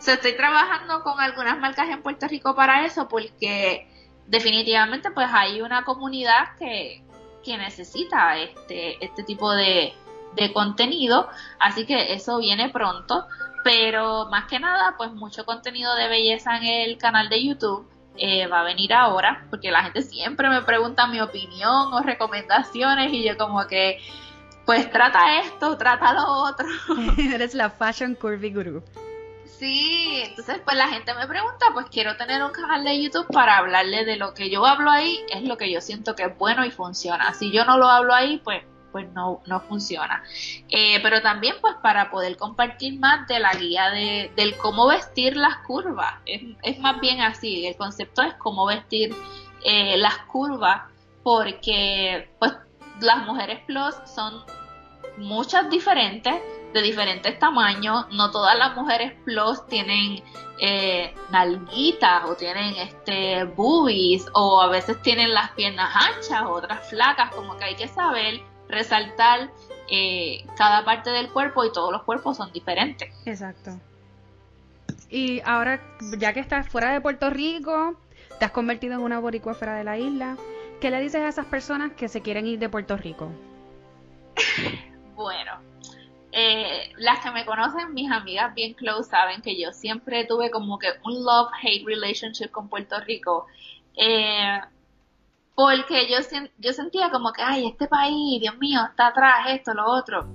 O 0.05 0.11
estoy 0.11 0.35
trabajando 0.35 1.01
con 1.01 1.19
algunas 1.21 1.57
marcas 1.59 1.87
en 1.89 2.01
Puerto 2.01 2.27
Rico 2.27 2.55
para 2.55 2.85
eso 2.85 3.07
porque 3.07 3.87
definitivamente 4.27 5.11
pues 5.11 5.29
hay 5.31 5.61
una 5.61 5.85
comunidad 5.85 6.57
que, 6.59 7.03
que 7.43 7.57
necesita 7.57 8.37
este, 8.37 9.03
este 9.03 9.23
tipo 9.23 9.51
de, 9.51 9.93
de 10.35 10.53
contenido, 10.53 11.27
así 11.59 11.85
que 11.85 12.13
eso 12.13 12.39
viene 12.39 12.69
pronto, 12.69 13.27
pero 13.63 14.27
más 14.29 14.45
que 14.45 14.59
nada 14.59 14.95
pues 14.97 15.11
mucho 15.13 15.45
contenido 15.45 15.95
de 15.95 16.07
belleza 16.07 16.57
en 16.57 16.63
el 16.63 16.97
canal 16.97 17.29
de 17.29 17.43
YouTube. 17.43 17.89
Eh, 18.15 18.45
va 18.45 18.59
a 18.59 18.63
venir 18.63 18.93
ahora, 18.93 19.47
porque 19.49 19.71
la 19.71 19.83
gente 19.83 20.03
siempre 20.03 20.47
me 20.47 20.61
pregunta 20.61 21.07
mi 21.07 21.19
opinión 21.19 21.91
o 21.91 21.99
recomendaciones 22.01 23.11
y 23.11 23.23
yo 23.23 23.35
como 23.37 23.65
que, 23.65 23.99
pues 24.67 24.91
trata 24.91 25.39
esto, 25.39 25.77
trata 25.77 26.13
lo 26.13 26.27
otro. 26.27 26.67
Eres 27.17 27.55
la 27.55 27.71
Fashion 27.71 28.13
Curvy 28.13 28.53
Guru. 28.53 28.83
Sí, 29.57 30.21
entonces 30.25 30.61
pues 30.65 30.75
la 30.75 30.87
gente 30.87 31.13
me 31.13 31.27
pregunta, 31.27 31.67
pues 31.73 31.85
quiero 31.89 32.17
tener 32.17 32.43
un 32.43 32.51
canal 32.51 32.83
de 32.83 33.01
YouTube 33.01 33.27
para 33.27 33.57
hablarle 33.57 34.03
de 34.03 34.17
lo 34.17 34.33
que 34.33 34.49
yo 34.49 34.65
hablo 34.65 34.89
ahí, 34.89 35.19
es 35.29 35.43
lo 35.43 35.57
que 35.57 35.71
yo 35.71 35.79
siento 35.79 36.15
que 36.15 36.23
es 36.23 36.37
bueno 36.37 36.65
y 36.65 36.71
funciona. 36.71 37.33
Si 37.33 37.51
yo 37.51 37.63
no 37.63 37.77
lo 37.77 37.87
hablo 37.87 38.13
ahí, 38.13 38.41
pues 38.43 38.63
pues 38.93 39.11
no, 39.11 39.41
no 39.47 39.59
funciona. 39.59 40.23
Eh, 40.69 40.99
pero 41.01 41.21
también 41.21 41.55
pues 41.59 41.73
para 41.81 42.11
poder 42.11 42.37
compartir 42.37 42.99
más 42.99 43.27
de 43.27 43.39
la 43.39 43.53
guía 43.55 43.89
de, 43.89 44.31
del 44.37 44.55
cómo 44.55 44.87
vestir 44.87 45.35
las 45.35 45.57
curvas. 45.65 46.13
Es, 46.25 46.79
más 46.79 47.01
bien 47.01 47.19
así, 47.19 47.65
el 47.65 47.75
concepto 47.75 48.21
es 48.21 48.35
cómo 48.35 48.67
vestir 48.67 49.13
eh, 49.65 49.97
las 49.97 50.19
curvas 50.27 50.83
porque 51.23 52.29
pues 52.37 52.53
las 53.01 53.25
mujeres 53.25 53.61
plus 53.65 53.95
son 54.05 54.43
muchas 55.17 55.69
diferentes 55.69 56.35
de 56.73 56.81
diferentes 56.81 57.37
tamaños. 57.39 58.05
No 58.11 58.31
todas 58.31 58.57
las 58.57 58.75
mujeres 58.75 59.13
plus 59.23 59.65
tienen 59.67 60.23
eh, 60.59 61.13
nalguitas 61.31 62.25
o 62.25 62.35
tienen 62.35 62.75
este 62.75 63.43
boobies 63.43 64.25
o 64.33 64.61
a 64.61 64.67
veces 64.67 65.01
tienen 65.01 65.33
las 65.33 65.51
piernas 65.51 65.89
anchas, 65.95 66.43
otras 66.45 66.89
flacas, 66.89 67.33
como 67.33 67.57
que 67.57 67.65
hay 67.65 67.75
que 67.75 67.87
saber 67.87 68.41
resaltar 68.67 69.51
eh, 69.89 70.45
cada 70.57 70.83
parte 70.85 71.09
del 71.11 71.29
cuerpo 71.31 71.63
y 71.65 71.71
todos 71.71 71.91
los 71.91 72.03
cuerpos 72.03 72.37
son 72.37 72.51
diferentes. 72.51 73.09
Exacto. 73.25 73.79
Y 75.09 75.41
ahora, 75.45 75.79
ya 76.17 76.33
que 76.33 76.39
estás 76.39 76.67
fuera 76.69 76.91
de 76.91 76.99
Puerto 76.99 77.29
Rico, 77.29 77.95
te 78.39 78.45
has 78.45 78.51
convertido 78.51 78.95
en 78.95 79.01
una 79.01 79.19
boricua 79.19 79.53
fuera 79.53 79.75
de 79.75 79.83
la 79.83 79.97
isla, 79.97 80.37
¿qué 80.81 80.89
le 80.89 80.99
dices 80.99 81.21
a 81.21 81.27
esas 81.27 81.45
personas 81.45 81.91
que 81.93 82.07
se 82.07 82.21
quieren 82.21 82.47
ir 82.47 82.57
de 82.57 82.69
Puerto 82.69 82.97
Rico? 82.97 83.29
bueno, 85.15 85.59
eh, 86.35 86.91
las 86.97 87.19
que 87.19 87.29
me 87.29 87.45
conocen, 87.45 87.93
mis 87.93 88.11
amigas 88.11 88.55
bien 88.55 88.73
close, 88.73 89.07
saben 89.07 89.43
que 89.43 89.59
yo 89.59 89.71
siempre 89.71 90.25
tuve 90.25 90.49
como 90.49 90.79
que 90.79 90.87
un 91.05 91.23
love-hate 91.23 91.85
relationship 91.85 92.49
con 92.49 92.69
Puerto 92.69 92.99
Rico. 93.01 93.45
Eh, 93.95 94.59
porque 95.53 96.09
yo, 96.09 96.17
yo 96.57 96.73
sentía 96.73 97.11
como 97.11 97.31
que, 97.33 97.43
ay, 97.43 97.67
este 97.67 97.87
país, 97.87 98.41
Dios 98.41 98.57
mío, 98.57 98.79
está 98.89 99.07
atrás, 99.07 99.45
esto, 99.49 99.75
lo 99.75 99.85
otro. 99.85 100.27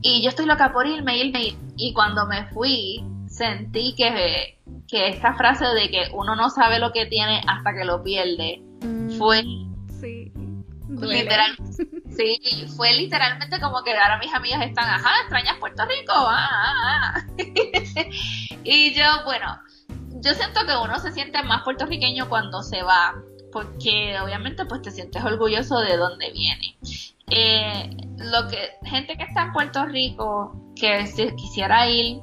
Y 0.00 0.22
yo 0.22 0.28
estoy 0.28 0.46
loca 0.46 0.72
por 0.72 0.86
irme, 0.86 1.18
irme. 1.18 1.56
Y 1.76 1.92
cuando 1.92 2.26
me 2.26 2.46
fui, 2.50 3.04
sentí 3.26 3.96
que, 3.96 4.60
que 4.86 5.08
esta 5.08 5.34
frase 5.34 5.64
de 5.64 5.90
que 5.90 6.04
uno 6.12 6.36
no 6.36 6.50
sabe 6.50 6.78
lo 6.78 6.92
que 6.92 7.06
tiene 7.06 7.42
hasta 7.48 7.74
que 7.74 7.84
lo 7.84 8.04
pierde, 8.04 8.62
mm, 8.80 9.10
fue 9.18 9.42
sí, 10.00 10.32
literal, 10.88 11.56
sí, 12.16 12.66
fue 12.76 12.92
literalmente 12.94 13.60
como 13.60 13.82
que 13.82 13.92
ahora 13.92 14.18
mis 14.18 14.32
amigas 14.32 14.62
están, 14.62 14.88
ajá, 14.88 15.20
extrañas 15.20 15.56
Puerto 15.58 15.84
Rico, 15.84 16.12
ah, 16.14 16.48
ah, 16.50 17.14
ah". 17.16 17.24
y 18.64 18.94
yo, 18.94 19.04
bueno, 19.24 19.60
yo 20.20 20.34
siento 20.34 20.66
que 20.66 20.76
uno 20.76 20.98
se 20.98 21.12
siente 21.12 21.42
más 21.42 21.62
puertorriqueño 21.62 22.28
cuando 22.28 22.62
se 22.62 22.82
va 22.82 23.14
porque 23.54 24.18
obviamente 24.18 24.66
pues 24.66 24.82
te 24.82 24.90
sientes 24.90 25.24
orgulloso 25.24 25.78
de 25.78 25.96
dónde 25.96 26.32
viene. 26.32 26.76
Eh, 27.30 27.88
lo 28.18 28.48
que 28.48 28.58
gente 28.84 29.16
que 29.16 29.22
está 29.22 29.44
en 29.44 29.52
Puerto 29.52 29.86
Rico 29.86 30.72
que 30.74 31.06
si 31.06 31.34
quisiera 31.36 31.88
ir, 31.88 32.18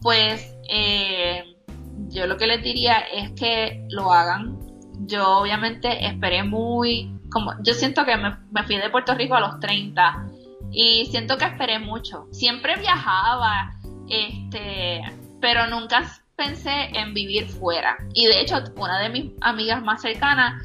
pues 0.00 0.56
eh, 0.70 1.44
yo 2.08 2.26
lo 2.26 2.36
que 2.38 2.46
les 2.46 2.62
diría 2.62 3.00
es 3.00 3.32
que 3.32 3.86
lo 3.90 4.12
hagan. 4.12 4.58
Yo 5.06 5.38
obviamente 5.38 6.06
esperé 6.06 6.42
muy, 6.42 7.14
como 7.30 7.52
yo 7.62 7.74
siento 7.74 8.04
que 8.04 8.16
me, 8.16 8.36
me 8.50 8.62
fui 8.64 8.76
de 8.76 8.90
Puerto 8.90 9.14
Rico 9.14 9.34
a 9.34 9.40
los 9.40 9.60
30 9.60 10.26
y 10.70 11.06
siento 11.06 11.38
que 11.38 11.46
esperé 11.46 11.78
mucho. 11.78 12.26
Siempre 12.32 12.76
viajaba, 12.76 13.72
este, 14.08 15.02
pero 15.40 15.66
nunca 15.68 16.02
pensé 16.36 16.90
en 16.92 17.14
vivir 17.14 17.48
fuera. 17.48 17.96
Y 18.14 18.26
de 18.26 18.40
hecho, 18.40 18.56
una 18.76 18.98
de 18.98 19.08
mis 19.08 19.32
amigas 19.40 19.82
más 19.82 20.02
cercanas 20.02 20.62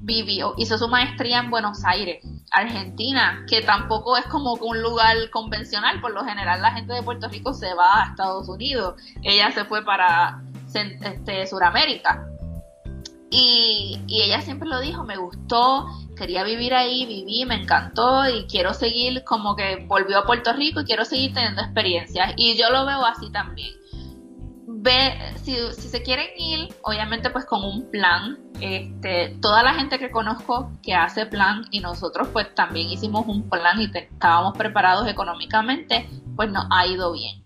vivió, 0.00 0.54
hizo 0.58 0.76
su 0.78 0.88
maestría 0.88 1.38
en 1.38 1.50
Buenos 1.50 1.84
Aires, 1.84 2.24
Argentina, 2.50 3.44
que 3.48 3.62
tampoco 3.62 4.16
es 4.16 4.26
como 4.26 4.54
un 4.54 4.82
lugar 4.82 5.16
convencional. 5.30 6.00
Por 6.00 6.12
lo 6.12 6.24
general, 6.24 6.60
la 6.60 6.72
gente 6.72 6.92
de 6.92 7.02
Puerto 7.02 7.28
Rico 7.28 7.54
se 7.54 7.72
va 7.74 8.02
a 8.02 8.06
Estados 8.10 8.48
Unidos. 8.48 9.00
Ella 9.22 9.50
se 9.52 9.64
fue 9.64 9.84
para 9.84 10.42
este, 10.74 11.46
Sudamérica. 11.46 12.26
Y, 13.34 13.98
y 14.06 14.22
ella 14.22 14.42
siempre 14.42 14.68
lo 14.68 14.78
dijo, 14.80 15.04
me 15.04 15.16
gustó, 15.16 15.86
quería 16.16 16.44
vivir 16.44 16.74
ahí, 16.74 17.06
viví, 17.06 17.46
me 17.46 17.62
encantó 17.62 18.28
y 18.28 18.44
quiero 18.44 18.74
seguir 18.74 19.24
como 19.24 19.56
que 19.56 19.86
volvió 19.88 20.18
a 20.18 20.26
Puerto 20.26 20.52
Rico 20.52 20.82
y 20.82 20.84
quiero 20.84 21.04
seguir 21.06 21.32
teniendo 21.32 21.62
experiencias. 21.62 22.34
Y 22.36 22.56
yo 22.56 22.68
lo 22.70 22.84
veo 22.84 23.04
así 23.06 23.32
también 23.32 23.72
ve, 24.82 25.36
si, 25.36 25.56
se 25.72 26.02
quieren 26.02 26.26
ir, 26.36 26.74
obviamente 26.82 27.30
pues 27.30 27.44
con 27.44 27.64
un 27.64 27.90
plan, 27.90 28.38
este, 28.60 29.36
toda 29.40 29.62
la 29.62 29.74
gente 29.74 29.98
que 29.98 30.10
conozco 30.10 30.72
que 30.82 30.94
hace 30.94 31.26
plan 31.26 31.64
y 31.70 31.80
nosotros 31.80 32.28
pues 32.32 32.52
también 32.54 32.88
hicimos 32.88 33.26
un 33.26 33.48
plan 33.48 33.80
y 33.80 33.90
estábamos 33.96 34.56
preparados 34.58 35.06
económicamente, 35.08 36.08
pues 36.36 36.50
nos 36.50 36.66
ha 36.70 36.86
ido 36.86 37.12
bien. 37.12 37.42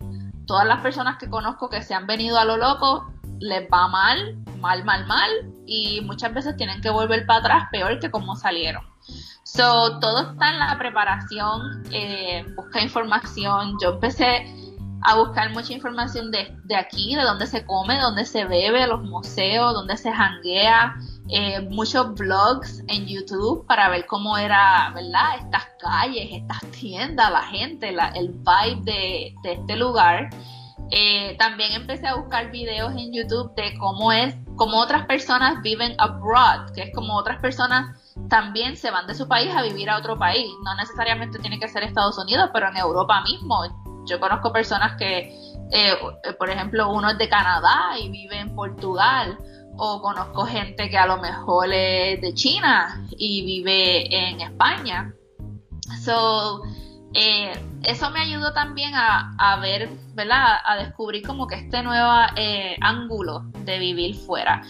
Todas 0.47 0.67
las 0.67 0.81
personas 0.81 1.19
que 1.19 1.29
conozco 1.29 1.69
que 1.69 1.83
se 1.83 1.95
han 1.95 2.07
venido 2.07 2.39
a 2.39 2.45
lo 2.45 2.57
loco, 2.57 3.13
les 3.39 3.69
va 3.71 3.89
mal, 3.89 4.39
mal, 4.59 4.85
mal, 4.85 5.07
mal, 5.07 5.31
y 5.67 6.01
muchas 6.03 6.33
veces 6.33 6.57
tienen 6.57 6.81
que 6.81 6.91
volver 6.91 7.27
para 7.27 7.41
atrás 7.41 7.65
peor 7.71 7.99
que 7.99 8.11
como 8.11 8.37
salieron. 8.37 8.85
So, 9.43 9.99
todo 10.01 10.33
está 10.33 10.51
en 10.51 10.59
la 10.59 10.77
preparación, 10.79 11.85
eh, 11.93 12.45
busca 12.57 12.81
información. 12.83 13.77
Yo 13.81 13.91
empecé 13.95 14.45
a 15.03 15.15
buscar 15.15 15.51
mucha 15.51 15.73
información 15.73 16.33
de, 16.33 16.53
de 16.65 16.77
aquí, 16.77 17.15
de 17.15 17.23
dónde 17.23 17.47
se 17.47 17.65
come, 17.65 17.99
dónde 18.01 18.25
se 18.25 18.45
bebe, 18.45 18.87
los 18.87 19.03
museos, 19.03 19.73
dónde 19.73 19.97
se 19.97 20.13
janguea, 20.13 20.97
eh, 21.29 21.61
muchos 21.71 22.15
blogs 22.15 22.83
en 22.89 23.07
YouTube 23.07 23.65
para 23.67 23.89
ver 23.89 24.07
cómo 24.07 24.37
era, 24.37 24.91
¿verdad? 24.95 25.37
Estas 25.39 25.65
calles, 25.79 26.29
estas 26.33 26.61
tiendas, 26.73 27.31
la 27.31 27.43
gente, 27.43 27.95
el 28.15 28.29
vibe 28.31 28.83
de, 28.83 29.35
de 29.43 29.53
este 29.53 29.77
lugar. 29.77 30.31
Eh, 30.91 31.37
también 31.39 31.73
empecé 31.73 32.07
a 32.07 32.15
buscar 32.15 32.51
videos 32.51 32.93
en 32.93 33.13
YouTube 33.13 33.55
de 33.55 33.77
cómo 33.79 34.13
es, 34.13 34.35
cómo 34.57 34.79
otras 34.79 35.07
personas 35.07 35.61
viven 35.63 35.95
abroad, 35.99 36.71
que 36.75 36.83
es 36.83 36.95
como 36.95 37.17
otras 37.17 37.41
personas 37.41 38.01
también 38.29 38.77
se 38.77 38.91
van 38.91 39.07
de 39.07 39.15
su 39.15 39.29
país 39.29 39.55
a 39.55 39.63
vivir 39.63 39.91
a 39.91 39.99
otro 39.99 40.19
país. 40.19 40.49
No 40.65 40.75
necesariamente 40.77 41.39
tiene 41.39 41.59
que 41.59 41.69
ser 41.69 41.83
Estados 41.83 42.19
Unidos, 42.19 42.51
pero 42.53 42.69
en 42.69 42.77
Europa 42.77 43.23
mismo 43.23 43.63
yo 44.07 44.21
conozco 44.21 44.53
personas 44.53 44.97
que, 44.97 45.33
eh, 45.73 45.99
por 46.39 46.51
ejemplo, 46.51 46.91
uno 46.91 47.11
es 47.11 47.19
de 47.19 47.29
Canadá 47.29 47.99
y 48.01 48.09
vive 48.09 48.39
en 48.39 48.55
Portugal, 48.55 49.37
o 49.79 50.01
conozco 50.01 50.47
gente 50.47 50.89
que 50.89 50.97
a 50.97 51.07
lo 51.07 51.19
mejor 51.19 51.73
es 51.73 52.21
de 52.21 52.33
China 52.35 53.07
y 53.11 53.45
vive 53.45 54.15
en 54.15 54.41
España. 54.41 55.13
So, 56.03 56.63
eh, 57.17 57.53
eso 57.83 58.11
me 58.11 58.21
ayudó 58.21 58.53
también 58.53 58.93
a, 58.95 59.59
ver, 59.61 59.89
¿verdad? 60.15 60.59
A 60.65 60.77
descubrir 60.77 61.27
como 61.27 61.47
que 61.47 61.57
este 61.57 61.83
nuevo 61.83 62.13
eh, 62.37 62.77
ángulo 62.81 63.45
de 63.65 63.79
vivir 63.79 64.15
fuera. 64.15 64.63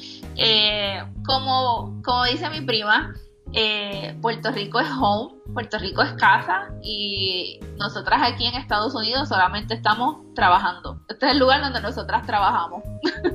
como, 1.24 2.00
como 2.02 2.24
dice 2.24 2.48
mi 2.50 2.60
prima, 2.62 3.12
eh, 3.52 4.16
Puerto 4.20 4.50
Rico 4.50 4.80
es 4.80 4.88
home, 5.00 5.34
Puerto 5.54 5.78
Rico 5.78 6.02
es 6.02 6.12
casa 6.14 6.68
y 6.82 7.60
nosotras 7.78 8.20
aquí 8.22 8.44
en 8.44 8.54
Estados 8.54 8.94
Unidos 8.94 9.28
solamente 9.28 9.74
estamos 9.74 10.16
trabajando. 10.34 11.00
Este 11.08 11.26
es 11.26 11.32
el 11.32 11.38
lugar 11.38 11.60
donde 11.62 11.80
nosotras 11.80 12.26
trabajamos, 12.26 12.82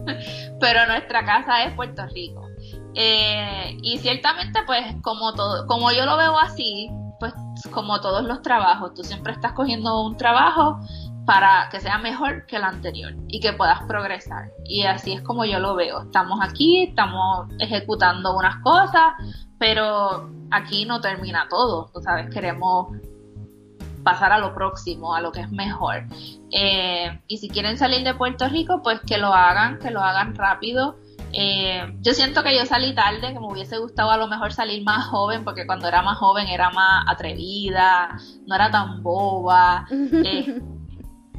pero 0.59 0.85
nuestra 0.87 1.25
casa 1.25 1.63
es 1.63 1.73
Puerto 1.73 2.05
Rico. 2.13 2.45
Eh, 2.93 3.77
y 3.81 3.97
ciertamente, 3.99 4.59
pues 4.65 4.83
como 5.01 5.33
todo, 5.33 5.65
como 5.65 5.91
yo 5.91 6.05
lo 6.05 6.17
veo 6.17 6.37
así, 6.37 6.89
pues 7.21 7.33
como 7.71 8.01
todos 8.01 8.23
los 8.23 8.41
trabajos, 8.41 8.95
tú 8.95 9.03
siempre 9.03 9.31
estás 9.31 9.53
cogiendo 9.53 10.01
un 10.01 10.17
trabajo 10.17 10.79
para 11.27 11.69
que 11.69 11.79
sea 11.79 11.99
mejor 11.99 12.47
que 12.47 12.55
el 12.55 12.63
anterior 12.63 13.13
y 13.27 13.39
que 13.39 13.53
puedas 13.53 13.83
progresar. 13.83 14.49
Y 14.65 14.83
así 14.85 15.13
es 15.13 15.21
como 15.21 15.45
yo 15.45 15.59
lo 15.59 15.75
veo. 15.75 16.01
Estamos 16.01 16.39
aquí, 16.41 16.83
estamos 16.83 17.47
ejecutando 17.59 18.35
unas 18.35 18.55
cosas, 18.63 19.13
pero 19.59 20.31
aquí 20.49 20.85
no 20.85 20.99
termina 20.99 21.47
todo. 21.47 21.91
Tú 21.93 22.01
sabes, 22.01 22.27
queremos 22.33 22.87
pasar 24.03 24.31
a 24.31 24.39
lo 24.39 24.55
próximo, 24.55 25.13
a 25.13 25.21
lo 25.21 25.31
que 25.31 25.41
es 25.41 25.51
mejor. 25.51 26.05
Eh, 26.51 27.21
y 27.27 27.37
si 27.37 27.49
quieren 27.49 27.77
salir 27.77 28.03
de 28.03 28.15
Puerto 28.15 28.47
Rico, 28.49 28.81
pues 28.81 28.99
que 29.01 29.19
lo 29.19 29.31
hagan, 29.31 29.77
que 29.77 29.91
lo 29.91 30.01
hagan 30.01 30.33
rápido. 30.33 30.97
Eh, 31.33 31.97
yo 32.01 32.13
siento 32.13 32.43
que 32.43 32.55
yo 32.55 32.65
salí 32.65 32.93
tarde, 32.93 33.33
que 33.33 33.39
me 33.39 33.47
hubiese 33.47 33.77
gustado 33.77 34.11
a 34.11 34.17
lo 34.17 34.27
mejor 34.27 34.53
salir 34.53 34.83
más 34.83 35.07
joven, 35.07 35.43
porque 35.43 35.65
cuando 35.65 35.87
era 35.87 36.01
más 36.01 36.17
joven 36.17 36.47
era 36.47 36.69
más 36.71 37.05
atrevida, 37.07 38.17
no 38.45 38.55
era 38.55 38.71
tan 38.71 39.01
boba. 39.03 39.85
Eh, 40.23 40.61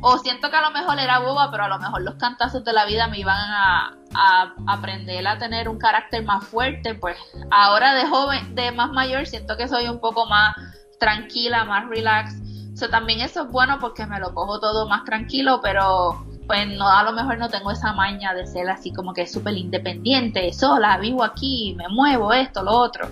o 0.05 0.19
siento 0.19 0.51
que 0.51 0.57
a 0.57 0.63
lo 0.63 0.73
mejor 0.73 0.99
era 0.99 1.21
boba, 1.21 1.51
pero 1.53 1.65
a 1.65 1.69
lo 1.69 1.79
mejor 1.79 2.03
los 2.03 2.17
cantazos 2.17 2.65
de 2.65 2.73
la 2.73 2.85
vida 2.85 3.07
me 3.07 3.21
iban 3.21 3.39
a, 3.39 3.97
a, 4.15 4.55
aprender 4.67 5.25
a 5.29 5.39
tener 5.39 5.69
un 5.69 5.79
carácter 5.79 6.25
más 6.25 6.45
fuerte. 6.45 6.95
Pues 6.97 7.17
ahora 7.53 7.95
de 7.95 8.09
joven, 8.09 8.55
de 8.57 8.73
más 8.73 8.91
mayor, 8.91 9.27
siento 9.27 9.57
que 9.57 9.69
soy 9.69 9.87
un 9.87 10.01
poco 10.01 10.27
más 10.27 10.57
tranquila, 10.99 11.65
más 11.65 11.89
relax. 11.89 12.35
So, 12.75 12.89
también 12.89 13.21
eso 13.21 13.43
es 13.43 13.49
bueno 13.51 13.79
porque 13.81 14.07
me 14.07 14.19
lo 14.19 14.35
cojo 14.35 14.59
todo 14.59 14.89
más 14.89 15.05
tranquilo, 15.05 15.61
pero 15.63 16.25
pues 16.53 16.69
no, 16.69 16.87
a 16.87 17.03
lo 17.03 17.13
mejor 17.13 17.39
no 17.39 17.49
tengo 17.49 17.71
esa 17.71 17.95
maña 17.95 18.35
de 18.35 18.47
ser 18.47 18.69
así 18.69 18.93
como 18.93 19.15
que 19.15 19.27
súper 19.27 19.57
independiente, 19.57 20.53
sola, 20.53 20.99
vivo 20.99 21.25
aquí, 21.25 21.75
me 21.79 21.89
muevo, 21.89 22.31
esto, 22.35 22.63
lo 22.63 22.73
otro. 22.73 23.09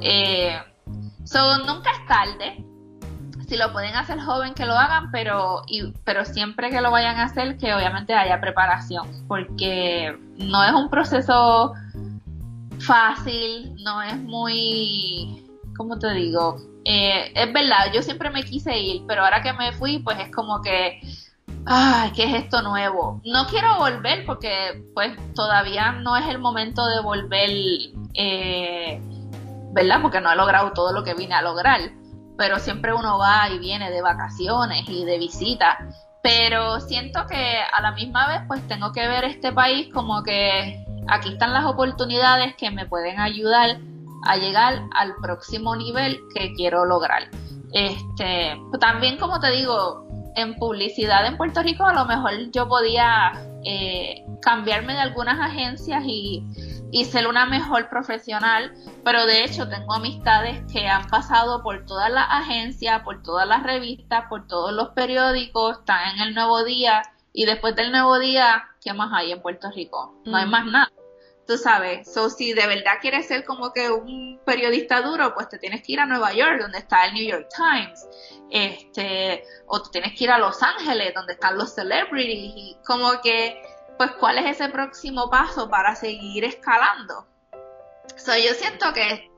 Eh, 0.00 0.60
so, 1.22 1.58
nunca 1.58 1.92
es 1.92 2.06
tarde. 2.08 2.64
Si 3.46 3.56
lo 3.56 3.72
pueden 3.72 3.94
hacer 3.94 4.18
joven, 4.18 4.52
que 4.54 4.66
lo 4.66 4.72
hagan, 4.72 5.12
pero, 5.12 5.62
y, 5.68 5.92
pero 6.02 6.24
siempre 6.24 6.70
que 6.70 6.80
lo 6.80 6.90
vayan 6.90 7.20
a 7.20 7.26
hacer, 7.26 7.56
que 7.56 7.72
obviamente 7.72 8.14
haya 8.14 8.40
preparación, 8.40 9.06
porque 9.28 10.18
no 10.38 10.64
es 10.64 10.72
un 10.72 10.90
proceso 10.90 11.74
fácil, 12.80 13.76
no 13.84 14.02
es 14.02 14.16
muy, 14.16 15.40
¿cómo 15.76 16.00
te 16.00 16.12
digo? 16.14 16.56
Eh, 16.84 17.32
es 17.36 17.52
verdad, 17.52 17.92
yo 17.94 18.02
siempre 18.02 18.28
me 18.30 18.42
quise 18.42 18.76
ir, 18.76 19.04
pero 19.06 19.22
ahora 19.22 19.40
que 19.40 19.52
me 19.52 19.70
fui, 19.70 20.00
pues 20.00 20.18
es 20.18 20.34
como 20.34 20.60
que 20.62 21.00
ay, 21.66 22.12
¿qué 22.12 22.24
es 22.24 22.44
esto 22.44 22.62
nuevo? 22.62 23.20
No 23.24 23.46
quiero 23.46 23.78
volver 23.78 24.24
porque 24.26 24.84
pues 24.94 25.16
todavía 25.34 25.92
no 25.92 26.16
es 26.16 26.28
el 26.28 26.38
momento 26.38 26.86
de 26.86 27.00
volver, 27.00 27.50
eh, 28.14 29.00
¿verdad? 29.72 30.00
Porque 30.02 30.20
no 30.20 30.32
he 30.32 30.36
logrado 30.36 30.72
todo 30.72 30.92
lo 30.92 31.04
que 31.04 31.14
vine 31.14 31.34
a 31.34 31.42
lograr, 31.42 31.80
pero 32.36 32.58
siempre 32.58 32.92
uno 32.92 33.18
va 33.18 33.48
y 33.50 33.58
viene 33.58 33.90
de 33.90 34.02
vacaciones 34.02 34.88
y 34.88 35.04
de 35.04 35.18
visita. 35.18 35.78
Pero 36.22 36.80
siento 36.80 37.26
que 37.26 37.58
a 37.72 37.80
la 37.80 37.92
misma 37.92 38.28
vez 38.28 38.42
pues 38.46 38.66
tengo 38.68 38.92
que 38.92 39.06
ver 39.08 39.24
este 39.24 39.52
país 39.52 39.92
como 39.92 40.22
que 40.22 40.84
aquí 41.08 41.30
están 41.30 41.52
las 41.52 41.64
oportunidades 41.64 42.54
que 42.56 42.70
me 42.70 42.86
pueden 42.86 43.18
ayudar 43.18 43.78
a 44.24 44.36
llegar 44.36 44.82
al 44.94 45.14
próximo 45.20 45.74
nivel 45.74 46.20
que 46.34 46.52
quiero 46.54 46.84
lograr. 46.84 47.28
Este, 47.72 48.56
también 48.78 49.16
como 49.18 49.40
te 49.40 49.50
digo, 49.50 50.06
en 50.36 50.56
publicidad 50.56 51.26
en 51.26 51.36
Puerto 51.36 51.62
Rico 51.62 51.84
a 51.84 51.94
lo 51.94 52.04
mejor 52.04 52.32
yo 52.50 52.68
podía 52.68 53.32
eh, 53.64 54.24
cambiarme 54.40 54.94
de 54.94 55.00
algunas 55.00 55.38
agencias 55.40 56.02
y, 56.06 56.44
y, 56.90 57.04
ser 57.04 57.28
una 57.28 57.46
mejor 57.46 57.88
profesional, 57.88 58.74
pero 59.04 59.24
de 59.26 59.44
hecho 59.44 59.68
tengo 59.68 59.94
amistades 59.94 60.62
que 60.72 60.88
han 60.88 61.06
pasado 61.08 61.62
por 61.62 61.86
todas 61.86 62.10
las 62.10 62.26
agencias, 62.28 63.02
por 63.02 63.22
todas 63.22 63.46
las 63.46 63.62
revistas, 63.62 64.24
por 64.28 64.46
todos 64.46 64.72
los 64.72 64.88
periódicos, 64.90 65.78
están 65.78 66.16
en 66.16 66.22
el 66.22 66.34
Nuevo 66.34 66.64
Día 66.64 67.02
y 67.32 67.46
después 67.46 67.74
del 67.76 67.92
Nuevo 67.92 68.18
Día, 68.18 68.64
¿qué 68.82 68.92
más 68.92 69.10
hay 69.12 69.32
en 69.32 69.40
Puerto 69.40 69.70
Rico? 69.70 70.20
No 70.24 70.36
hay 70.36 70.46
mm. 70.46 70.50
más 70.50 70.66
nada. 70.66 70.92
Tú 71.46 71.56
sabes, 71.56 72.12
so, 72.12 72.30
si 72.30 72.52
de 72.52 72.66
verdad 72.66 72.98
quieres 73.00 73.26
ser 73.26 73.44
como 73.44 73.72
que 73.72 73.90
un 73.90 74.40
periodista 74.46 75.02
duro, 75.02 75.34
pues 75.34 75.48
te 75.48 75.58
tienes 75.58 75.82
que 75.82 75.92
ir 75.92 76.00
a 76.00 76.06
Nueva 76.06 76.32
York, 76.32 76.60
donde 76.60 76.78
está 76.78 77.06
el 77.06 77.14
New 77.14 77.24
York 77.24 77.48
Times 77.54 78.06
este, 78.52 79.44
o 79.66 79.82
tú 79.82 79.90
tienes 79.90 80.12
que 80.16 80.24
ir 80.24 80.30
a 80.30 80.38
Los 80.38 80.62
Ángeles, 80.62 81.14
donde 81.14 81.32
están 81.32 81.56
los 81.56 81.74
celebrities, 81.74 82.52
y 82.54 82.76
como 82.86 83.20
que, 83.22 83.62
pues, 83.96 84.12
¿cuál 84.20 84.38
es 84.38 84.60
ese 84.60 84.68
próximo 84.68 85.30
paso 85.30 85.70
para 85.70 85.94
seguir 85.94 86.44
escalando? 86.44 87.26
So, 88.16 88.36
yo 88.36 88.52
siento 88.52 88.92
que 88.92 89.30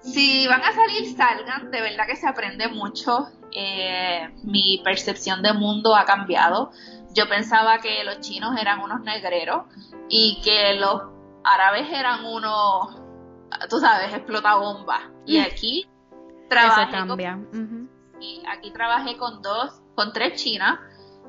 si 0.00 0.48
van 0.48 0.62
a 0.62 0.72
salir, 0.72 1.16
salgan, 1.16 1.70
de 1.70 1.80
verdad 1.80 2.06
que 2.06 2.16
se 2.16 2.26
aprende 2.26 2.66
mucho. 2.66 3.28
Eh, 3.52 4.28
mi 4.42 4.80
percepción 4.82 5.42
de 5.42 5.52
mundo 5.52 5.94
ha 5.94 6.04
cambiado. 6.04 6.72
Yo 7.14 7.28
pensaba 7.28 7.78
que 7.78 8.02
los 8.02 8.18
chinos 8.20 8.60
eran 8.60 8.80
unos 8.80 9.00
negreros 9.02 9.64
y 10.08 10.40
que 10.42 10.74
los 10.74 11.02
árabes 11.44 11.88
eran 11.92 12.24
unos, 12.24 12.96
tú 13.68 13.78
sabes, 13.78 14.12
explota 14.12 14.56
bomba. 14.56 15.08
Y 15.24 15.38
mm. 15.38 15.42
aquí 15.42 15.88
trabajan. 16.48 16.90
cambia 16.90 17.38
aquí 18.48 18.70
trabajé 18.70 19.16
con 19.16 19.42
dos, 19.42 19.80
con 19.94 20.12
tres 20.12 20.42
chinas 20.42 20.78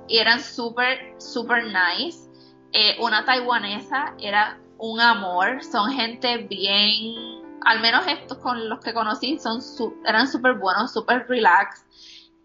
y 0.07 0.17
eran 0.17 0.41
súper, 0.41 1.15
súper 1.17 1.65
nice. 1.65 2.29
Eh, 2.73 2.97
una 2.99 3.25
taiwanesa 3.25 4.15
era 4.19 4.59
un 4.77 4.99
amor, 4.99 5.63
son 5.63 5.91
gente 5.91 6.37
bien, 6.37 7.41
al 7.65 7.81
menos 7.81 8.05
estos 8.07 8.37
con 8.39 8.69
los 8.69 8.79
que 8.79 8.93
conocí 8.93 9.37
son 9.37 9.61
eran 10.05 10.27
súper 10.27 10.55
buenos, 10.55 10.91
súper 10.91 11.27
relax. 11.27 11.85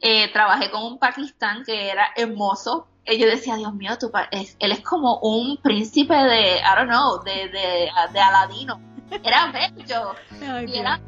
Eh, 0.00 0.30
trabajé 0.32 0.70
con 0.70 0.84
un 0.84 0.98
pakistán 0.98 1.64
que 1.64 1.90
era 1.90 2.08
hermoso. 2.16 2.88
Y 3.06 3.18
yo 3.18 3.26
decía, 3.26 3.54
Dios 3.56 3.72
mío, 3.72 3.92
él 4.58 4.72
es 4.72 4.80
como 4.80 5.20
un 5.20 5.58
príncipe 5.62 6.14
de, 6.14 6.56
I 6.56 6.76
don't 6.76 6.88
know, 6.88 7.22
de, 7.22 7.48
de, 7.48 7.88
de 8.12 8.20
Aladino. 8.20 8.80
Era 9.22 9.52
bello. 9.52 10.14
y 10.68 10.76
era 10.76 11.00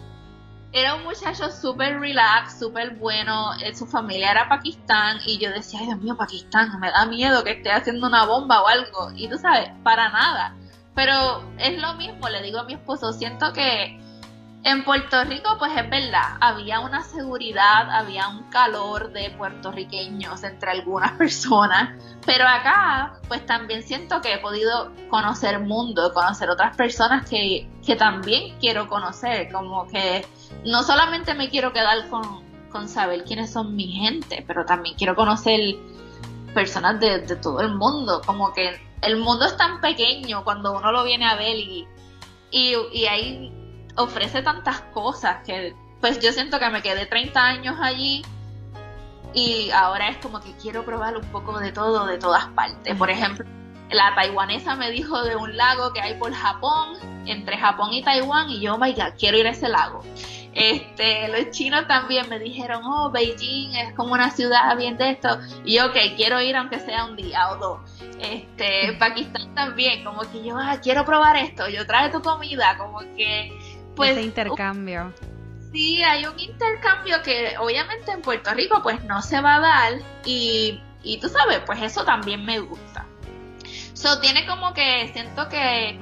era 0.72 0.94
un 0.94 1.04
muchacho 1.04 1.50
súper 1.50 1.98
relax, 1.98 2.58
súper 2.58 2.96
bueno, 2.96 3.54
eh, 3.62 3.74
su 3.74 3.86
familia 3.86 4.32
era 4.32 4.48
Pakistán 4.48 5.18
y 5.26 5.38
yo 5.38 5.50
decía, 5.50 5.80
ay 5.80 5.86
Dios 5.86 6.00
mío, 6.00 6.16
Pakistán, 6.16 6.78
me 6.80 6.90
da 6.90 7.06
miedo 7.06 7.42
que 7.42 7.52
esté 7.52 7.70
haciendo 7.72 8.06
una 8.06 8.26
bomba 8.26 8.62
o 8.62 8.68
algo. 8.68 9.10
Y 9.14 9.28
tú 9.28 9.38
sabes, 9.38 9.70
para 9.82 10.10
nada. 10.10 10.54
Pero 10.94 11.42
es 11.58 11.80
lo 11.80 11.94
mismo, 11.94 12.28
le 12.28 12.42
digo 12.42 12.58
a 12.58 12.64
mi 12.64 12.74
esposo, 12.74 13.12
siento 13.12 13.52
que 13.52 13.98
en 14.68 14.84
Puerto 14.84 15.24
Rico, 15.24 15.56
pues 15.58 15.72
es 15.74 15.88
verdad, 15.88 16.36
había 16.40 16.80
una 16.80 17.02
seguridad, 17.02 17.90
había 17.90 18.28
un 18.28 18.42
calor 18.50 19.12
de 19.12 19.30
puertorriqueños 19.30 20.44
entre 20.44 20.72
algunas 20.72 21.12
personas, 21.18 21.98
pero 22.26 22.46
acá, 22.46 23.14
pues 23.28 23.46
también 23.46 23.82
siento 23.82 24.20
que 24.20 24.34
he 24.34 24.38
podido 24.38 24.92
conocer 25.08 25.60
mundo, 25.60 26.12
conocer 26.12 26.50
otras 26.50 26.76
personas 26.76 27.26
que, 27.26 27.66
que 27.84 27.96
también 27.96 28.58
quiero 28.60 28.88
conocer, 28.88 29.50
como 29.50 29.86
que 29.88 30.26
no 30.66 30.82
solamente 30.82 31.32
me 31.32 31.48
quiero 31.48 31.72
quedar 31.72 32.06
con, 32.10 32.44
con 32.68 32.90
saber 32.90 33.24
quiénes 33.24 33.50
son 33.50 33.74
mi 33.74 33.86
gente, 33.86 34.44
pero 34.46 34.66
también 34.66 34.96
quiero 34.96 35.16
conocer 35.16 35.76
personas 36.52 37.00
de, 37.00 37.20
de 37.20 37.36
todo 37.36 37.62
el 37.62 37.74
mundo, 37.74 38.20
como 38.26 38.52
que 38.52 38.78
el 39.00 39.16
mundo 39.16 39.46
es 39.46 39.56
tan 39.56 39.80
pequeño 39.80 40.44
cuando 40.44 40.76
uno 40.76 40.92
lo 40.92 41.04
viene 41.04 41.24
a 41.24 41.36
ver 41.36 41.56
y, 41.56 41.88
y, 42.50 42.74
y 42.92 43.06
hay 43.06 43.57
ofrece 43.98 44.42
tantas 44.42 44.80
cosas 44.92 45.44
que 45.44 45.74
pues 46.00 46.20
yo 46.20 46.32
siento 46.32 46.58
que 46.58 46.70
me 46.70 46.80
quedé 46.80 47.06
30 47.06 47.40
años 47.40 47.76
allí 47.80 48.24
y 49.34 49.70
ahora 49.70 50.08
es 50.08 50.16
como 50.18 50.40
que 50.40 50.52
quiero 50.52 50.84
probar 50.84 51.16
un 51.16 51.24
poco 51.26 51.58
de 51.58 51.72
todo 51.72 52.06
de 52.06 52.18
todas 52.18 52.46
partes. 52.48 52.96
Por 52.96 53.10
ejemplo, 53.10 53.44
la 53.90 54.14
taiwanesa 54.14 54.76
me 54.76 54.90
dijo 54.90 55.22
de 55.22 55.36
un 55.36 55.56
lago 55.56 55.92
que 55.92 56.00
hay 56.00 56.14
por 56.14 56.32
Japón, 56.32 56.96
entre 57.26 57.56
Japón 57.56 57.92
y 57.92 58.02
Taiwán, 58.02 58.50
y 58.50 58.60
yo, 58.60 58.78
vaya, 58.78 59.14
quiero 59.14 59.38
ir 59.38 59.46
a 59.46 59.50
ese 59.50 59.68
lago. 59.68 60.02
Este, 60.54 61.28
los 61.28 61.50
chinos 61.50 61.86
también 61.86 62.28
me 62.28 62.38
dijeron, 62.38 62.82
oh, 62.84 63.10
Beijing 63.10 63.76
es 63.76 63.92
como 63.94 64.14
una 64.14 64.30
ciudad 64.30 64.76
bien 64.76 64.96
de 64.96 65.10
esto. 65.10 65.38
Y 65.64 65.76
yo, 65.76 65.86
ok, 65.86 65.96
quiero 66.16 66.40
ir 66.40 66.56
aunque 66.56 66.80
sea 66.80 67.04
un 67.04 67.16
día 67.16 67.50
o 67.50 67.56
dos. 67.56 68.00
Este, 68.18 68.92
Pakistán 68.98 69.54
también, 69.54 70.04
como 70.04 70.22
que 70.22 70.42
yo, 70.42 70.56
ah, 70.58 70.78
quiero 70.82 71.04
probar 71.04 71.36
esto, 71.36 71.68
yo 71.68 71.86
trae 71.86 72.10
tu 72.10 72.22
comida, 72.22 72.76
como 72.76 73.00
que 73.16 73.56
pues, 73.98 74.12
ese 74.12 74.22
intercambio. 74.22 75.12
sí, 75.72 76.02
hay 76.02 76.24
un 76.24 76.38
intercambio 76.38 77.22
que 77.22 77.56
obviamente 77.58 78.10
en 78.12 78.22
Puerto 78.22 78.52
Rico 78.54 78.80
pues 78.82 79.04
no 79.04 79.20
se 79.22 79.40
va 79.40 79.56
a 79.56 79.60
dar 79.60 79.92
y, 80.24 80.80
y 81.02 81.20
tú 81.20 81.28
sabes, 81.28 81.60
pues 81.66 81.82
eso 81.82 82.04
también 82.04 82.44
me 82.44 82.60
gusta. 82.60 83.04
So, 83.92 84.20
tiene 84.20 84.46
como 84.46 84.72
que, 84.74 85.10
siento 85.12 85.48
que, 85.48 85.98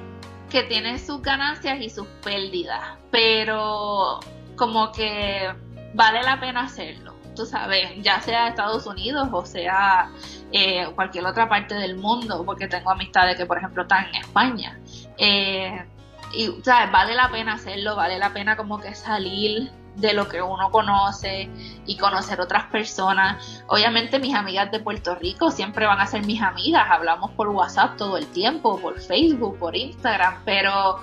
que 0.49 0.63
tiene 0.63 0.99
sus 0.99 1.21
ganancias 1.21 1.81
y 1.81 1.89
sus 1.89 2.05
pérdidas, 2.23 2.97
pero 3.11 4.19
como 4.55 4.91
que 4.91 5.51
vale 5.93 6.21
la 6.21 6.39
pena 6.39 6.65
hacerlo, 6.65 7.15
tú 7.35 7.45
sabes, 7.45 7.91
ya 8.01 8.21
sea 8.21 8.49
Estados 8.49 8.85
Unidos 8.85 9.29
o 9.31 9.45
sea 9.45 10.09
eh, 10.51 10.87
cualquier 10.95 11.25
otra 11.25 11.49
parte 11.49 11.75
del 11.75 11.97
mundo, 11.97 12.43
porque 12.45 12.67
tengo 12.67 12.91
amistades 12.91 13.35
que 13.35 13.45
por 13.45 13.57
ejemplo 13.57 13.83
están 13.83 14.05
en 14.09 14.15
España. 14.15 14.79
Eh, 15.17 15.85
y, 16.33 16.47
¿sabes? 16.63 16.91
Vale 16.91 17.15
la 17.15 17.29
pena 17.29 17.53
hacerlo, 17.53 17.95
vale 17.95 18.17
la 18.17 18.33
pena 18.33 18.55
como 18.55 18.79
que 18.79 18.93
salir 18.95 19.71
de 19.97 20.13
lo 20.13 20.29
que 20.29 20.41
uno 20.41 20.69
conoce 20.71 21.49
y 21.85 21.97
conocer 21.97 22.39
otras 22.39 22.65
personas. 22.65 23.63
Obviamente 23.67 24.19
mis 24.19 24.35
amigas 24.35 24.71
de 24.71 24.79
Puerto 24.79 25.15
Rico 25.15 25.51
siempre 25.51 25.85
van 25.85 25.99
a 25.99 26.05
ser 26.05 26.25
mis 26.25 26.41
amigas, 26.41 26.85
hablamos 26.89 27.31
por 27.31 27.49
WhatsApp 27.49 27.97
todo 27.97 28.17
el 28.17 28.27
tiempo, 28.27 28.79
por 28.79 28.99
Facebook, 28.99 29.57
por 29.57 29.75
Instagram, 29.75 30.41
pero, 30.45 30.99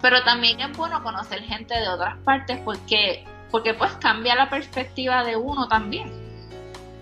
pero 0.00 0.22
también 0.24 0.60
es 0.60 0.76
bueno 0.76 1.02
conocer 1.02 1.40
gente 1.42 1.78
de 1.78 1.88
otras 1.88 2.16
partes 2.18 2.58
porque, 2.64 3.26
porque 3.50 3.74
pues 3.74 3.92
cambia 4.00 4.34
la 4.34 4.48
perspectiva 4.48 5.24
de 5.24 5.36
uno 5.36 5.68
también. 5.68 6.10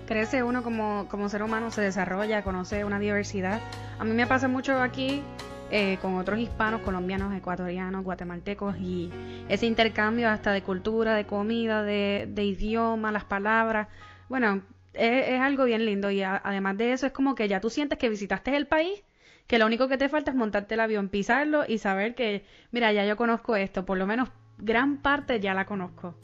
Crece 0.07 0.43
uno 0.43 0.63
como, 0.63 1.07
como 1.09 1.29
ser 1.29 1.43
humano, 1.43 1.71
se 1.71 1.81
desarrolla, 1.81 2.43
conoce 2.43 2.85
una 2.85 2.99
diversidad. 2.99 3.61
A 3.99 4.05
mí 4.05 4.13
me 4.13 4.27
pasa 4.27 4.47
mucho 4.47 4.81
aquí 4.81 5.23
eh, 5.71 5.99
con 6.01 6.17
otros 6.17 6.39
hispanos, 6.39 6.83
colombianos, 6.83 7.35
ecuatorianos, 7.35 8.05
guatemaltecos 8.05 8.77
y 8.79 9.11
ese 9.49 9.67
intercambio 9.67 10.29
hasta 10.29 10.53
de 10.53 10.63
cultura, 10.63 11.15
de 11.15 11.27
comida, 11.27 11.83
de, 11.83 12.45
idioma, 12.45 13.11
las 13.11 13.25
palabras. 13.25 13.89
Bueno, 14.29 14.63
es, 14.95 15.41
algo 15.41 15.65
bien 15.65 15.85
lindo 15.85 16.11
y 16.11 16.23
además 16.23 16.77
de 16.77 16.93
eso 16.93 17.07
es 17.07 17.13
como 17.13 17.35
que 17.35 17.49
ya 17.49 17.61
tú 17.61 17.69
sientes 17.69 17.99
que 17.99 18.09
visitaste 18.09 18.57
el 18.57 18.67
país, 18.67 19.03
que 19.49 19.59
lo 19.59 19.67
único 19.67 19.89
que 19.89 19.99
te 19.99 20.09
falta 20.09 20.31
es 20.31 20.37
montarte 20.37 20.75
el 20.75 20.81
avión, 20.81 21.09
pisarlo 21.09 21.65
y 21.67 21.79
saber 21.79 22.15
que, 22.15 22.47
mira, 22.71 22.93
ya 22.93 23.05
yo 23.05 23.17
conozco 23.17 23.57
esto, 23.57 23.85
por 23.85 23.99
lo 23.99 24.07
menos 24.07 24.29
gran 24.59 24.99
parte 24.99 25.41
ya 25.41 25.53
la 25.53 25.67
conozco. 25.67 26.15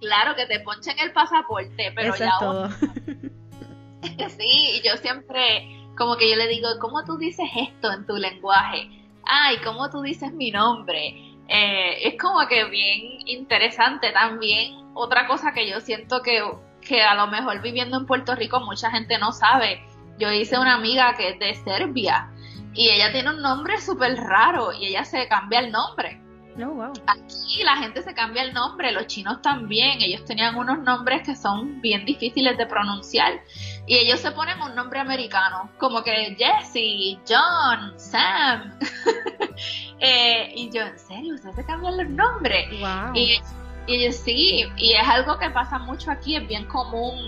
Claro, 0.00 0.34
que 0.34 0.46
te 0.46 0.58
ponchen 0.60 0.98
el 0.98 1.12
pasaporte, 1.12 1.92
pero 1.94 2.16
ya... 2.16 2.26
Es 2.26 2.32
todo. 2.40 2.68
sí, 4.28 4.82
yo 4.84 4.96
siempre 4.96 5.77
como 5.98 6.16
que 6.16 6.30
yo 6.30 6.36
le 6.36 6.48
digo, 6.48 6.68
¿cómo 6.80 7.04
tú 7.04 7.18
dices 7.18 7.48
esto 7.56 7.92
en 7.92 8.06
tu 8.06 8.16
lenguaje? 8.16 8.88
Ay, 9.24 9.58
¿cómo 9.64 9.90
tú 9.90 10.00
dices 10.00 10.32
mi 10.32 10.50
nombre? 10.50 11.34
Eh, 11.48 12.08
es 12.08 12.20
como 12.20 12.46
que 12.46 12.64
bien 12.64 13.26
interesante 13.26 14.12
también. 14.12 14.76
Otra 14.94 15.26
cosa 15.26 15.52
que 15.52 15.68
yo 15.68 15.80
siento 15.80 16.22
que, 16.22 16.42
que 16.80 17.02
a 17.02 17.14
lo 17.14 17.26
mejor 17.26 17.60
viviendo 17.60 17.98
en 17.98 18.06
Puerto 18.06 18.34
Rico 18.34 18.60
mucha 18.60 18.90
gente 18.90 19.18
no 19.18 19.32
sabe. 19.32 19.84
Yo 20.18 20.30
hice 20.32 20.58
una 20.58 20.74
amiga 20.74 21.14
que 21.16 21.30
es 21.30 21.38
de 21.38 21.54
Serbia 21.54 22.30
y 22.74 22.90
ella 22.90 23.12
tiene 23.12 23.30
un 23.30 23.42
nombre 23.42 23.80
súper 23.80 24.16
raro 24.16 24.72
y 24.72 24.86
ella 24.86 25.04
se 25.04 25.26
cambia 25.28 25.60
el 25.60 25.72
nombre. 25.72 26.20
Aquí 27.06 27.62
la 27.62 27.76
gente 27.76 28.02
se 28.02 28.14
cambia 28.14 28.42
el 28.42 28.52
nombre, 28.52 28.92
los 28.92 29.06
chinos 29.06 29.40
también, 29.42 30.00
ellos 30.00 30.24
tenían 30.24 30.56
unos 30.56 30.80
nombres 30.80 31.22
que 31.22 31.36
son 31.36 31.80
bien 31.80 32.04
difíciles 32.04 32.58
de 32.58 32.66
pronunciar 32.66 33.40
y 33.86 33.96
ellos 33.96 34.20
se 34.20 34.32
ponen 34.32 34.60
un 34.60 34.74
nombre 34.74 35.00
americano, 35.00 35.70
como 35.78 36.02
que 36.02 36.36
Jesse, 36.36 37.18
John, 37.28 37.98
Sam. 37.98 38.78
Eh, 40.00 40.52
y 40.54 40.70
yo, 40.70 40.82
¿en 40.82 40.96
serio? 40.96 41.34
¿Ustedes 41.34 41.56
se 41.56 41.64
cambian 41.64 41.96
los 41.96 42.08
nombres? 42.08 42.68
Y, 43.14 43.40
y 43.88 44.12
sí, 44.12 44.64
y 44.76 44.92
es 44.92 45.08
algo 45.08 45.36
que 45.40 45.50
pasa 45.50 45.76
mucho 45.80 46.12
aquí, 46.12 46.36
es 46.36 46.46
bien 46.46 46.66
común. 46.66 47.18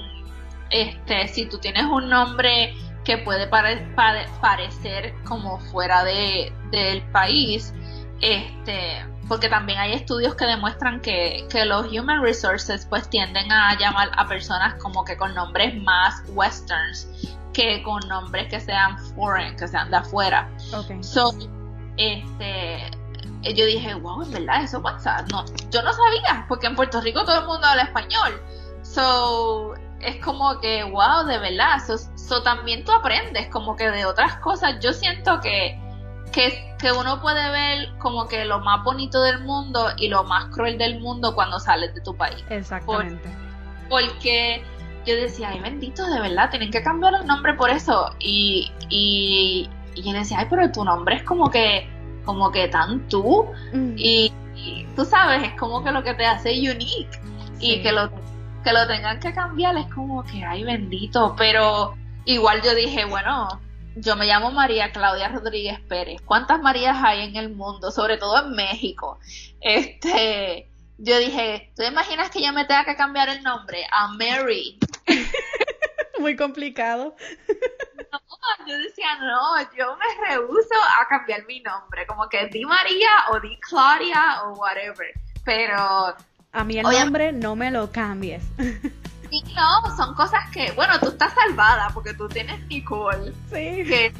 Este, 0.70 1.26
si 1.26 1.46
tú 1.46 1.58
tienes 1.58 1.84
un 1.86 2.08
nombre 2.08 2.72
que 3.04 3.18
puede 3.18 3.48
parecer 3.48 5.14
como 5.24 5.58
fuera 5.58 6.04
de, 6.04 6.52
del 6.70 7.02
país, 7.10 7.74
este, 8.20 9.04
porque 9.30 9.48
también 9.48 9.78
hay 9.78 9.92
estudios 9.92 10.34
que 10.34 10.44
demuestran 10.44 11.00
que, 11.00 11.46
los 11.64 11.86
human 11.86 12.20
resources 12.20 12.84
pues 12.84 13.08
tienden 13.08 13.52
a 13.52 13.78
llamar 13.78 14.10
a 14.16 14.26
personas 14.26 14.74
como 14.82 15.04
que 15.04 15.16
con 15.16 15.32
nombres 15.36 15.80
más 15.84 16.24
westerns 16.30 17.08
que 17.52 17.80
con 17.84 18.00
nombres 18.08 18.48
que 18.48 18.58
sean 18.58 18.98
foreign, 19.14 19.54
que 19.56 19.68
sean 19.68 19.88
de 19.88 19.98
afuera. 19.98 20.50
Okay. 20.74 21.00
So, 21.04 21.32
este, 21.96 22.90
yo 23.54 23.66
dije, 23.66 23.94
wow, 23.94 24.20
en 24.22 24.32
verdad 24.32 24.64
eso 24.64 24.82
pasa. 24.82 25.24
No, 25.30 25.44
yo 25.70 25.80
no 25.82 25.92
sabía, 25.92 26.44
porque 26.48 26.66
en 26.66 26.74
Puerto 26.74 27.00
Rico 27.00 27.24
todo 27.24 27.38
el 27.38 27.46
mundo 27.46 27.64
habla 27.68 27.84
español. 27.84 28.42
So, 28.82 29.74
es 30.00 30.16
como 30.24 30.58
que, 30.58 30.82
wow, 30.82 31.24
de 31.24 31.38
verdad. 31.38 31.78
So, 31.86 31.98
so 32.16 32.42
también 32.42 32.84
tú 32.84 32.90
aprendes 32.90 33.48
como 33.50 33.76
que 33.76 33.92
de 33.92 34.06
otras 34.06 34.38
cosas. 34.38 34.80
Yo 34.80 34.92
siento 34.92 35.40
que 35.40 35.80
que, 36.32 36.74
que 36.78 36.92
uno 36.92 37.20
puede 37.20 37.50
ver 37.50 37.88
como 37.98 38.26
que 38.28 38.44
lo 38.44 38.60
más 38.60 38.82
bonito 38.84 39.22
del 39.22 39.40
mundo 39.40 39.88
y 39.96 40.08
lo 40.08 40.24
más 40.24 40.46
cruel 40.46 40.78
del 40.78 41.00
mundo 41.00 41.34
cuando 41.34 41.58
sales 41.58 41.94
de 41.94 42.00
tu 42.00 42.16
país. 42.16 42.44
Exactamente. 42.48 43.28
porque 43.88 44.62
yo 45.06 45.16
decía, 45.16 45.50
ay 45.50 45.60
bendito, 45.60 46.06
de 46.06 46.20
verdad, 46.20 46.50
tienen 46.50 46.70
que 46.70 46.82
cambiar 46.82 47.14
el 47.14 47.26
nombre 47.26 47.54
por 47.54 47.70
eso. 47.70 48.14
Y, 48.18 48.70
y, 48.88 49.68
yo 49.96 50.12
decía, 50.12 50.38
ay, 50.40 50.46
pero 50.48 50.70
tu 50.70 50.84
nombre 50.84 51.16
es 51.16 51.22
como 51.22 51.50
que, 51.50 51.88
como 52.24 52.50
que 52.50 52.68
tan 52.68 53.08
tú. 53.08 53.46
Mm. 53.72 53.94
Y, 53.96 54.32
tú 54.94 55.04
sabes, 55.04 55.42
es 55.42 55.58
como 55.58 55.82
que 55.82 55.90
lo 55.90 56.02
que 56.02 56.14
te 56.14 56.26
hace 56.26 56.50
unique. 56.50 57.18
Y 57.60 57.82
que 57.82 57.92
lo, 57.92 58.10
que 58.62 58.72
lo 58.72 58.86
tengan 58.86 59.20
que 59.20 59.32
cambiar 59.32 59.76
es 59.76 59.86
como 59.92 60.22
que, 60.24 60.44
ay 60.44 60.64
bendito. 60.64 61.34
Pero 61.36 61.94
igual 62.24 62.60
yo 62.62 62.74
dije, 62.74 63.04
bueno, 63.06 63.48
yo 63.96 64.16
me 64.16 64.26
llamo 64.26 64.50
María 64.50 64.92
Claudia 64.92 65.28
Rodríguez 65.28 65.80
Pérez. 65.80 66.20
¿Cuántas 66.24 66.60
Marías 66.60 66.96
hay 67.02 67.28
en 67.28 67.36
el 67.36 67.54
mundo? 67.54 67.90
Sobre 67.90 68.16
todo 68.16 68.44
en 68.44 68.52
México. 68.52 69.18
Este, 69.60 70.68
yo 70.98 71.18
dije, 71.18 71.72
¿tú 71.76 71.82
imaginas 71.82 72.30
que 72.30 72.42
yo 72.42 72.52
me 72.52 72.64
tenga 72.64 72.84
que 72.84 72.96
cambiar 72.96 73.28
el 73.28 73.42
nombre 73.42 73.86
a 73.90 74.08
Mary? 74.08 74.78
Muy 76.20 76.36
complicado. 76.36 77.16
No, 78.12 78.66
yo 78.66 78.78
decía, 78.78 79.16
no, 79.20 79.60
yo 79.76 79.96
me 79.96 80.28
rehuso 80.28 80.74
a 81.00 81.08
cambiar 81.08 81.46
mi 81.46 81.60
nombre. 81.60 82.06
Como 82.06 82.28
que 82.28 82.46
di 82.48 82.64
María 82.64 83.08
o 83.30 83.40
di 83.40 83.58
Claudia 83.60 84.42
o 84.44 84.54
whatever. 84.54 85.12
Pero... 85.44 86.14
A 86.52 86.64
mí 86.64 86.78
el 86.78 86.82
nombre 86.84 87.32
no 87.32 87.56
me 87.56 87.70
lo 87.70 87.90
cambies. 87.90 88.42
Sí, 89.30 89.44
no, 89.54 89.96
son 89.96 90.14
cosas 90.14 90.50
que, 90.50 90.72
bueno, 90.72 90.98
tú 90.98 91.08
estás 91.08 91.32
salvada 91.34 91.90
porque 91.94 92.14
tú 92.14 92.28
tienes 92.28 92.66
Nicole. 92.66 93.32
Sí. 93.48 93.84
Que 93.84 94.12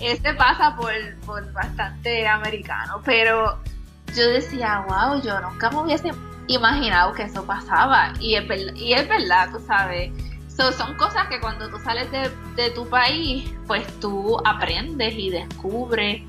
este 0.00 0.34
pasa 0.34 0.76
por, 0.76 1.52
bastante 1.52 2.26
americano, 2.26 3.00
pero 3.04 3.58
yo 4.14 4.28
decía, 4.28 4.84
wow, 4.88 5.20
yo 5.22 5.40
nunca 5.40 5.70
me 5.70 5.78
hubiese 5.78 6.12
imaginado 6.46 7.12
que 7.14 7.24
eso 7.24 7.44
pasaba. 7.44 8.12
Y 8.20 8.34
es, 8.36 8.44
y 8.76 8.92
es 8.92 9.08
verdad, 9.08 9.50
tú 9.52 9.60
sabes. 9.66 10.12
son 10.48 10.96
cosas 10.96 11.26
que 11.28 11.40
cuando 11.40 11.68
tú 11.68 11.78
sales 11.80 12.08
de, 12.10 12.70
tu 12.70 12.88
país, 12.88 13.52
pues 13.66 13.84
tú 14.00 14.38
aprendes 14.44 15.14
y 15.14 15.30
descubres. 15.30 16.22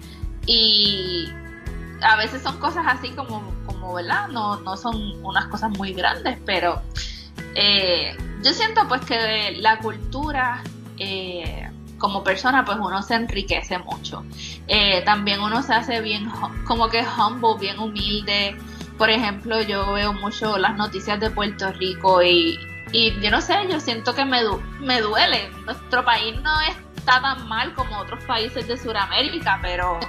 Y 0.47 1.30
a 2.01 2.15
veces 2.17 2.41
son 2.41 2.57
cosas 2.59 2.86
así 2.88 3.11
como, 3.11 3.51
como 3.65 3.93
¿verdad? 3.93 4.28
No, 4.30 4.59
no 4.61 4.78
son 4.78 4.95
unas 5.23 5.45
cosas 5.47 5.71
muy 5.71 5.93
grandes, 5.93 6.38
pero 6.45 6.82
eh, 7.56 8.16
yo 8.43 8.53
siento 8.53 8.88
pues 8.88 9.01
que 9.01 9.53
la 9.58 9.80
cultura 9.80 10.62
eh, 10.99 11.70
como 11.97 12.24
persona 12.24 12.66
pues 12.66 12.78
uno 12.80 13.01
se 13.01 13.16
enriquece 13.16 13.80
mucho. 13.80 14.26
Eh, 14.68 15.01
también 15.06 15.41
uno 15.41 15.64
se 15.64 15.74
hace 15.74 16.01
bien 16.01 16.30
como 16.66 16.89
que 16.89 17.03
humble, 17.03 17.56
bien 17.60 17.80
humilde. 17.80 18.56
Por 18.97 19.10
ejemplo, 19.10 19.62
yo 19.62 19.93
veo 19.93 20.14
mucho 20.14 20.58
las 20.58 20.76
noticias 20.76 21.20
de 21.20 21.30
Puerto 21.30 21.72
Rico 21.74 22.22
y, 22.22 22.60
y 22.91 23.20
yo 23.20 23.32
no 23.32 23.41
sé, 23.41 23.56
yo 23.70 23.80
siento 23.80 24.14
que 24.14 24.26
me, 24.26 24.41
me 24.80 25.01
duele. 25.01 25.49
Nuestro 25.66 26.06
país 26.06 26.39
no 26.41 26.62
está 26.62 27.22
tan 27.22 27.47
mal 27.47 27.74
como 27.74 27.97
otros 27.97 28.24
países 28.26 28.68
de 28.68 28.78
Sudamérica, 28.78 29.60
pero 29.62 29.99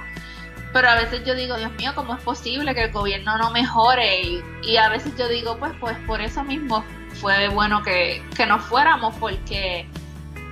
pero 0.73 0.89
a 0.89 0.95
veces 0.95 1.23
yo 1.25 1.33
digo, 1.33 1.55
Dios 1.55 1.71
mío, 1.71 1.93
¿cómo 1.95 2.13
es 2.13 2.21
posible 2.21 2.75
que 2.75 2.83
el 2.83 2.91
gobierno 2.91 3.37
no 3.37 3.51
mejore? 3.51 4.21
Y, 4.21 4.43
y 4.63 4.77
a 4.77 4.89
veces 4.89 5.13
yo 5.17 5.27
digo, 5.27 5.57
pues, 5.57 5.71
pues 5.79 5.97
por 6.05 6.21
eso 6.21 6.43
mismo 6.43 6.83
fue 7.15 7.47
bueno 7.49 7.81
que, 7.83 8.23
que 8.35 8.45
nos 8.45 8.63
fuéramos 8.63 9.15
porque 9.15 9.87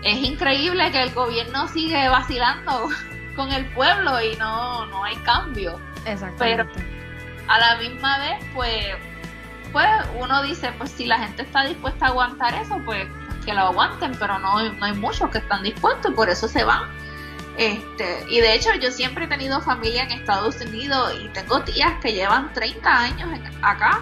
es 0.04 0.18
increíble 0.18 0.92
que 0.92 1.02
el 1.02 1.14
gobierno 1.14 1.68
sigue 1.68 2.08
vacilando 2.08 2.90
con 3.36 3.52
el 3.52 3.66
pueblo 3.74 4.22
y 4.22 4.36
no, 4.38 4.86
no 4.86 5.04
hay 5.04 5.16
cambio. 5.18 5.80
Exactamente. 6.06 6.66
Pero 6.76 6.96
a 7.48 7.60
la 7.60 7.78
misma 7.78 8.18
vez, 8.20 8.44
pues, 8.54 8.86
pues 9.72 9.90
uno 10.20 10.44
dice, 10.44 10.72
pues 10.78 10.92
si 10.92 11.06
la 11.06 11.20
gente 11.20 11.44
está 11.44 11.66
dispuesta 11.66 12.06
a 12.06 12.10
aguantar 12.10 12.54
eso, 12.56 12.80
pues 12.86 13.08
que 13.46 13.54
lo 13.54 13.62
aguanten, 13.62 14.14
pero 14.20 14.40
no, 14.40 14.62
no 14.74 14.86
hay 14.86 14.94
muchos 14.94 15.30
que 15.30 15.38
están 15.38 15.64
dispuestos 15.64 16.12
y 16.12 16.16
por 16.16 16.30
eso 16.30 16.48
se 16.48 16.64
van. 16.64 16.90
Este, 17.58 18.26
y 18.30 18.42
de 18.42 18.54
hecho 18.54 18.74
yo 18.76 18.92
siempre 18.92 19.26
he 19.26 19.28
tenido 19.28 19.62
familia 19.62 20.04
en 20.04 20.12
Estados 20.12 20.60
Unidos 20.60 21.14
y 21.24 21.30
tengo 21.30 21.62
tías 21.62 21.94
que 22.02 22.12
llevan 22.12 22.52
30 22.54 23.00
años 23.00 23.40
acá 23.62 24.02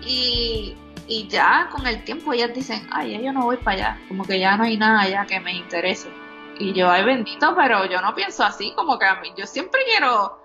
y 0.00 0.74
y 1.08 1.28
ya 1.28 1.68
con 1.70 1.86
el 1.86 2.04
tiempo 2.04 2.32
ellas 2.32 2.52
dicen, 2.54 2.86
ay, 2.90 3.12
ya 3.12 3.20
yo 3.20 3.32
no 3.32 3.44
voy 3.44 3.56
para 3.58 3.76
allá, 3.76 4.00
como 4.08 4.24
que 4.24 4.38
ya 4.38 4.56
no 4.56 4.64
hay 4.64 4.76
nada 4.76 5.00
allá 5.00 5.26
que 5.26 5.40
me 5.40 5.52
interese. 5.52 6.10
Y 6.58 6.72
yo, 6.72 6.90
ay, 6.90 7.04
bendito, 7.04 7.54
pero 7.54 7.84
yo 7.86 8.00
no 8.00 8.14
pienso 8.14 8.44
así, 8.44 8.72
como 8.74 8.98
que 8.98 9.06
a 9.06 9.20
mí, 9.20 9.32
yo 9.36 9.46
siempre 9.46 9.80
quiero 9.84 10.40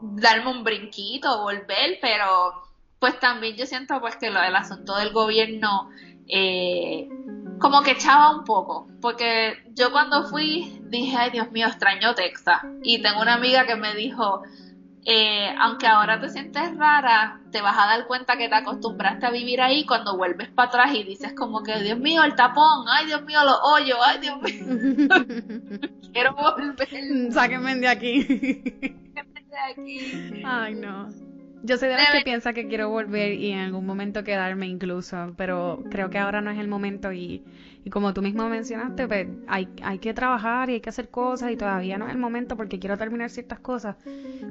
darme 0.00 0.50
un 0.50 0.64
brinquito, 0.64 1.42
volver, 1.42 1.98
pero 2.00 2.62
pues 2.98 3.18
también 3.18 3.56
yo 3.56 3.66
siento 3.66 4.00
pues 4.00 4.16
que 4.16 4.30
lo 4.30 4.40
del 4.40 4.54
asunto 4.54 4.96
del 4.96 5.12
gobierno 5.12 5.90
eh, 6.28 7.08
como 7.58 7.82
que 7.82 7.92
echaba 7.92 8.34
un 8.34 8.44
poco, 8.44 8.88
porque 9.00 9.62
yo 9.74 9.90
cuando 9.90 10.24
fui 10.28 10.80
dije, 10.84 11.16
ay 11.16 11.30
Dios 11.30 11.50
mío, 11.50 11.66
extraño 11.66 12.14
Texas. 12.14 12.62
Y 12.82 13.02
tengo 13.02 13.20
una 13.20 13.34
amiga 13.34 13.66
que 13.66 13.76
me 13.76 13.94
dijo, 13.94 14.42
eh, 15.04 15.54
aunque 15.58 15.86
ahora 15.86 16.20
te 16.20 16.28
sientes 16.28 16.76
rara, 16.76 17.40
te 17.50 17.60
vas 17.62 17.76
a 17.78 17.86
dar 17.86 18.06
cuenta 18.06 18.36
que 18.36 18.48
te 18.48 18.54
acostumbraste 18.54 19.26
a 19.26 19.30
vivir 19.30 19.60
ahí 19.60 19.86
cuando 19.86 20.16
vuelves 20.16 20.48
para 20.48 20.68
atrás 20.68 20.94
y 20.94 21.04
dices 21.04 21.32
como 21.34 21.62
que, 21.62 21.78
Dios 21.80 21.98
mío, 21.98 22.22
el 22.22 22.34
tapón, 22.34 22.84
ay 22.88 23.06
Dios 23.06 23.22
mío, 23.24 23.38
los 23.44 23.58
hoyos, 23.62 23.98
ay 24.04 24.18
Dios 24.20 24.36
mío, 24.42 25.08
quiero 26.12 26.34
volver. 26.34 27.32
Sáquenme 27.32 27.76
de 27.76 27.88
aquí. 27.88 28.22
Sáquenme 29.14 29.44
de 29.48 29.58
aquí. 29.58 30.42
Ay, 30.44 30.74
no. 30.74 31.29
Yo 31.62 31.76
soy 31.76 31.88
de 31.90 31.96
las 31.96 32.08
que 32.08 32.22
piensa 32.22 32.52
que 32.54 32.66
quiero 32.68 32.88
volver 32.88 33.34
y 33.34 33.50
en 33.50 33.58
algún 33.58 33.84
momento 33.84 34.24
quedarme 34.24 34.66
incluso, 34.66 35.34
pero 35.36 35.84
creo 35.90 36.08
que 36.08 36.18
ahora 36.18 36.40
no 36.40 36.50
es 36.50 36.58
el 36.58 36.68
momento 36.68 37.12
y, 37.12 37.44
y 37.84 37.90
como 37.90 38.14
tú 38.14 38.22
mismo 38.22 38.48
mencionaste, 38.48 39.06
pues 39.06 39.28
hay, 39.46 39.68
hay 39.82 39.98
que 39.98 40.14
trabajar 40.14 40.70
y 40.70 40.74
hay 40.74 40.80
que 40.80 40.88
hacer 40.88 41.10
cosas 41.10 41.50
y 41.52 41.56
todavía 41.56 41.98
no 41.98 42.06
es 42.06 42.12
el 42.12 42.18
momento 42.18 42.56
porque 42.56 42.78
quiero 42.78 42.96
terminar 42.96 43.28
ciertas 43.30 43.60
cosas, 43.60 43.96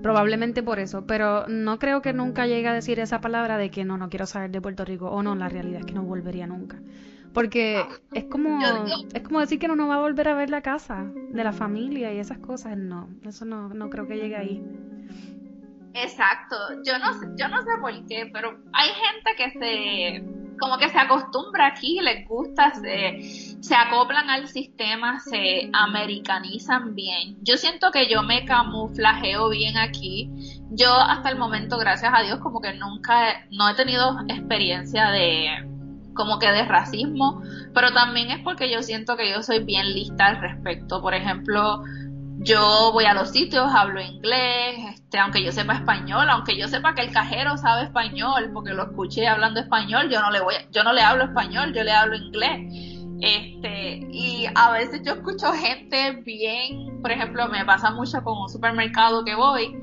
probablemente 0.02 0.62
por 0.64 0.80
eso, 0.80 1.06
pero 1.08 1.48
no 1.48 1.80
creo 1.80 2.02
que 2.02 2.14
nunca 2.14 2.46
llegue 2.48 2.68
a 2.68 2.74
decir 2.74 3.00
esa 3.00 3.22
palabra 3.22 3.58
de 3.58 3.72
que 3.72 3.86
no, 3.86 3.98
no 3.98 4.10
quiero 4.10 4.26
salir 4.28 4.52
de 4.52 4.62
Puerto 4.62 4.86
Rico 4.86 5.10
o 5.10 5.24
no, 5.24 5.36
la 5.36 5.50
realidad 5.50 5.80
es 5.82 5.86
que 5.86 5.94
no 5.96 6.04
volvería 6.04 6.48
nunca. 6.48 6.82
Porque 7.34 7.92
es 8.14 8.26
como, 8.26 8.98
es 9.14 9.22
como 9.24 9.40
decir 9.40 9.60
que 9.60 9.68
no 9.68 9.76
nos 9.76 9.90
va 9.90 9.96
a 9.96 10.00
volver 10.02 10.28
a 10.30 10.34
ver 10.36 10.50
la 10.50 10.62
casa 10.62 11.14
de 11.30 11.44
la 11.44 11.54
familia 11.54 12.12
y 12.14 12.18
esas 12.20 12.40
cosas. 12.40 12.76
No, 12.78 13.10
eso 13.24 13.46
no, 13.46 13.70
no 13.74 13.90
creo 13.90 14.08
que 14.08 14.18
llegue 14.18 14.36
ahí. 14.36 14.64
Exacto, 15.94 16.56
yo 16.86 17.00
no 17.00 17.14
sé, 17.14 17.28
yo 17.38 17.48
no 17.48 17.62
sé 17.62 17.70
por 17.82 18.06
qué, 18.08 18.30
pero 18.32 18.60
hay 18.74 18.90
gente 18.90 19.36
que 19.36 19.52
se 19.60 20.40
como 20.60 20.78
que 20.78 20.90
se 20.90 21.00
acostumbra 21.00 21.68
aquí, 21.68 22.00
les 22.02 22.28
gusta, 22.28 22.72
se, 22.76 23.22
se 23.62 23.76
acoplan 23.76 24.30
al 24.30 24.48
sistema, 24.48 25.20
se 25.20 25.70
americanizan 25.74 26.94
bien. 26.96 27.38
Yo 27.42 27.58
siento 27.58 27.92
que 27.92 28.10
yo 28.10 28.22
me 28.24 28.46
camuflajeo 28.46 29.50
bien 29.50 29.78
aquí. 29.78 30.30
Yo 30.72 30.94
hasta 30.94 31.30
el 31.30 31.38
momento, 31.38 31.78
gracias 31.78 32.12
a 32.14 32.22
Dios, 32.22 32.40
como 32.40 32.62
que 32.62 32.74
nunca, 32.74 33.46
no 33.52 33.70
he 33.70 33.74
tenido 33.74 34.20
experiencia 34.28 35.10
de 35.10 35.66
como 36.14 36.38
que 36.38 36.52
de 36.52 36.66
racismo, 36.66 37.42
pero 37.74 37.94
también 37.94 38.30
es 38.30 38.40
porque 38.44 38.70
yo 38.70 38.84
siento 38.84 39.16
que 39.16 39.32
yo 39.32 39.42
soy 39.42 39.64
bien 39.64 39.94
lista 39.94 40.26
al 40.26 40.42
respecto. 40.42 41.02
Por 41.02 41.14
ejemplo, 41.14 41.82
yo 42.42 42.92
voy 42.94 43.06
a 43.06 43.14
los 43.14 43.32
sitios, 43.32 43.70
hablo 43.74 44.02
inglés, 44.02 44.78
este, 44.94 45.20
aunque 45.20 45.44
yo 45.44 45.52
sepa 45.52 45.74
español, 45.74 46.30
aunque 46.30 46.58
yo 46.58 46.68
sepa 46.68 46.96
que 46.96 47.02
el 47.02 47.12
cajero 47.12 47.58
sabe 47.58 47.84
español, 47.84 48.52
porque 48.54 48.74
lo 48.74 48.84
escuché 48.84 49.28
hablando 49.28 49.60
español, 49.60 50.10
yo 50.10 50.22
no 50.22 50.32
le 50.32 50.40
voy, 50.40 50.56
yo 50.72 50.84
no 50.84 50.94
le 50.94 51.02
hablo 51.02 51.26
español, 51.26 51.74
yo 51.74 51.84
le 51.84 51.92
hablo 51.92 52.16
inglés. 52.16 52.60
Este, 53.22 54.08
y 54.12 54.46
a 54.56 54.72
veces 54.72 55.02
yo 55.04 55.14
escucho 55.14 55.52
gente 55.52 56.22
bien, 56.24 57.02
por 57.02 57.12
ejemplo, 57.12 57.50
me 57.50 57.66
pasa 57.66 57.92
mucho 57.92 58.24
con 58.24 58.38
un 58.38 58.50
supermercado 58.50 59.26
que 59.26 59.36
voy, 59.36 59.76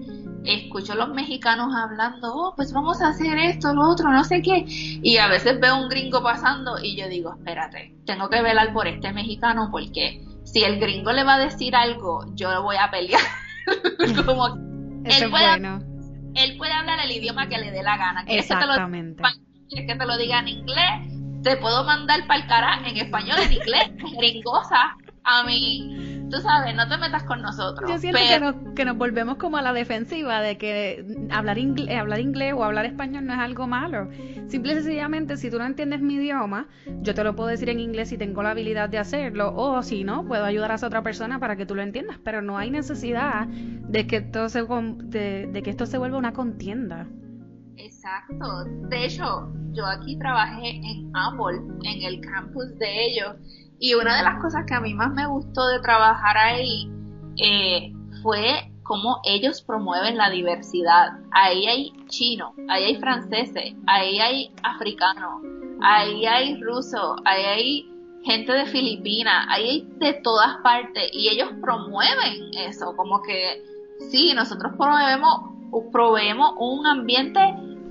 escucho 0.45 0.95
a 0.95 0.97
los 0.97 1.11
mexicanos 1.11 1.75
hablando, 1.75 2.35
oh, 2.35 2.55
pues 2.57 2.73
vamos 2.73 3.03
a 3.03 3.09
hacer 3.09 3.37
esto, 3.37 3.75
lo 3.75 3.91
otro, 3.91 4.11
no 4.11 4.25
sé 4.25 4.41
qué, 4.41 4.65
y 4.67 5.19
a 5.19 5.29
veces 5.29 5.61
veo 5.61 5.77
un 5.77 5.91
gringo 5.91 6.23
pasando 6.23 6.79
y 6.83 6.97
yo 6.97 7.09
digo, 7.09 7.35
espérate, 7.35 7.95
tengo 8.07 8.31
que 8.31 8.41
velar 8.41 8.73
por 8.73 8.87
este 8.87 9.13
mexicano 9.13 9.69
porque 9.71 10.26
si 10.47 10.63
el 10.63 10.79
gringo 10.79 11.13
le 11.13 11.25
va 11.25 11.35
a 11.35 11.39
decir 11.39 11.75
algo, 11.75 12.25
yo 12.35 12.51
lo 12.51 12.63
voy 12.63 12.77
a 12.77 12.91
pelear. 12.91 13.21
Como 14.25 14.47
él, 15.05 15.31
puede, 15.31 15.55
él 16.37 16.57
puede 16.57 16.73
hablar 16.73 17.01
el 17.01 17.11
idioma 17.11 17.49
que 17.49 17.59
le 17.59 17.73
dé 17.73 17.83
la 17.83 17.97
gana. 17.97 18.25
Exactamente. 18.29 19.23
¿Quieres 19.69 19.89
que 19.89 19.99
te 19.99 20.07
lo 20.07 20.17
diga 20.17 20.39
en 20.39 20.49
inglés? 20.49 21.43
Te 21.43 21.57
puedo 21.57 21.85
mandar 21.85 22.27
para 22.29 22.41
el 22.41 22.47
cara 22.47 22.81
en 22.87 22.97
español, 22.97 23.37
en 23.43 23.53
inglés, 23.53 23.91
gringosa. 24.19 24.97
A 25.25 25.43
mí, 25.43 26.16
tú 26.31 26.41
sabes, 26.41 26.75
no 26.75 26.89
te 26.89 26.97
metas 26.99 27.23
con 27.25 27.43
nosotros. 27.43 27.91
Yo 27.91 27.99
siento 27.99 28.19
que, 28.19 28.41
nos, 28.41 28.55
que 28.75 28.85
nos 28.85 28.97
volvemos 28.97 29.37
como 29.37 29.57
a 29.57 29.63
la 29.63 29.73
defensiva 29.73 30.41
de 30.41 30.59
que 30.59 31.05
hablar 31.31 31.59
inglés, 31.59 31.99
hablar 31.99 32.21
inglés 32.21 32.55
o 32.57 32.65
hablar 32.65 32.87
español 32.87 33.27
no 33.27 33.33
es 33.33 33.39
algo 33.39 33.67
malo. 33.67 34.09
Simple 34.49 34.73
y 34.73 34.75
sencillamente, 34.77 35.37
si 35.37 35.51
tú 35.51 35.59
no 35.59 35.65
entiendes 35.65 36.01
mi 36.01 36.15
idioma, 36.15 36.69
yo 37.03 37.15
te 37.15 37.25
lo 37.25 37.35
puedo 37.37 37.49
decir 37.49 37.71
en 37.71 37.81
inglés 37.81 38.09
si 38.09 38.19
tengo 38.19 38.43
la 38.43 38.51
habilidad 38.51 38.89
de 38.89 38.99
hacerlo, 38.99 39.55
o 39.55 39.83
si 39.83 40.05
no, 40.05 40.27
puedo 40.27 40.45
ayudar 40.45 40.73
a 40.73 40.75
esa 40.77 40.87
otra 40.87 41.03
persona 41.03 41.39
para 41.39 41.57
que 41.57 41.67
tú 41.67 41.75
lo 41.75 41.83
entiendas, 41.83 42.19
pero 42.23 42.43
no 42.43 42.59
hay 42.59 42.71
necesidad 42.71 43.47
de 43.47 44.07
que, 44.07 44.17
esto 44.17 44.49
se, 44.49 44.63
de, 44.63 45.49
de 45.53 45.63
que 45.63 45.71
esto 45.71 45.87
se 45.87 45.99
vuelva 45.99 46.19
una 46.19 46.33
contienda. 46.33 47.07
Exacto. 47.77 48.65
De 48.89 49.05
hecho, 49.05 49.53
yo 49.73 49.87
aquí 49.87 50.19
trabajé 50.19 50.77
en 50.77 51.11
Apple, 51.15 51.59
en 51.85 52.03
el 52.03 52.21
campus 52.21 52.77
de 52.79 53.07
ellos, 53.07 53.37
y 53.79 53.95
una 53.95 54.17
de 54.17 54.23
las 54.23 54.41
cosas 54.41 54.65
que 54.67 54.75
a 54.75 54.81
mí 54.81 54.95
más 54.95 55.13
me 55.13 55.27
gustó 55.27 55.67
de 55.69 55.81
trabajar 55.81 56.37
ahí 56.37 56.91
eh, 57.37 57.93
fue 58.23 58.73
cómo 58.83 59.21
ellos 59.25 59.63
promueven 59.63 60.17
la 60.17 60.31
diversidad. 60.31 61.19
Ahí 61.33 61.67
hay 61.67 61.93
chino, 62.09 62.55
ahí 62.69 62.85
hay 62.85 62.97
franceses, 62.97 63.75
ahí 63.87 64.19
hay 64.19 64.55
africanos, 64.63 65.43
ahí 65.83 66.25
hay 66.25 66.61
rusos, 66.63 67.17
ahí 67.25 67.45
hay 67.45 67.91
gente 68.25 68.53
de 68.53 68.67
Filipinas, 68.67 69.47
ahí 69.49 69.69
hay 69.69 69.89
de 69.99 70.15
todas 70.23 70.57
partes 70.63 71.11
y 71.13 71.29
ellos 71.29 71.51
promueven 71.61 72.51
eso, 72.59 72.95
como 72.97 73.23
que 73.23 73.63
sí, 74.11 74.33
nosotros 74.35 74.73
promovemos, 74.79 75.51
proveemos 75.93 76.55
un 76.59 76.87
ambiente 76.87 77.41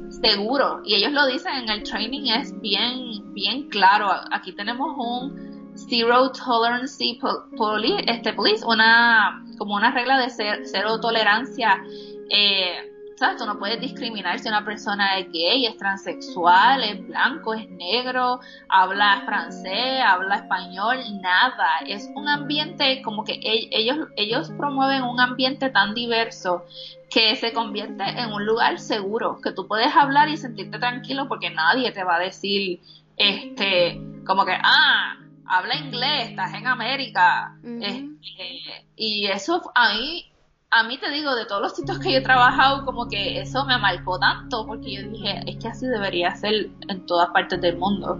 seguro 0.10 0.82
y 0.86 0.96
ellos 0.96 1.12
lo 1.12 1.26
dicen 1.28 1.54
en 1.64 1.70
el 1.70 1.84
training 1.84 2.32
es 2.32 2.60
bien 2.62 3.34
bien 3.34 3.70
claro. 3.70 4.10
Aquí 4.32 4.54
tenemos 4.54 4.96
un 4.98 5.45
Zero 5.76 6.32
Tolerance 6.32 7.20
Police, 7.58 8.04
este, 8.08 8.34
police 8.34 8.66
una, 8.66 9.44
como 9.58 9.76
una 9.76 9.92
regla 9.92 10.18
de 10.20 10.30
cero 10.30 11.00
tolerancia. 11.00 11.84
Eh, 12.30 12.92
¿Sabes? 13.18 13.38
Tú 13.38 13.46
no 13.46 13.58
puedes 13.58 13.80
discriminar 13.80 14.40
si 14.40 14.50
una 14.50 14.66
persona 14.66 15.18
es 15.18 15.32
gay, 15.32 15.66
es 15.66 15.78
transexual, 15.78 16.84
es 16.84 17.08
blanco, 17.08 17.54
es 17.54 17.70
negro, 17.70 18.42
habla 18.68 19.22
francés, 19.26 20.02
habla 20.06 20.36
español, 20.36 20.98
nada. 21.22 21.80
Es 21.88 22.10
un 22.14 22.28
ambiente 22.28 23.02
como 23.04 23.24
que 23.24 23.34
e-, 23.36 23.70
ellos, 23.72 24.10
ellos 24.18 24.52
promueven 24.58 25.04
un 25.04 25.22
ambiente 25.22 25.70
tan 25.70 25.94
diverso 25.94 26.66
que 27.10 27.38
se 27.38 27.54
convierte 27.54 28.04
en 28.04 28.34
un 28.34 28.46
lugar 28.46 28.80
seguro, 28.80 29.40
que 29.42 29.54
tú 29.54 29.66
puedes 29.66 29.96
hablar 29.96 30.28
y 30.28 30.36
sentirte 30.36 30.78
tranquilo 30.78 31.30
porque 31.30 31.52
nadie 31.52 31.94
te 31.94 32.04
va 32.04 32.18
a 32.18 32.20
decir, 32.20 32.82
este, 33.16 34.02
como 34.26 34.44
que, 34.46 34.58
ah, 34.62 35.16
habla 35.48 35.76
inglés, 35.76 36.30
estás 36.30 36.54
en 36.54 36.68
América. 36.68 37.58
Este, 37.64 38.86
y 38.96 39.28
eso 39.28 39.62
a 39.74 39.94
mí, 39.94 40.26
a 40.72 40.84
mí 40.84 40.98
te 40.98 41.10
digo, 41.12 41.36
de 41.36 41.46
todos 41.46 41.62
los 41.62 41.76
sitios 41.76 42.00
que 42.00 42.12
yo 42.12 42.18
he 42.20 42.22
trabajado, 42.22 42.86
como 42.86 43.08
que 43.08 43.40
eso 43.40 43.66
me 43.66 43.78
marcó 43.78 44.20
tanto, 44.20 44.66
porque 44.66 44.96
yo 44.96 45.10
dije, 45.10 45.42
es 45.46 45.58
que 45.58 45.68
así 45.68 45.86
debería 45.86 46.36
ser 46.36 46.70
en 46.88 47.06
todas 47.06 47.30
partes 47.30 47.62
del 47.62 47.78
mundo. 47.78 48.20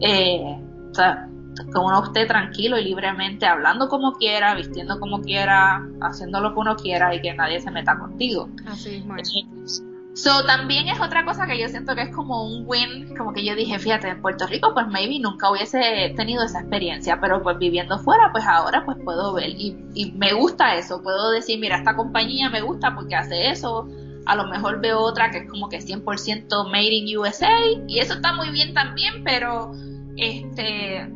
Eh, 0.00 0.60
o 0.90 0.94
sea, 0.94 1.28
que 1.56 1.78
uno 1.78 2.04
esté 2.04 2.26
tranquilo 2.26 2.78
y 2.78 2.84
libremente 2.84 3.46
hablando 3.46 3.88
como 3.88 4.12
quiera, 4.14 4.54
vistiendo 4.54 4.98
como 4.98 5.20
quiera, 5.22 5.86
haciendo 6.00 6.40
lo 6.40 6.52
que 6.52 6.60
uno 6.60 6.76
quiera 6.76 7.14
y 7.14 7.20
que 7.20 7.34
nadie 7.34 7.60
se 7.60 7.70
meta 7.70 7.98
contigo. 7.98 8.48
Así 8.66 8.96
es, 8.96 9.84
So, 10.14 10.44
también 10.46 10.86
es 10.86 11.00
otra 11.00 11.24
cosa 11.24 11.44
que 11.44 11.58
yo 11.58 11.68
siento 11.68 11.96
que 11.96 12.02
es 12.02 12.14
como 12.14 12.46
un 12.46 12.62
win, 12.66 13.16
como 13.16 13.32
que 13.32 13.44
yo 13.44 13.56
dije, 13.56 13.80
fíjate, 13.80 14.08
en 14.08 14.22
Puerto 14.22 14.46
Rico 14.46 14.72
pues 14.72 14.86
maybe 14.86 15.18
nunca 15.18 15.50
hubiese 15.50 16.14
tenido 16.16 16.44
esa 16.44 16.60
experiencia, 16.60 17.20
pero 17.20 17.42
pues 17.42 17.58
viviendo 17.58 17.98
fuera 17.98 18.30
pues 18.30 18.44
ahora 18.46 18.84
pues 18.84 18.96
puedo 19.04 19.34
ver 19.34 19.48
y, 19.48 19.76
y 19.92 20.12
me 20.12 20.32
gusta 20.32 20.76
eso, 20.76 21.02
puedo 21.02 21.32
decir, 21.32 21.58
mira, 21.58 21.78
esta 21.78 21.96
compañía 21.96 22.48
me 22.48 22.60
gusta 22.60 22.94
porque 22.94 23.16
hace 23.16 23.50
eso, 23.50 23.88
a 24.26 24.36
lo 24.36 24.46
mejor 24.46 24.80
veo 24.80 25.00
otra 25.00 25.32
que 25.32 25.38
es 25.38 25.50
como 25.50 25.68
que 25.68 25.80
100% 25.80 26.70
made 26.70 26.94
in 26.94 27.18
USA 27.18 27.50
y 27.88 27.98
eso 27.98 28.14
está 28.14 28.34
muy 28.34 28.50
bien 28.50 28.72
también, 28.72 29.24
pero 29.24 29.72
este 30.16 31.10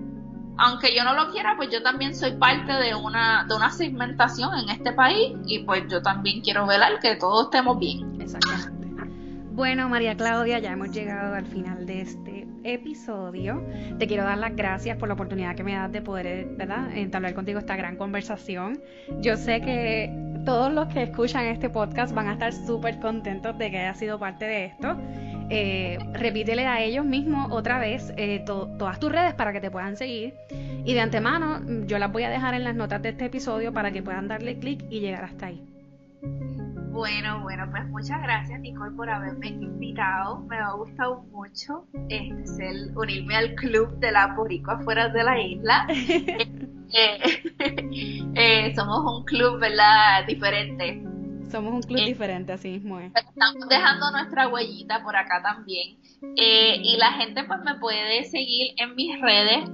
aunque 0.60 0.92
yo 0.92 1.04
no 1.04 1.14
lo 1.14 1.30
quiera, 1.30 1.54
pues 1.56 1.70
yo 1.70 1.82
también 1.84 2.16
soy 2.16 2.32
parte 2.32 2.72
de 2.72 2.96
una, 2.96 3.46
de 3.48 3.54
una 3.54 3.70
segmentación 3.70 4.58
en 4.58 4.70
este 4.70 4.92
país 4.92 5.36
y 5.46 5.60
pues 5.60 5.84
yo 5.88 6.02
también 6.02 6.40
quiero 6.40 6.66
velar 6.66 6.98
que 6.98 7.14
todos 7.14 7.44
estemos 7.44 7.78
bien. 7.78 8.20
Exactamente. 8.20 8.77
Bueno, 9.58 9.88
María 9.88 10.16
Claudia, 10.16 10.60
ya 10.60 10.70
hemos 10.70 10.92
llegado 10.92 11.34
al 11.34 11.44
final 11.44 11.84
de 11.84 12.02
este 12.02 12.46
episodio. 12.62 13.60
Te 13.98 14.06
quiero 14.06 14.22
dar 14.22 14.38
las 14.38 14.54
gracias 14.54 14.96
por 14.98 15.08
la 15.08 15.14
oportunidad 15.14 15.56
que 15.56 15.64
me 15.64 15.74
das 15.74 15.90
de 15.90 16.00
poder, 16.00 16.46
¿verdad?, 16.56 16.96
entablar 16.96 17.34
contigo 17.34 17.58
esta 17.58 17.74
gran 17.74 17.96
conversación. 17.96 18.80
Yo 19.20 19.36
sé 19.36 19.60
que 19.60 20.12
todos 20.44 20.72
los 20.72 20.86
que 20.86 21.02
escuchan 21.02 21.46
este 21.46 21.70
podcast 21.70 22.14
van 22.14 22.28
a 22.28 22.34
estar 22.34 22.52
súper 22.52 23.00
contentos 23.00 23.58
de 23.58 23.72
que 23.72 23.78
haya 23.78 23.94
sido 23.94 24.20
parte 24.20 24.44
de 24.44 24.66
esto. 24.66 24.96
Eh, 25.50 25.98
repítele 26.12 26.64
a 26.64 26.80
ellos 26.80 27.04
mismos 27.04 27.48
otra 27.50 27.80
vez 27.80 28.12
eh, 28.16 28.44
todas 28.46 29.00
tus 29.00 29.10
redes 29.10 29.34
para 29.34 29.52
que 29.52 29.60
te 29.60 29.72
puedan 29.72 29.96
seguir. 29.96 30.34
Y 30.84 30.94
de 30.94 31.00
antemano, 31.00 31.62
yo 31.84 31.98
las 31.98 32.12
voy 32.12 32.22
a 32.22 32.30
dejar 32.30 32.54
en 32.54 32.62
las 32.62 32.76
notas 32.76 33.02
de 33.02 33.08
este 33.08 33.24
episodio 33.24 33.72
para 33.72 33.90
que 33.90 34.04
puedan 34.04 34.28
darle 34.28 34.56
clic 34.56 34.84
y 34.88 35.00
llegar 35.00 35.24
hasta 35.24 35.46
ahí. 35.46 35.60
Bueno, 36.98 37.42
bueno, 37.42 37.64
pues 37.70 37.86
muchas 37.90 38.20
gracias 38.20 38.58
Nicole 38.58 38.90
por 38.96 39.08
haberme 39.08 39.46
invitado. 39.50 40.40
Me 40.48 40.56
ha 40.56 40.72
gustado 40.72 41.22
mucho 41.30 41.86
este, 42.08 42.70
el 42.70 42.90
unirme 42.96 43.36
al 43.36 43.54
club 43.54 44.00
de 44.00 44.10
la 44.10 44.34
Boricua 44.34 44.80
fuera 44.80 45.08
de 45.08 45.22
la 45.22 45.40
isla. 45.40 45.86
Eh, 46.90 47.18
eh, 48.34 48.72
somos 48.74 49.04
un 49.04 49.22
club, 49.26 49.60
¿verdad? 49.60 50.26
Diferente. 50.26 51.02
Somos 51.50 51.74
un 51.74 51.82
club 51.82 51.98
eh, 52.00 52.06
diferente, 52.06 52.54
así 52.54 52.70
mismo 52.70 52.98
es. 52.98 53.12
Estamos 53.14 53.68
dejando 53.68 54.10
nuestra 54.10 54.48
huellita 54.48 55.02
por 55.02 55.14
acá 55.14 55.42
también. 55.42 55.98
Eh, 56.38 56.80
y 56.82 56.96
la 56.96 57.12
gente 57.12 57.44
pues 57.44 57.60
me 57.62 57.74
puede 57.74 58.24
seguir 58.24 58.72
en 58.78 58.94
mis 58.94 59.20
redes, 59.20 59.68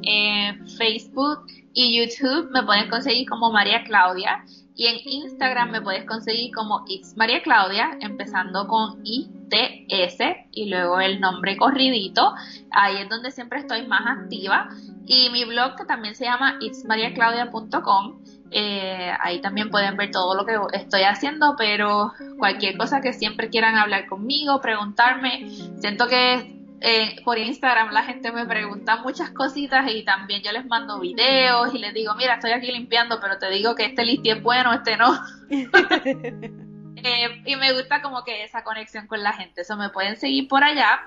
Facebook 0.77 1.47
y 1.73 2.01
YouTube, 2.01 2.51
me 2.51 2.65
pueden 2.65 2.91
conseguir 2.91 3.29
como 3.29 3.53
María 3.53 3.85
Claudia. 3.85 4.45
Y 4.77 4.87
en 4.87 4.97
Instagram 5.05 5.71
me 5.71 5.83
puedes 5.83 6.05
conseguir 6.05 6.53
como 6.53 6.85
It's 6.89 7.17
María 7.17 7.43
Claudia, 7.43 7.97
empezando 8.01 8.67
con 8.67 9.01
ITS 9.05 10.19
y 10.53 10.69
luego 10.69 11.01
el 11.01 11.21
nombre 11.21 11.57
corridito. 11.57 12.35
Ahí 12.73 12.97
es 12.97 13.09
donde 13.09 13.31
siempre 13.31 13.61
estoy 13.61 13.87
más 13.87 14.03
activa. 14.07 14.69
Y 15.07 15.31
mi 15.31 15.45
blog 15.45 15.77
que 15.77 15.85
también 15.85 16.17
se 16.17 16.25
llama 16.25 16.59
itsmariaclaudia.com. 16.61 18.21
Eh, 18.51 19.13
ahí 19.21 19.41
también 19.41 19.71
pueden 19.71 19.97
ver 19.97 20.11
todo 20.11 20.35
lo 20.35 20.45
que 20.45 20.57
estoy 20.73 21.03
haciendo, 21.03 21.55
pero 21.57 22.13
cualquier 22.39 22.77
cosa 22.77 23.01
que 23.01 23.13
siempre 23.13 23.51
quieran 23.51 23.77
hablar 23.77 24.07
conmigo, 24.07 24.61
preguntarme, 24.61 25.49
siento 25.81 26.07
que 26.09 26.54
eh, 26.87 27.17
por 27.25 27.39
Instagram 27.39 27.93
la 27.93 28.03
gente 28.03 28.31
me 28.31 28.45
pregunta 28.45 28.97
muchas 28.97 29.31
cositas 29.31 29.91
y 29.91 30.05
también 30.05 30.43
yo 30.43 30.53
les 30.53 30.67
mando 30.67 31.01
videos 31.01 31.75
y 31.75 31.79
les 31.79 31.95
digo, 31.95 32.15
mira, 32.15 32.35
estoy 32.35 32.51
aquí 32.51 32.71
limpiando, 32.71 33.21
pero 33.21 33.39
te 33.39 33.49
digo 33.49 33.75
que 33.75 33.87
este 33.87 34.05
listi 34.05 34.33
es 34.33 34.43
bueno, 34.43 34.73
este 34.75 34.97
no. 34.99 35.19
Eh, 37.07 37.43
y 37.45 37.57
me 37.57 37.71
gusta 37.75 38.01
como 38.01 38.25
que 38.25 38.45
esa 38.45 38.65
conexión 38.65 39.07
con 39.07 39.23
la 39.23 39.35
gente. 39.35 39.61
Eso 39.61 39.77
me 39.77 39.91
pueden 39.91 40.17
seguir 40.17 40.49
por 40.49 40.65
allá 40.65 41.03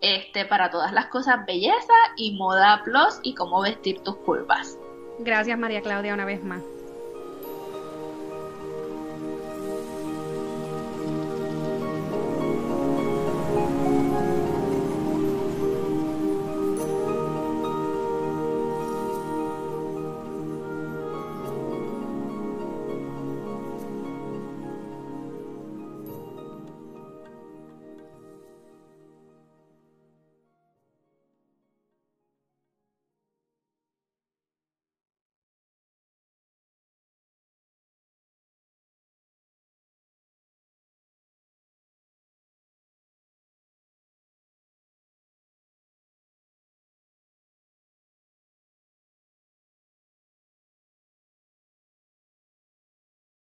este, 0.00 0.44
para 0.44 0.70
todas 0.70 0.92
las 0.92 1.06
cosas 1.06 1.46
belleza 1.46 1.94
y 2.16 2.36
moda 2.36 2.82
plus 2.82 3.20
y 3.22 3.36
cómo 3.36 3.62
vestir 3.62 4.00
tus 4.00 4.16
curvas. 4.16 4.76
Gracias 5.20 5.56
María 5.56 5.82
Claudia 5.82 6.14
una 6.14 6.24
vez 6.24 6.42
más. 6.42 6.62